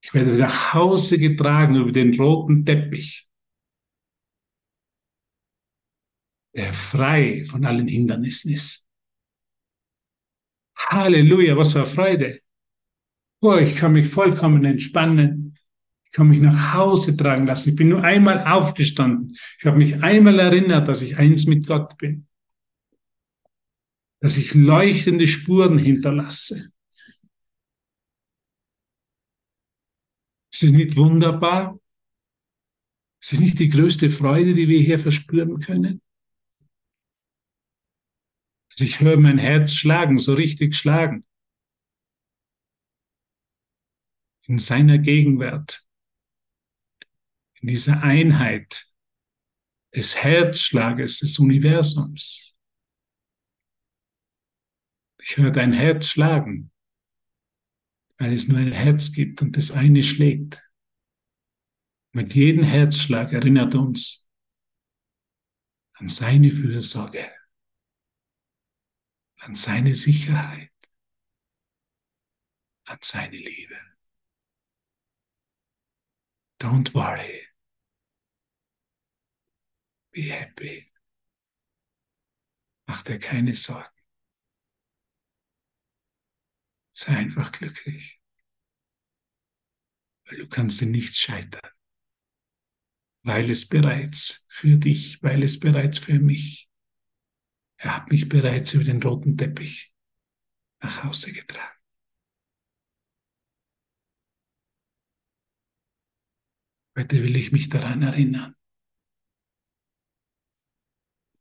ich 0.01 0.15
werde 0.15 0.37
nach 0.37 0.75
Hause 0.75 1.19
getragen 1.19 1.75
über 1.75 1.91
den 1.91 2.15
roten 2.15 2.65
Teppich. 2.65 3.29
der 6.55 6.73
frei 6.73 7.45
von 7.45 7.65
allen 7.65 7.87
Hindernissen 7.87 8.53
ist. 8.53 8.89
Halleluja, 10.77 11.57
was 11.57 11.73
für 11.73 11.85
Freude. 11.85 12.41
Oh, 13.41 13.55
ich 13.55 13.77
kann 13.77 13.93
mich 13.93 14.09
vollkommen 14.09 14.65
entspannen. 14.65 15.48
Ich 16.11 16.17
kann 16.17 16.29
mich 16.29 16.41
nach 16.41 16.75
Hause 16.75 17.17
tragen 17.17 17.47
lassen. 17.47 17.71
Ich 17.71 17.77
bin 17.77 17.91
nur 17.91 18.03
einmal 18.03 18.47
aufgestanden. 18.47 19.37
Ich 19.59 19.67
habe 19.67 19.77
mich 19.77 20.03
einmal 20.03 20.39
erinnert, 20.39 20.89
dass 20.89 21.03
ich 21.03 21.19
eins 21.19 21.47
mit 21.47 21.67
Gott 21.67 21.99
bin. 21.99 22.27
Dass 24.21 24.37
ich 24.39 24.55
leuchtende 24.55 25.29
Spuren 25.29 25.79
hinterlasse. 25.79 26.73
Ist 30.51 30.63
es 30.63 30.73
nicht 30.73 30.97
wunderbar? 30.97 31.79
Ist 33.21 33.35
es 33.35 33.41
nicht 33.41 33.59
die 33.59 33.69
größte 33.69 34.11
Freude, 34.11 34.55
die 34.55 34.67
wir 34.67 34.81
hier 34.81 34.99
verspüren 34.99 35.59
können? 35.59 36.01
Also 38.71 38.85
ich 38.85 39.01
höre 39.01 39.19
mein 39.19 39.39
Herz 39.39 39.75
schlagen, 39.75 40.19
so 40.19 40.35
richtig 40.35 40.75
schlagen. 40.75 41.25
In 44.47 44.59
seiner 44.59 44.99
Gegenwart, 44.99 45.88
in 47.61 47.69
dieser 47.69 48.03
Einheit 48.03 48.87
des 49.95 50.17
Herzschlages 50.17 51.21
des 51.21 51.39
Universums. 51.39 52.59
Ich 55.21 55.37
höre 55.37 55.51
dein 55.51 55.73
Herz 55.73 56.07
schlagen, 56.07 56.71
weil 58.19 58.33
es 58.33 58.49
nur 58.49 58.59
ein 58.59 58.73
Herz 58.73 59.13
gibt 59.13 59.43
und 59.43 59.57
das 59.57 59.73
eine 59.73 60.03
schlägt. 60.03 60.63
Mit 62.13 62.35
jedem 62.35 62.65
Herzschlag 62.65 63.33
erinnert 63.33 63.75
uns 63.75 64.31
an 65.95 66.09
seine 66.09 66.51
Fürsorge 66.51 67.39
an 69.41 69.55
seine 69.55 69.95
Sicherheit, 69.95 70.73
an 72.87 72.99
seine 73.01 73.37
Liebe. 73.37 73.77
Don't 76.61 76.93
worry. 76.93 77.48
Be 80.19 80.33
happy. 80.33 80.91
Mach 82.89 83.03
dir 83.03 83.21
keine 83.21 83.55
Sorgen. 83.55 83.87
Sei 86.93 87.17
einfach 87.17 87.53
glücklich. 87.53 88.21
Weil 90.25 90.39
du 90.39 90.49
kannst 90.49 90.83
in 90.83 90.91
nichts 90.91 91.19
scheitern. 91.19 91.71
Weil 93.23 93.49
es 93.49 93.69
bereits 93.69 94.49
für 94.51 94.77
dich, 94.77 95.23
weil 95.23 95.45
es 95.45 95.61
bereits 95.61 96.01
für 96.01 96.19
mich 96.19 96.69
er 97.77 97.95
hat 97.95 98.11
mich 98.11 98.29
bereits 98.29 98.75
über 98.75 98.83
den 98.83 99.01
roten 99.01 99.37
Teppich 99.37 99.95
nach 100.81 101.05
Hause 101.05 101.33
getragen. 101.33 101.79
Heute 106.97 107.23
will 107.23 107.37
ich 107.37 107.53
mich 107.53 107.69
daran 107.69 108.03
erinnern. 108.03 108.58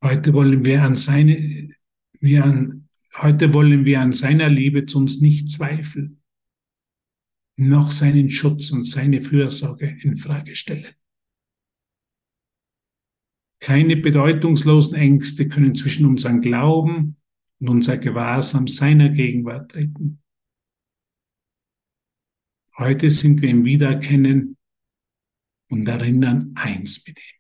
Heute 0.04 0.34
wollen 0.34 0.64
wir 0.64 0.84
an 0.84 0.96
seine, 0.96 1.76
wir 2.20 2.44
an, 2.44 2.90
heute 3.16 3.54
wollen 3.54 3.84
wir 3.84 4.02
an 4.02 4.12
seiner 4.12 4.48
Liebe 4.48 4.86
zu 4.86 5.00
uns 5.00 5.22
nicht 5.22 5.50
zweifeln, 5.50 6.22
noch 7.58 7.90
seinen 7.90 8.30
Schutz 8.30 8.70
und 8.72 8.86
seine 8.86 9.22
Fürsorge 9.22 9.98
in 10.02 10.16
Frage 10.16 10.56
stellen. 10.56 10.94
Keine 13.60 13.98
bedeutungslosen 13.98 14.96
Ängste 14.96 15.48
können 15.48 15.74
zwischen 15.74 16.06
unseren 16.06 16.42
Glauben 16.42 17.18
und 17.60 17.70
unser 17.70 17.98
Gewahrsam 17.98 18.68
seiner 18.68 19.10
Gegenwart 19.10 19.72
treten. 19.72 20.22
Heute 22.78 23.10
sind 23.10 23.42
wir 23.42 23.50
im 23.50 23.66
Wiedererkennen 23.66 24.58
und 25.70 25.88
erinnern 25.88 26.54
eins 26.56 27.04
mit 27.08 27.18
ihm. 27.18 27.37